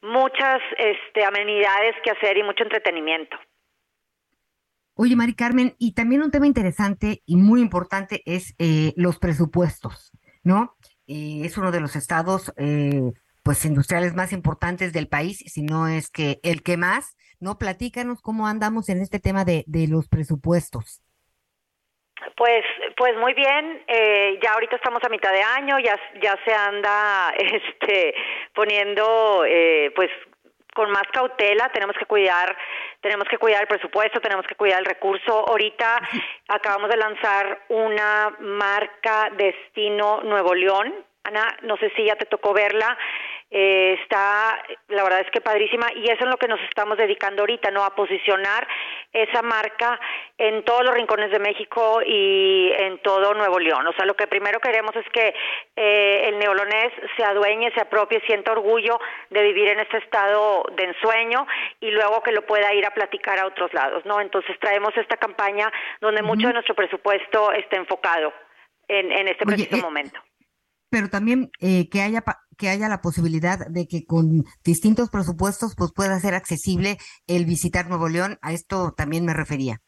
[0.00, 3.36] muchas este, amenidades que hacer y mucho entretenimiento.
[4.94, 10.10] Oye, Mari Carmen, y también un tema interesante y muy importante es eh, los presupuestos,
[10.42, 10.74] ¿no?
[11.06, 13.12] Eh, es uno de los estados, eh,
[13.42, 17.58] pues, industriales más importantes del país, si no es que el que más, ¿no?
[17.58, 21.02] Platícanos cómo andamos en este tema de los presupuestos.
[22.36, 22.64] Pues,
[22.96, 23.82] pues muy bien.
[23.86, 28.14] Eh, ya ahorita estamos a mitad de año, ya, ya se anda, este,
[28.54, 30.10] poniendo, eh, pues,
[30.74, 31.68] con más cautela.
[31.70, 32.56] Tenemos que cuidar,
[33.00, 35.48] tenemos que cuidar el presupuesto, tenemos que cuidar el recurso.
[35.48, 36.00] Ahorita
[36.48, 40.94] acabamos de lanzar una marca Destino Nuevo León.
[41.24, 42.98] Ana, no sé si ya te tocó verla.
[43.54, 47.42] Eh, está, la verdad es que padrísima y eso es lo que nos estamos dedicando
[47.42, 47.84] ahorita, ¿no?
[47.84, 48.66] A posicionar
[49.12, 50.00] esa marca
[50.38, 53.86] en todos los rincones de México y en todo Nuevo León.
[53.86, 55.34] O sea, lo que primero queremos es que
[55.76, 58.98] eh, el neolonés se adueñe, se apropie, sienta orgullo
[59.28, 61.46] de vivir en este estado de ensueño
[61.80, 64.22] y luego que lo pueda ir a platicar a otros lados, ¿no?
[64.22, 65.70] Entonces traemos esta campaña
[66.00, 68.32] donde mucho de nuestro presupuesto está enfocado
[68.88, 70.20] en, en este Oye, preciso eh, momento.
[70.92, 72.22] Pero también eh, que haya
[72.58, 77.88] que haya la posibilidad de que con distintos presupuestos pues pueda ser accesible el visitar
[77.88, 78.38] Nuevo León.
[78.42, 79.78] A esto también me refería.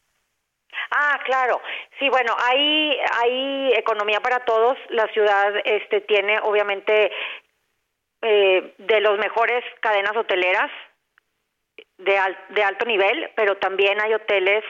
[0.90, 1.60] Ah, claro.
[2.00, 4.76] Sí, bueno, hay hay economía para todos.
[4.88, 7.12] La ciudad este tiene obviamente
[8.22, 10.70] eh, de los mejores cadenas hoteleras
[11.98, 14.64] de, al- de alto nivel, pero también hay hoteles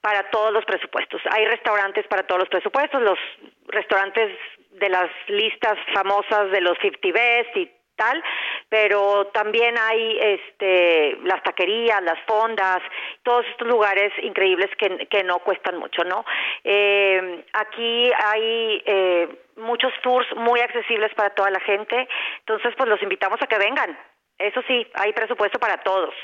[0.00, 1.20] para todos los presupuestos.
[1.30, 3.18] Hay restaurantes para todos los presupuestos, los
[3.66, 4.30] restaurantes
[4.72, 8.22] de las listas famosas de los 50 Best y tal,
[8.68, 12.80] pero también hay este las taquerías, las fondas,
[13.22, 16.24] todos estos lugares increíbles que, que no cuestan mucho, ¿no?
[16.64, 22.08] Eh, aquí hay eh, muchos tours muy accesibles para toda la gente,
[22.40, 23.98] entonces pues los invitamos a que vengan.
[24.38, 26.14] Eso sí, hay presupuesto para todos.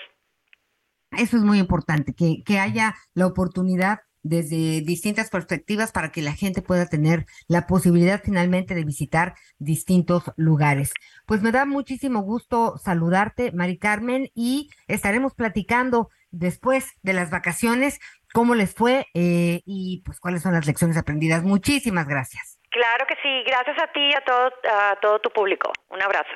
[1.12, 6.32] Eso es muy importante, que, que haya la oportunidad desde distintas perspectivas para que la
[6.32, 10.92] gente pueda tener la posibilidad finalmente de visitar distintos lugares.
[11.26, 18.00] Pues me da muchísimo gusto saludarte, Mari Carmen, y estaremos platicando después de las vacaciones
[18.32, 21.42] cómo les fue eh, y pues cuáles son las lecciones aprendidas.
[21.42, 22.58] Muchísimas gracias.
[22.70, 25.72] Claro que sí, gracias a ti y a todo, a todo tu público.
[25.90, 26.30] Un abrazo.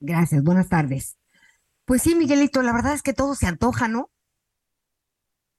[0.00, 1.18] Gracias, buenas tardes.
[1.84, 4.10] Pues sí, Miguelito, la verdad es que todo se antoja, ¿no?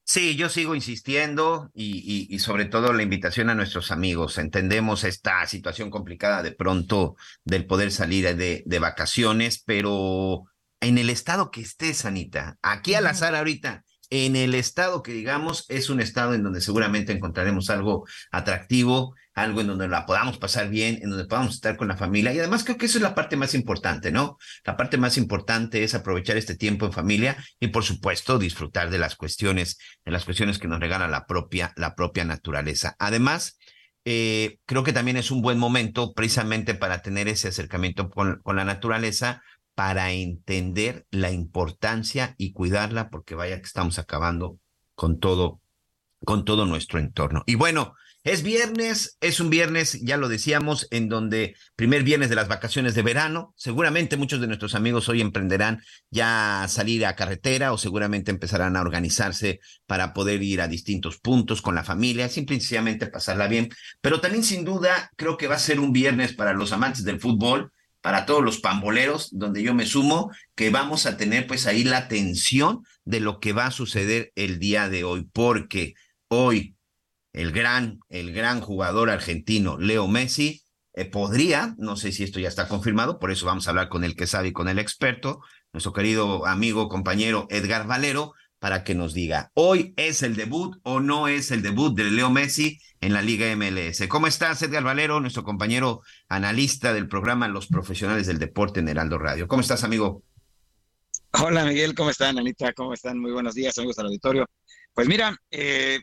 [0.10, 1.98] Sí, yo sigo insistiendo y,
[2.32, 4.38] y- y sobre todo la invitación a nuestros amigos.
[4.38, 10.46] Entendemos esta situación complicada de pronto del poder salir de, de vacaciones, pero
[10.80, 15.66] en el estado que esté, Sanita, aquí al azar ahorita, en el estado que digamos
[15.68, 20.68] es un estado en donde seguramente encontraremos algo atractivo, algo en donde la podamos pasar
[20.68, 22.34] bien, en donde podamos estar con la familia.
[22.34, 24.40] Y además creo que eso es la parte más importante, ¿no?
[24.66, 28.98] La parte más importante es aprovechar este tiempo en familia y por supuesto disfrutar de
[28.98, 32.96] las cuestiones, de las cuestiones que nos regala la propia, la propia naturaleza.
[32.98, 33.60] Además,
[34.06, 38.56] eh, creo que también es un buen momento precisamente para tener ese acercamiento con, con
[38.56, 39.44] la naturaleza,
[39.76, 44.58] para entender la importancia y cuidarla, porque vaya que estamos acabando
[44.96, 45.62] con todo,
[46.26, 47.44] con todo nuestro entorno.
[47.46, 47.94] Y bueno,
[48.24, 52.94] es viernes, es un viernes, ya lo decíamos, en donde primer viernes de las vacaciones
[52.94, 58.32] de verano, seguramente muchos de nuestros amigos hoy emprenderán ya salir a carretera o seguramente
[58.32, 63.08] empezarán a organizarse para poder ir a distintos puntos con la familia, simple y sencillamente
[63.08, 63.70] pasarla bien.
[64.02, 67.20] Pero también sin duda creo que va a ser un viernes para los amantes del
[67.20, 67.72] fútbol,
[68.02, 72.08] para todos los pamboleros, donde yo me sumo, que vamos a tener pues ahí la
[72.08, 75.96] tensión de lo que va a suceder el día de hoy, porque
[76.30, 76.77] hoy
[77.38, 82.48] el gran, el gran jugador argentino Leo Messi eh, podría, no sé si esto ya
[82.48, 85.42] está confirmado, por eso vamos a hablar con el que sabe y con el experto,
[85.72, 91.00] nuestro querido amigo, compañero Edgar Valero, para que nos diga, ¿hoy es el debut o
[91.00, 94.08] no es el debut de Leo Messi en la Liga MLS?
[94.08, 99.20] ¿Cómo estás, Edgar Valero, nuestro compañero analista del programa Los Profesionales del Deporte en Heraldo
[99.20, 99.48] Radio?
[99.48, 100.24] ¿Cómo estás, amigo?
[101.34, 102.40] Hola Miguel, ¿cómo están?
[102.40, 103.20] Anita, ¿cómo están?
[103.20, 104.48] Muy buenos días, amigos del auditorio.
[104.92, 106.00] Pues mira, eh,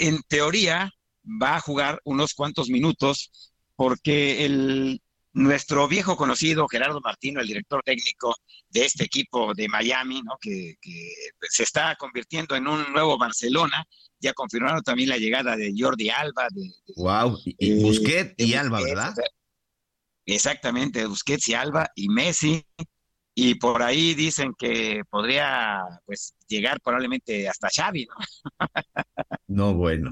[0.00, 0.90] en teoría
[1.24, 3.30] va a jugar unos cuantos minutos
[3.76, 5.00] porque el,
[5.32, 8.34] nuestro viejo conocido Gerardo Martino, el director técnico
[8.68, 10.36] de este equipo de Miami, ¿no?
[10.40, 11.10] que, que
[11.50, 13.84] se está convirtiendo en un nuevo Barcelona,
[14.20, 18.78] ya confirmaron también la llegada de Jordi Alba, de, de- Wow, y, Busquets y Alba,
[18.78, 19.12] Busquets, ¿verdad?
[19.12, 19.24] o sea,
[20.26, 22.64] Exactamente, Busquets y Alba y Messi.
[23.36, 28.14] Y por ahí dicen que podría pues llegar probablemente hasta Xavi, ¿no?
[29.46, 30.10] No, bueno.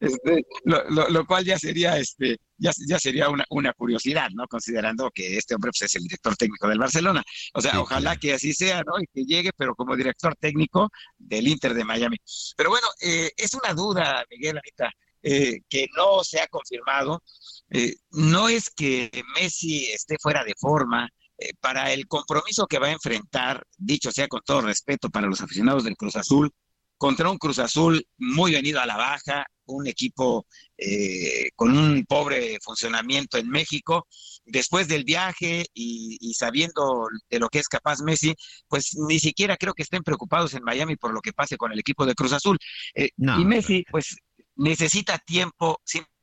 [0.00, 4.46] Este, lo, lo- lo cual ya sería este ya, ya sería una, una curiosidad, ¿no?
[4.46, 7.22] Considerando que este hombre pues, es el director técnico del Barcelona.
[7.54, 9.00] O sea, Sí, ojalá que así sea, ¿no?
[9.00, 12.16] Y que llegue, pero como director técnico del Inter de Miami.
[12.56, 14.90] Pero bueno, eh, es una duda, Miguel, ahorita,
[15.22, 17.22] eh, que no se ha confirmado.
[17.70, 21.08] Eh, no es que Messi esté fuera de forma.
[21.38, 25.40] Eh, para el compromiso que va a enfrentar, dicho sea con todo respeto para los
[25.40, 26.50] aficionados del Cruz Azul,
[26.96, 30.46] contra un Cruz Azul muy venido a la baja, un equipo
[30.78, 34.06] eh, con un pobre funcionamiento en México.
[34.44, 38.34] Después del viaje y, y sabiendo de lo que es capaz Messi,
[38.68, 41.78] pues ni siquiera creo que estén preocupados en Miami por lo que pase con el
[41.78, 42.58] equipo de Cruz Azul.
[42.94, 44.16] Eh, No, y Messi, pues
[44.56, 46.13] necesita tiempo simplemente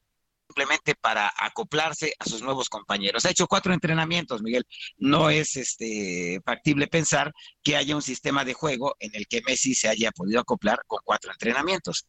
[0.99, 3.25] para acoplarse a sus nuevos compañeros.
[3.25, 4.65] Ha hecho cuatro entrenamientos, Miguel.
[4.97, 7.31] No es este factible pensar
[7.63, 10.99] que haya un sistema de juego en el que Messi se haya podido acoplar con
[11.03, 12.05] cuatro entrenamientos.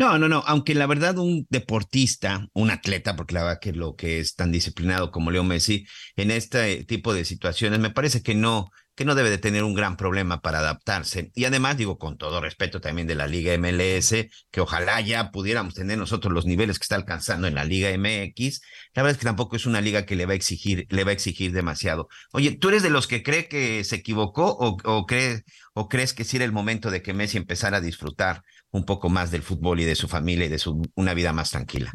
[0.00, 3.96] No, no, no, aunque la verdad un deportista, un atleta, porque la verdad que lo
[3.96, 8.34] que es tan disciplinado como Leo Messi, en este tipo de situaciones me parece que
[8.34, 11.30] no, que no debe de tener un gran problema para adaptarse.
[11.34, 15.74] Y además, digo, con todo respeto también de la Liga MLS, que ojalá ya pudiéramos
[15.74, 18.60] tener nosotros los niveles que está alcanzando en la Liga MX,
[18.94, 21.10] la verdad es que tampoco es una liga que le va a exigir, le va
[21.10, 22.08] a exigir demasiado.
[22.32, 26.12] Oye, ¿tú eres de los que cree que se equivocó o, o, cree, o crees
[26.12, 29.42] que sí era el momento de que Messi empezara a disfrutar un poco más del
[29.42, 31.92] fútbol y de su familia y de su, una vida más tranquila?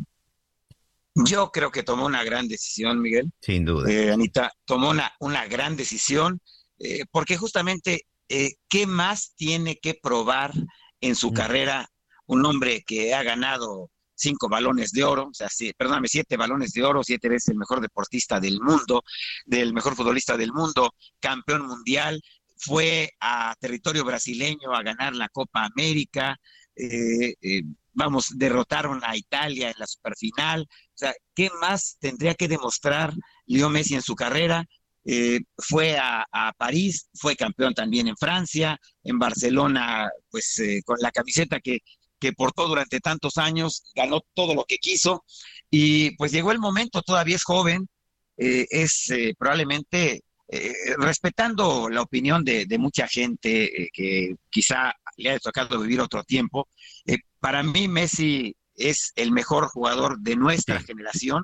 [1.16, 3.32] Yo creo que tomó una gran decisión, Miguel.
[3.40, 3.90] Sin duda.
[3.90, 6.42] Eh, Anita, tomó una, una gran decisión
[6.80, 10.54] eh, porque justamente, eh, ¿qué más tiene que probar
[11.02, 11.90] en su carrera
[12.26, 16.72] un hombre que ha ganado cinco balones de oro, o sea, sí, perdóname, siete balones
[16.72, 19.04] de oro, siete veces el mejor deportista del mundo,
[19.46, 22.22] del mejor futbolista del mundo, campeón mundial,
[22.58, 26.40] fue a territorio brasileño a ganar la Copa América,
[26.76, 32.48] eh, eh, vamos, derrotaron a Italia en la superfinal, o sea, ¿qué más tendría que
[32.48, 33.14] demostrar
[33.46, 34.66] Leo Messi en su carrera?
[35.08, 40.98] Eh, fue a, a, París, fue campeón también en Francia, en Barcelona, pues eh, con
[41.00, 41.80] la camiseta que,
[42.20, 45.24] que portó durante tantos años, ganó todo lo que quiso
[45.70, 47.88] y pues llegó el momento, todavía es joven,
[48.38, 50.22] eh, es probablemente
[50.98, 56.70] respetando la opinión de, de mucha gente que quizá le haya tocado vivir otro tiempo,
[57.40, 61.44] para mí Messi es el mejor jugador de nuestra generación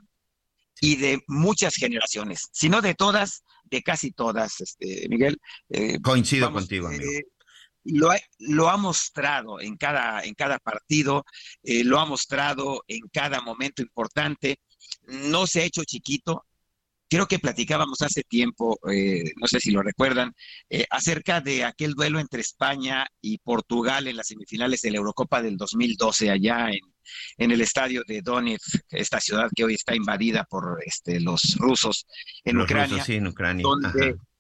[0.82, 5.38] y de muchas generaciones, si no de todas, de casi todas, este, Miguel.
[5.70, 7.04] Eh, Coincido vamos, contigo, amigo.
[7.04, 7.22] Eh,
[7.84, 11.24] lo, ha, lo ha mostrado en cada, en cada partido,
[11.64, 14.60] eh, lo ha mostrado en cada momento importante,
[15.04, 16.46] no se ha hecho chiquito.
[17.08, 20.34] Creo que platicábamos hace tiempo, eh, no sé si lo recuerdan,
[20.70, 25.42] eh, acerca de aquel duelo entre España y Portugal en las semifinales de la Eurocopa
[25.42, 26.80] del 2012 allá en,
[27.38, 32.06] en el estadio de Donetsk, esta ciudad que hoy está invadida por este, los rusos
[32.44, 32.96] en los Ucrania.
[32.96, 33.64] Rusos, sí, en Ucrania.
[33.64, 34.32] Donde Ajá.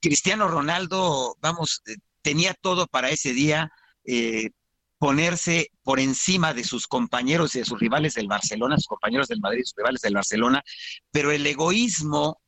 [0.00, 3.70] Cristiano Ronaldo, vamos, eh, tenía todo para ese día,
[4.04, 4.50] eh,
[4.98, 9.40] ponerse por encima de sus compañeros y de sus rivales del Barcelona, sus compañeros del
[9.40, 10.62] Madrid, sus rivales del Barcelona,
[11.10, 12.40] pero el egoísmo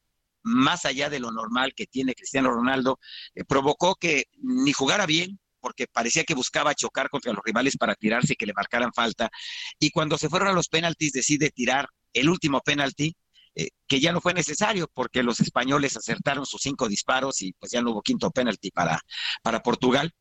[0.42, 2.98] más allá de lo normal que tiene Cristiano Ronaldo,
[3.34, 7.94] eh, provocó que ni jugara bien, porque parecía que buscaba chocar contra los rivales para
[7.94, 9.30] tirarse y que le marcaran falta.
[9.78, 13.16] Y cuando se fueron a los penaltis, decide tirar el último penalti,
[13.54, 17.72] eh, que ya no fue necesario porque los españoles acertaron sus cinco disparos y pues
[17.72, 19.00] ya no hubo quinto penalti para,
[19.42, 20.12] para Portugal.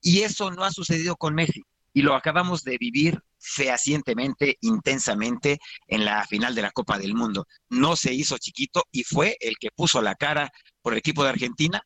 [0.00, 1.62] Y eso no ha sucedido con Messi.
[1.92, 5.58] Y lo acabamos de vivir fehacientemente, intensamente
[5.88, 7.46] en la final de la Copa del Mundo.
[7.68, 10.50] No se hizo chiquito y fue el que puso la cara
[10.82, 11.82] por el equipo de Argentina,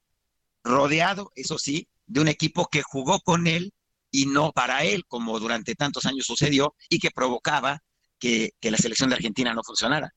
[0.62, 3.72] rodeado, eso sí, de un equipo que jugó con él
[4.10, 7.81] y no para él, como durante tantos años sucedió, y que provocaba
[8.18, 10.12] que, que la selección de Argentina no funcionara.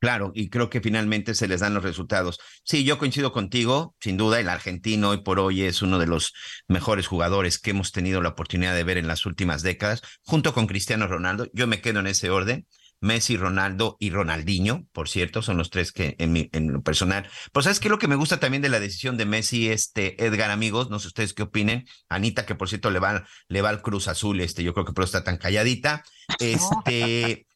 [0.00, 2.38] Claro, y creo que finalmente se les dan los resultados.
[2.64, 6.32] Sí, yo coincido contigo, sin duda, el argentino hoy por hoy es uno de los
[6.68, 10.66] mejores jugadores que hemos tenido la oportunidad de ver en las últimas décadas, junto con
[10.66, 11.48] Cristiano Ronaldo.
[11.52, 12.66] Yo me quedo en ese orden.
[13.00, 17.28] Messi, Ronaldo y Ronaldinho, por cierto, son los tres que en, mi, en lo personal.
[17.52, 20.24] Pero ¿sabes qué es lo que me gusta también de la decisión de Messi, este
[20.24, 20.90] Edgar, amigos?
[20.90, 21.86] No sé ustedes qué opinen.
[22.08, 24.92] Anita, que por cierto le va, le va al Cruz Azul, este, yo creo que
[24.92, 26.04] por eso está tan calladita.
[26.38, 27.46] Este,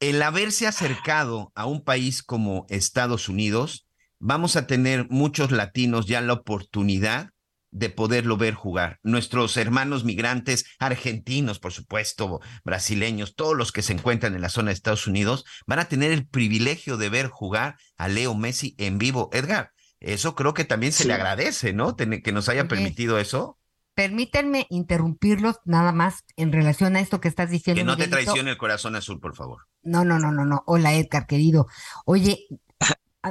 [0.00, 3.86] el haberse acercado a un país como Estados Unidos,
[4.18, 7.30] vamos a tener muchos latinos ya la oportunidad
[7.76, 8.98] de poderlo ver jugar.
[9.02, 14.70] Nuestros hermanos migrantes, argentinos, por supuesto, brasileños, todos los que se encuentran en la zona
[14.70, 18.96] de Estados Unidos, van a tener el privilegio de ver jugar a Leo Messi en
[18.96, 19.28] vivo.
[19.32, 21.08] Edgar, eso creo que también se sí.
[21.08, 21.96] le agradece, ¿no?
[21.96, 23.58] que nos haya permitido eso.
[23.94, 27.80] Permítanme interrumpirlos nada más en relación a esto que estás diciendo.
[27.80, 28.16] Que no Miguelito.
[28.16, 29.62] te traicione el corazón azul, por favor.
[29.82, 30.62] No, no, no, no, no.
[30.66, 31.66] Hola, Edgar, querido.
[32.04, 32.46] Oye,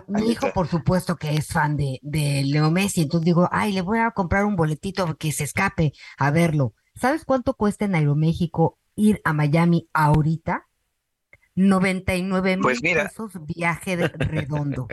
[0.08, 3.82] mi hijo, por supuesto que es fan de, de Leo Messi, entonces digo, ay, le
[3.82, 6.74] voy a comprar un boletito que se escape a verlo.
[6.96, 10.68] ¿Sabes cuánto cuesta en Aeroméxico ir a Miami ahorita?
[11.56, 14.88] 99 mil pues pesos viaje de redondo.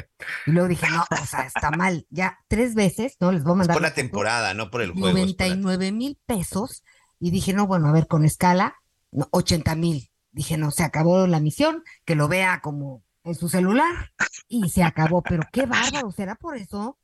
[0.46, 2.06] Y luego dije, no, o sea, está mal.
[2.08, 3.32] Ya tres veces, ¿no?
[3.32, 3.74] Les voy a mandar.
[3.74, 5.08] Es por la temporada, no por el juego.
[5.08, 6.84] 99 mil pesos
[7.18, 8.76] y dije, no, bueno, a ver, con escala,
[9.10, 10.10] no, 80 mil.
[10.30, 14.12] Dije, no, se acabó la misión, que lo vea como en su celular
[14.48, 15.22] y se acabó.
[15.22, 16.98] Pero qué bárbaro, ¿será por eso,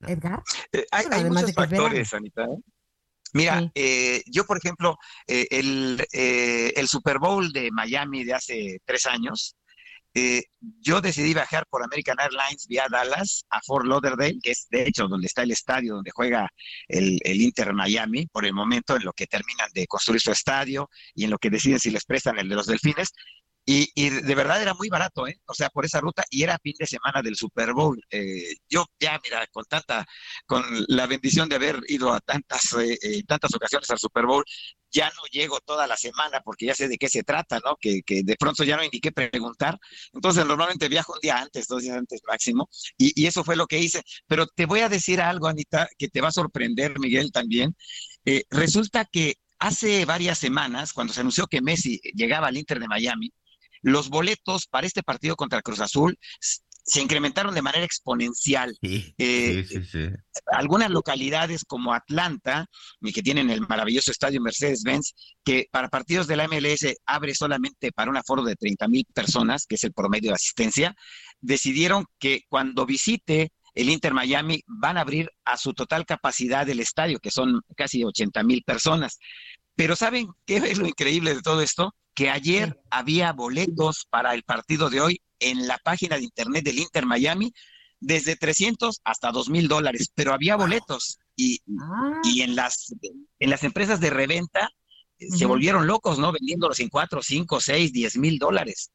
[0.00, 0.42] Edgar?
[0.72, 2.44] Eh, hay, muchos factores, Anita.
[2.44, 2.58] ¿eh?
[3.32, 4.96] Mira, eh, yo, por ejemplo,
[5.26, 9.56] eh, el, eh, el Super Bowl de Miami de hace tres años,
[10.14, 10.44] eh,
[10.80, 15.08] yo decidí viajar por American Airlines vía Dallas a Fort Lauderdale, que es de hecho
[15.08, 16.48] donde está el estadio donde juega
[16.88, 20.88] el, el Inter Miami, por el momento en lo que terminan de construir su estadio
[21.14, 23.12] y en lo que deciden si les prestan el de los Delfines.
[23.68, 25.40] Y, de verdad era muy barato, ¿eh?
[25.46, 28.00] O sea, por esa ruta y era fin de semana del Super Bowl.
[28.10, 30.06] Eh, yo ya, mira, con tanta,
[30.46, 34.44] con la bendición de haber ido a tantas, eh, eh, tantas ocasiones al Super Bowl,
[34.92, 37.76] ya no llego toda la semana porque ya sé de qué se trata, ¿no?
[37.80, 39.78] Que, que de pronto ya no indiqué preguntar.
[40.12, 43.66] Entonces, normalmente viajo un día antes, dos días antes máximo, y, y eso fue lo
[43.66, 44.02] que hice.
[44.28, 47.76] Pero te voy a decir algo, Anita, que te va a sorprender, Miguel, también.
[48.50, 53.32] Resulta que hace varias semanas, cuando se anunció que Messi llegaba al Inter de Miami,
[53.86, 58.76] los boletos para este partido contra Cruz Azul se incrementaron de manera exponencial.
[58.82, 59.64] Eh,
[60.46, 62.66] algunas localidades como Atlanta,
[63.00, 65.14] que tienen el maravilloso estadio Mercedes-Benz,
[65.44, 69.66] que para partidos de la MLS abre solamente para un aforo de 30 mil personas,
[69.68, 70.96] que es el promedio de asistencia,
[71.40, 76.80] decidieron que cuando visite el Inter Miami van a abrir a su total capacidad del
[76.80, 79.20] estadio, que son casi 80 mil personas.
[79.76, 81.94] Pero ¿saben qué es lo increíble de todo esto?
[82.16, 86.78] Que ayer había boletos para el partido de hoy en la página de internet del
[86.78, 87.52] Inter Miami
[88.00, 91.60] desde 300 hasta 2 mil dólares, pero había boletos y,
[92.24, 92.94] y en las,
[93.38, 94.70] en las empresas de reventa
[95.18, 96.32] eh, se volvieron locos, ¿no?
[96.32, 98.90] Vendiéndolos en 4, 5, 6, 10 mil dólares.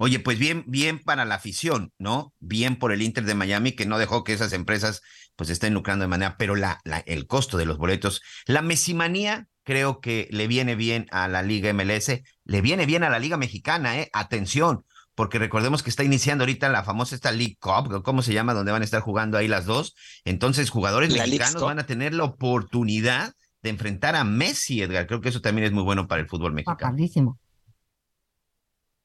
[0.00, 2.32] Oye, pues bien, bien para la afición, ¿no?
[2.38, 5.02] Bien por el Inter de Miami, que no dejó que esas empresas
[5.34, 9.48] pues estén lucrando de manera, pero la, la- el costo de los boletos, la mesimanía,
[9.68, 13.36] creo que le viene bien a la Liga MLS, le viene bien a la Liga
[13.36, 14.08] Mexicana, ¿eh?
[14.14, 18.54] Atención, porque recordemos que está iniciando ahorita la famosa esta League Cup, ¿cómo se llama?
[18.54, 19.94] Donde van a estar jugando ahí las dos.
[20.24, 25.06] Entonces, jugadores La mexicanos van a tener la oportunidad de enfrentar a Messi, Edgar.
[25.06, 26.78] Creo que eso también es muy bueno para el fútbol mexicano.
[26.78, 27.38] Padrísimo.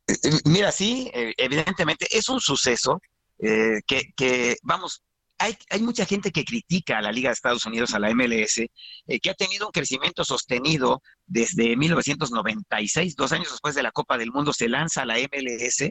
[0.08, 3.02] Eh, eh, Mira, sí, eh, evidentemente es un suceso
[3.40, 5.04] eh, que, que, vamos,
[5.38, 8.70] hay, mucha gente que critica a la Liga de Estados Unidos, a la MLS, eh,
[9.22, 14.32] que ha tenido un crecimiento sostenido desde 1996, dos años después de la Copa del
[14.32, 15.82] Mundo, se lanza la MLS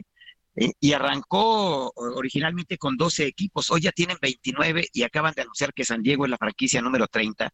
[0.55, 5.73] eh, y arrancó originalmente con 12 equipos, hoy ya tienen 29 y acaban de anunciar
[5.73, 7.51] que San Diego es la franquicia número 30.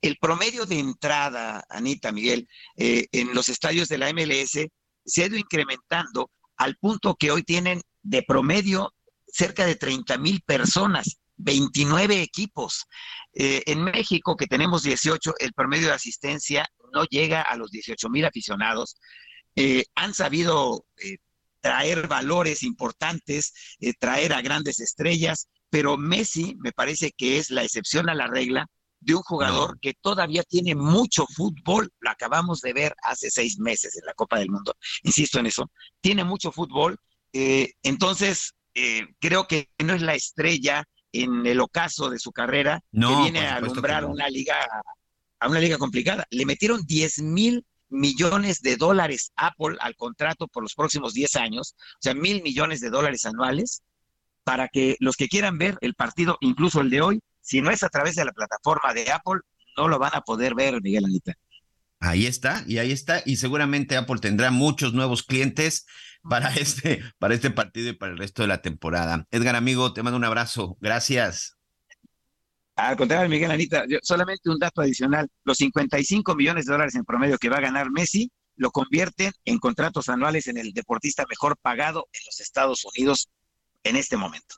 [0.00, 2.46] El promedio de entrada, Anita, Miguel,
[2.76, 4.68] eh, en los estadios de la MLS
[5.04, 8.94] se ha ido incrementando al punto que hoy tienen de promedio
[9.26, 12.86] cerca de 30 mil personas, 29 equipos.
[13.34, 18.08] Eh, en México, que tenemos 18, el promedio de asistencia no llega a los 18
[18.10, 18.96] mil aficionados.
[19.56, 21.16] Eh, han sabido eh,
[21.60, 23.52] traer valores importantes,
[23.98, 28.66] traer a grandes estrellas, pero Messi me parece que es la excepción a la regla
[29.00, 31.90] de un jugador que todavía tiene mucho fútbol.
[32.00, 34.74] Lo acabamos de ver hace seis meses en la Copa del Mundo.
[35.02, 35.70] Insisto en eso.
[36.00, 36.98] Tiene mucho fútbol.
[37.32, 38.54] entonces,
[39.20, 43.46] creo que no es la estrella en el ocaso de su carrera No, que viene
[43.46, 44.10] a alumbrar no.
[44.10, 44.56] una liga
[45.38, 46.24] a una liga complicada.
[46.30, 51.74] Le metieron 10 mil millones de dólares Apple al contrato por los próximos 10 años,
[51.76, 53.82] o sea, mil millones de dólares anuales,
[54.44, 57.82] para que los que quieran ver el partido, incluso el de hoy, si no es
[57.82, 59.40] a través de la plataforma de Apple,
[59.76, 61.34] no lo van a poder ver, Miguel Anita.
[62.00, 65.86] Ahí está, y ahí está, y seguramente Apple tendrá muchos nuevos clientes
[66.28, 69.26] para este, para este partido y para el resto de la temporada.
[69.30, 70.76] Edgar, amigo, te mando un abrazo.
[70.80, 71.56] Gracias.
[72.74, 77.04] Al contrario, Miguel Anita, yo- solamente un dato adicional, los 55 millones de dólares en
[77.04, 81.56] promedio que va a ganar Messi lo convierten en contratos anuales en el deportista mejor
[81.60, 83.28] pagado en los Estados Unidos
[83.82, 84.56] en este momento.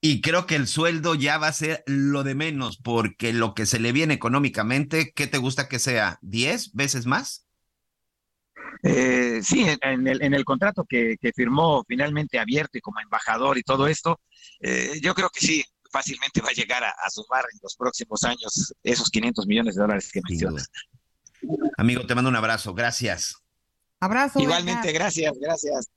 [0.00, 3.66] Y creo que el sueldo ya va a ser lo de menos, porque lo que
[3.66, 6.18] se le viene económicamente, ¿qué te gusta que sea?
[6.22, 7.41] ¿10 veces más?
[8.82, 13.00] Eh, sí, en, en el, en el contrato que, que firmó finalmente abierto y como
[13.00, 14.20] embajador y todo esto,
[14.60, 18.24] eh, yo creo que sí, fácilmente va a llegar a, a sumar en los próximos
[18.24, 20.68] años esos 500 millones de dólares que mencionas.
[21.76, 22.74] Amigo, te mando un abrazo.
[22.74, 23.36] Gracias.
[24.00, 24.40] Abrazo.
[24.40, 25.90] Igualmente, gracias, gracias.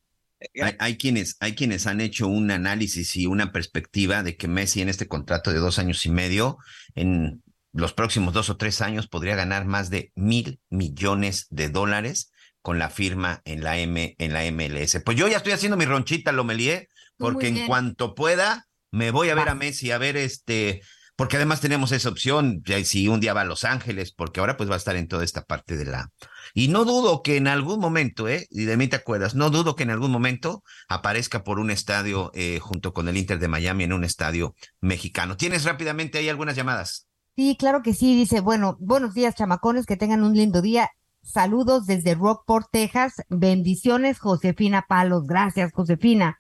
[0.62, 4.82] Hay, hay quienes, hay quienes han hecho un análisis y una perspectiva de que Messi
[4.82, 6.58] en este contrato de dos años y medio,
[6.94, 7.42] en
[7.72, 12.32] los próximos dos o tres años, podría ganar más de mil millones de dólares
[12.66, 15.00] con la firma en la M, en la MLS.
[15.06, 16.90] Pues yo ya estoy haciendo mi ronchita, Lomelié,
[17.20, 20.82] Muy porque en cuanto pueda, me voy a ver a Messi, a ver este,
[21.16, 24.58] porque además tenemos esa opción, ya si un día va a Los Ángeles, porque ahora
[24.58, 26.10] pues va a estar en toda esta parte de la...
[26.56, 28.48] Y no dudo que en algún momento, ¿eh?
[28.50, 32.32] Y de mí te acuerdas, no dudo que en algún momento aparezca por un estadio
[32.34, 35.38] eh, junto con el Inter de Miami en un estadio mexicano.
[35.38, 37.08] ¿Tienes rápidamente ahí algunas llamadas?
[37.36, 38.16] Sí, claro que sí.
[38.16, 40.90] Dice, bueno, buenos días, chamacones, que tengan un lindo día.
[41.26, 43.16] Saludos desde Rockport, Texas.
[43.30, 45.26] Bendiciones, Josefina Palos.
[45.26, 46.40] Gracias, Josefina.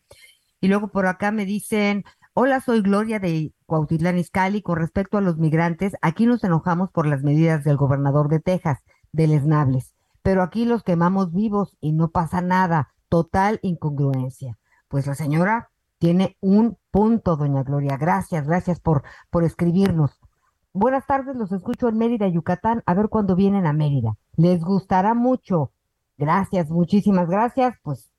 [0.62, 4.62] Y luego por acá me dicen, hola, soy Gloria de Cuautitlán Izcalli.
[4.62, 8.84] Con respecto a los migrantes, aquí nos enojamos por las medidas del gobernador de Texas,
[9.12, 9.96] del Esnables.
[10.22, 12.94] Pero aquí los quemamos vivos y no pasa nada.
[13.10, 14.60] Total incongruencia.
[14.88, 17.98] Pues la señora tiene un punto, doña Gloria.
[17.98, 20.20] Gracias, gracias por, por escribirnos.
[20.78, 24.18] Buenas tardes, los escucho en Mérida, Yucatán, a ver cuándo vienen a Mérida.
[24.36, 25.72] Les gustará mucho.
[26.18, 27.76] Gracias, muchísimas gracias.
[27.82, 28.12] Pues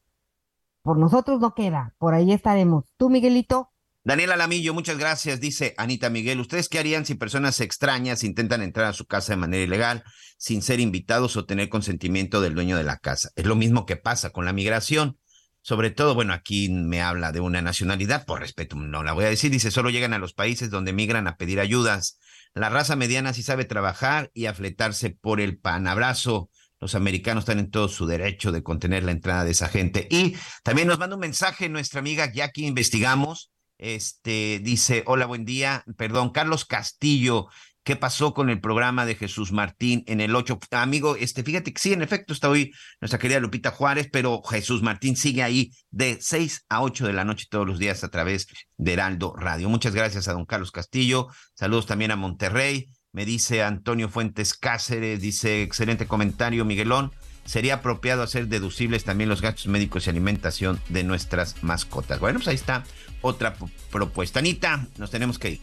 [0.81, 2.87] por nosotros no queda, por ahí estaremos.
[2.97, 3.73] ¿Tú, Miguelito?
[4.05, 5.39] Daniela Lamillo, muchas gracias.
[5.39, 9.37] Dice Anita Miguel, ¿ustedes qué harían si personas extrañas intentan entrar a su casa de
[9.37, 10.03] manera ilegal
[10.39, 13.29] sin ser invitados o tener consentimiento del dueño de la casa?
[13.37, 15.19] Es lo mismo que pasa con la migración.
[15.61, 19.29] Sobre todo, bueno, aquí me habla de una nacionalidad, por respeto, no la voy a
[19.29, 22.19] decir, dice, solo llegan a los países donde migran a pedir ayudas.
[22.57, 25.87] La raza mediana sí sabe trabajar y afletarse por el pan.
[25.87, 26.49] Abrazo.
[26.81, 30.09] Los americanos están en todo su derecho de contener la entrada de esa gente.
[30.11, 33.51] Y también nos manda un mensaje nuestra amiga Jackie Investigamos.
[33.77, 35.85] Este dice: Hola, buen día.
[35.99, 37.49] Perdón, Carlos Castillo.
[37.87, 40.59] ¿Qué pasó con el programa de Jesús Martín en el 8?
[40.73, 44.83] Amigo, este, fíjate que sí, en efecto, está hoy nuestra querida Lupita Juárez, pero Jesús
[44.83, 48.49] Martín sigue ahí de 6 a 8 de la noche todos los días a través
[48.77, 49.69] de Heraldo Radio.
[49.69, 51.29] Muchas gracias a don Carlos Castillo.
[51.55, 52.89] Saludos también a Monterrey.
[53.13, 57.13] Me dice Antonio Fuentes Cáceres, dice, excelente comentario, Miguelón.
[57.45, 62.19] Sería apropiado hacer deducibles también los gastos médicos y alimentación de nuestras mascotas.
[62.19, 62.83] Bueno, pues ahí está
[63.21, 63.55] otra
[63.93, 64.41] propuesta.
[64.41, 65.61] Anita, nos tenemos que ir.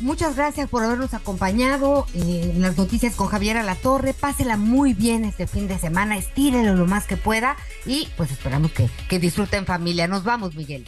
[0.00, 4.14] Muchas gracias por habernos acompañado eh, en las noticias con Javier Alatorre.
[4.14, 8.70] Pásela muy bien este fin de semana, estírelo lo más que pueda y pues esperamos
[8.72, 10.06] que, que disfruten familia.
[10.06, 10.86] Nos vamos, Miguel.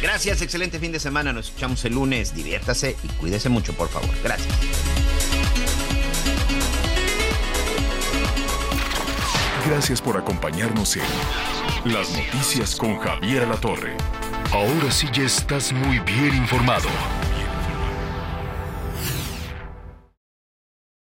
[0.00, 1.32] Gracias, excelente fin de semana.
[1.32, 2.34] Nos escuchamos el lunes.
[2.34, 4.10] Diviértase y cuídese mucho, por favor.
[4.22, 4.54] Gracias.
[9.66, 13.96] Gracias por acompañarnos en Las Noticias con Javier Alatorre.
[14.52, 16.88] Ahora sí ya estás muy bien informado.